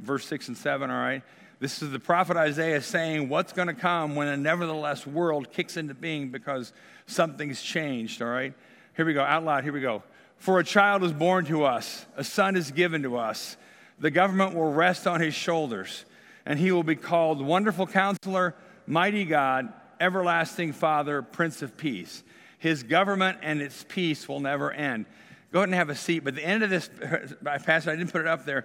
verse 0.00 0.26
6 0.26 0.48
and 0.48 0.56
7, 0.56 0.90
all 0.90 0.96
right? 0.96 1.22
This 1.60 1.80
is 1.80 1.90
the 1.90 2.00
prophet 2.00 2.36
Isaiah 2.36 2.82
saying 2.82 3.28
what's 3.28 3.52
going 3.52 3.68
to 3.68 3.74
come 3.74 4.16
when 4.16 4.28
a 4.28 4.36
nevertheless 4.36 5.06
world 5.06 5.52
kicks 5.52 5.76
into 5.76 5.94
being 5.94 6.30
because 6.30 6.72
something's 7.06 7.62
changed, 7.62 8.20
all 8.20 8.28
right? 8.28 8.52
Here 8.96 9.06
we 9.06 9.14
go, 9.14 9.22
out 9.22 9.44
loud, 9.44 9.62
here 9.62 9.72
we 9.72 9.80
go. 9.80 10.02
For 10.38 10.58
a 10.58 10.64
child 10.64 11.04
is 11.04 11.12
born 11.12 11.44
to 11.46 11.64
us, 11.64 12.04
a 12.16 12.24
son 12.24 12.56
is 12.56 12.72
given 12.72 13.04
to 13.04 13.16
us. 13.16 13.56
The 13.98 14.10
government 14.10 14.54
will 14.54 14.72
rest 14.72 15.06
on 15.06 15.20
his 15.20 15.34
shoulders 15.34 16.04
and 16.46 16.58
he 16.58 16.70
will 16.70 16.84
be 16.84 16.96
called 16.96 17.44
Wonderful 17.44 17.88
Counselor, 17.88 18.54
Mighty 18.86 19.24
God, 19.24 19.72
Everlasting 20.00 20.72
Father, 20.72 21.20
Prince 21.20 21.60
of 21.60 21.76
Peace. 21.76 22.22
His 22.58 22.84
government 22.84 23.38
and 23.42 23.60
its 23.60 23.84
peace 23.88 24.28
will 24.28 24.40
never 24.40 24.70
end. 24.70 25.06
Go 25.52 25.58
ahead 25.58 25.68
and 25.68 25.74
have 25.74 25.90
a 25.90 25.96
seat. 25.96 26.20
But 26.20 26.36
the 26.36 26.44
end 26.44 26.62
of 26.62 26.70
this 26.70 26.88
passage, 27.44 27.88
I 27.88 27.96
didn't 27.96 28.12
put 28.12 28.20
it 28.20 28.26
up 28.26 28.44
there. 28.44 28.64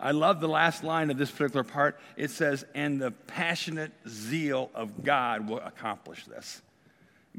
I 0.00 0.12
love 0.12 0.40
the 0.40 0.48
last 0.48 0.84
line 0.84 1.10
of 1.10 1.18
this 1.18 1.30
particular 1.30 1.64
part. 1.64 1.98
It 2.16 2.30
says, 2.30 2.64
And 2.74 3.00
the 3.00 3.10
passionate 3.10 3.92
zeal 4.08 4.70
of 4.74 5.04
God 5.04 5.48
will 5.48 5.60
accomplish 5.60 6.24
this. 6.24 6.62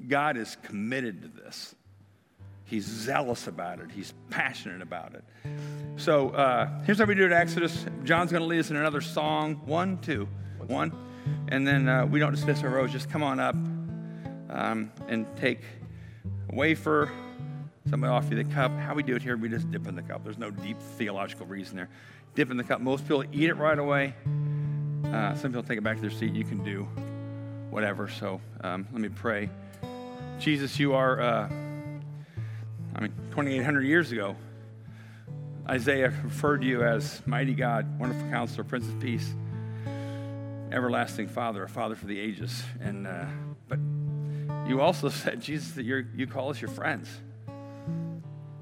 God 0.07 0.38
is 0.38 0.57
committed 0.63 1.22
to 1.22 1.28
this. 1.28 1.74
He's 2.66 2.86
zealous 2.86 3.47
about 3.47 3.80
it. 3.80 3.91
He's 3.91 4.13
passionate 4.30 4.82
about 4.82 5.13
it. 5.13 5.24
So 5.97 6.30
uh, 6.30 6.68
here's 6.84 6.97
how 6.97 7.05
we 7.05 7.13
do 7.13 7.26
it 7.26 7.32
Exodus. 7.32 7.86
John's 8.03 8.32
going 8.32 8.41
to 8.41 8.47
lead 8.47 8.59
us 8.59 8.72
in 8.72 8.76
another 8.76 9.01
song. 9.01 9.61
One, 9.66 9.99
two, 9.99 10.28
one. 10.66 10.91
And 11.47 11.66
then 11.66 11.88
uh, 11.88 12.05
we 12.07 12.20
don't 12.20 12.34
dismiss 12.34 12.63
our 12.63 12.70
rows. 12.70 12.91
Just 12.91 13.09
come 13.09 13.22
on 13.22 13.39
up 13.39 13.55
um, 14.49 14.91
and 15.07 15.28
take 15.38 15.61
a 16.51 16.55
wafer. 16.55 17.11
Somebody 17.88 18.11
offer 18.11 18.34
you 18.34 18.43
the 18.43 18.51
cup. 18.51 18.72
How 18.80 18.95
we 18.95 19.03
do 19.03 19.16
it 19.16 19.22
here, 19.22 19.38
we 19.38 19.47
just 19.47 19.70
dip 19.70 19.88
in 19.88 19.95
the 19.95 20.01
cup. 20.01 20.24
There's 20.24 20.39
no 20.39 20.49
deep 20.49 20.80
theological 20.97 21.45
reason 21.45 21.76
there. 21.76 21.89
Dip 22.34 22.49
in 22.49 22.57
the 22.57 22.63
cup. 22.63 22.82
Most 22.82 23.03
people 23.03 23.24
eat 23.32 23.49
it 23.49 23.57
right 23.57 23.78
away. 23.78 24.16
Uh, 25.05 25.36
some 25.36 25.51
people 25.51 25.63
take 25.63 25.78
it 25.78 25.84
back 25.84 25.97
to 25.97 26.01
their 26.01 26.09
seat. 26.09 26.34
You 26.34 26.43
can 26.43 26.63
do 26.63 26.84
whatever. 27.70 28.09
So 28.09 28.41
um, 28.61 28.88
let 28.91 29.01
me 29.01 29.09
pray. 29.09 29.49
Jesus, 30.39 30.80
you 30.80 30.93
are 30.93 31.22
uh, 31.22 31.49
I 32.95 33.01
mean, 33.01 33.11
2,800 33.31 33.81
years 33.81 34.13
ago, 34.13 34.37
Isaiah 35.67 36.13
referred 36.23 36.61
to 36.61 36.67
you 36.67 36.83
as 36.83 37.21
mighty 37.25 37.53
God, 37.53 37.99
wonderful 37.99 38.29
counselor, 38.29 38.63
Prince 38.63 38.87
of 38.87 38.97
Peace, 39.01 39.33
everlasting 40.71 41.27
Father, 41.27 41.63
a 41.63 41.67
Father 41.67 41.95
for 41.95 42.05
the 42.05 42.17
ages. 42.17 42.63
And 42.79 43.05
uh, 43.05 43.25
but 43.67 43.79
you 44.69 44.79
also 44.79 45.09
said, 45.23 45.41
Jesus, 45.41 45.71
that 45.71 45.83
you 45.83 46.05
you 46.15 46.25
call 46.25 46.51
us 46.51 46.61
your 46.61 46.71
friends, 46.71 47.09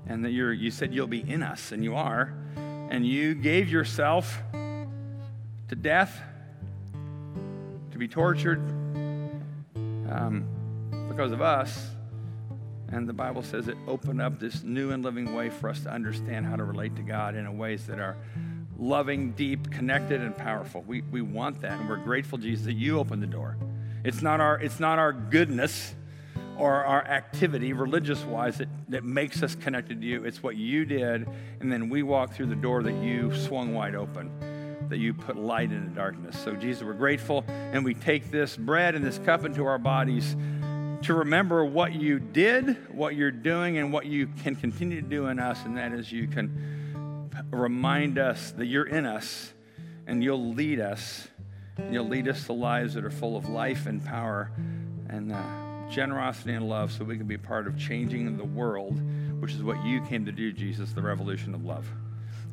and 0.08 0.26
that 0.26 0.32
you're 0.32 0.52
you 0.52 0.72
said 0.72 0.92
you'll 0.96 1.06
be 1.06 1.30
in 1.30 1.44
us, 1.44 1.72
and 1.72 1.84
you 1.84 1.96
are, 1.96 2.34
and 2.56 3.06
you 3.06 3.36
gave 3.36 3.70
yourself 3.70 4.42
to 4.52 5.76
death, 5.80 6.20
to 7.92 7.98
be 8.00 8.08
tortured 8.08 8.68
um, 10.10 10.48
because 11.08 11.32
of 11.32 11.42
us 11.44 11.93
and 12.94 13.10
the 13.10 13.14
Bible 13.14 13.42
says 13.42 13.68
it 13.68 13.78
opened 13.88 14.22
up 14.22 14.40
this 14.40 14.62
new 14.64 14.92
and 14.92 15.04
living 15.04 15.34
way 15.34 15.50
for 15.50 15.68
us 15.68 15.82
to 15.82 15.90
understand 15.90 16.46
how 16.46 16.56
to 16.56 16.64
relate 16.64 16.96
to 16.98 17.02
God 17.02 17.36
in 17.36 17.58
ways 17.58 17.88
that 17.88 18.00
are 18.00 18.16
loving, 18.78 19.32
deep, 19.32 19.72
connected, 19.72 20.22
and 20.22 20.38
powerful. 20.38 20.84
We, 20.86 21.02
we 21.02 21.22
want 21.22 21.62
that, 21.62 21.80
and 21.80 21.90
we're 21.90 21.98
grateful, 21.98 22.38
Jesus, 22.38 22.66
that 22.66 22.74
you 22.74 23.00
opened 23.00 23.24
the 23.24 23.28
door. 23.28 23.58
It's 24.04 24.22
not 24.22 24.40
our, 24.40 24.60
it's 24.60 24.80
not 24.80 25.00
our 25.00 25.12
goodness 25.12 25.96
or 26.56 26.86
our 26.86 27.04
activity, 27.06 27.74
religious 27.74 28.24
wise, 28.26 28.60
that, 28.60 28.70
that 28.90 29.04
makes 29.04 29.42
us 29.42 29.56
connected 29.56 30.02
to 30.02 30.08
you. 30.08 30.24
It's 30.24 30.44
what 30.44 30.56
you 30.56 30.86
did, 30.86 31.28
and 31.62 31.72
then 31.72 31.90
we 31.90 32.04
walk 32.04 32.34
through 32.34 32.48
the 32.48 32.56
door 32.56 32.84
that 32.84 33.04
you 33.04 33.34
swung 33.36 33.74
wide 33.74 33.96
open, 33.96 34.30
that 34.90 34.98
you 34.98 35.16
put 35.16 35.36
light 35.36 35.72
in 35.72 35.86
the 35.86 35.96
darkness. 35.96 36.38
So, 36.38 36.54
Jesus, 36.54 36.84
we're 36.84 36.94
grateful, 36.94 37.44
and 37.48 37.84
we 37.84 37.96
take 37.96 38.30
this 38.30 38.56
bread 38.56 38.94
and 38.94 39.04
this 39.04 39.18
cup 39.20 39.46
into 39.46 39.66
our 39.66 39.80
bodies 39.80 40.36
to 41.04 41.14
remember 41.14 41.66
what 41.66 41.94
you 41.94 42.20
did, 42.20 42.94
what 42.94 43.16
you're 43.16 43.32
doing, 43.32 43.78
and 43.78 43.92
what 43.92 44.06
you 44.06 44.28
can 44.42 44.56
continue 44.56 45.02
to 45.02 45.08
do 45.08 45.28
in 45.28 45.40
us, 45.40 45.64
and 45.66 45.78
that 45.78 45.94
is 45.94 46.12
you 46.12 46.28
can 46.28 47.30
remind 47.52 48.18
us 48.18 48.52
that 48.52 48.66
you're 48.66 48.88
in 48.88 49.06
us 49.06 49.54
and 50.08 50.24
you'll 50.24 50.54
lead 50.54 50.80
us. 50.80 51.28
And 51.78 51.94
you'll 51.94 52.08
lead 52.08 52.28
us 52.28 52.46
to 52.46 52.54
lives 52.54 52.94
that 52.94 53.04
are 53.04 53.12
full 53.12 53.36
of 53.36 53.50
life 53.50 53.88
and 53.88 54.04
power 54.04 54.52
and 55.10 55.32
uh, 55.32 55.90
generosity 55.90 56.54
and 56.54 56.70
love 56.70 56.92
so 56.92 57.04
we 57.04 57.18
can 57.18 57.28
be 57.28 57.38
part 57.38 57.68
of 57.68 57.78
changing 57.78 58.38
the 58.38 58.44
world, 58.44 59.02
which 59.40 59.54
is 59.54 59.64
what 59.64 59.84
you 59.84 60.02
came 60.06 60.26
to 60.26 60.32
do, 60.32 60.52
Jesus, 60.52 60.94
the 60.94 61.02
revolution 61.02 61.56
of 61.56 61.66
love. 61.66 61.88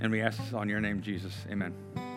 And 0.01 0.11
we 0.11 0.23
ask 0.23 0.39
this 0.39 0.55
on 0.55 0.69
your 0.69 0.81
name, 0.81 1.03
Jesus. 1.03 1.35
Amen. 1.51 2.10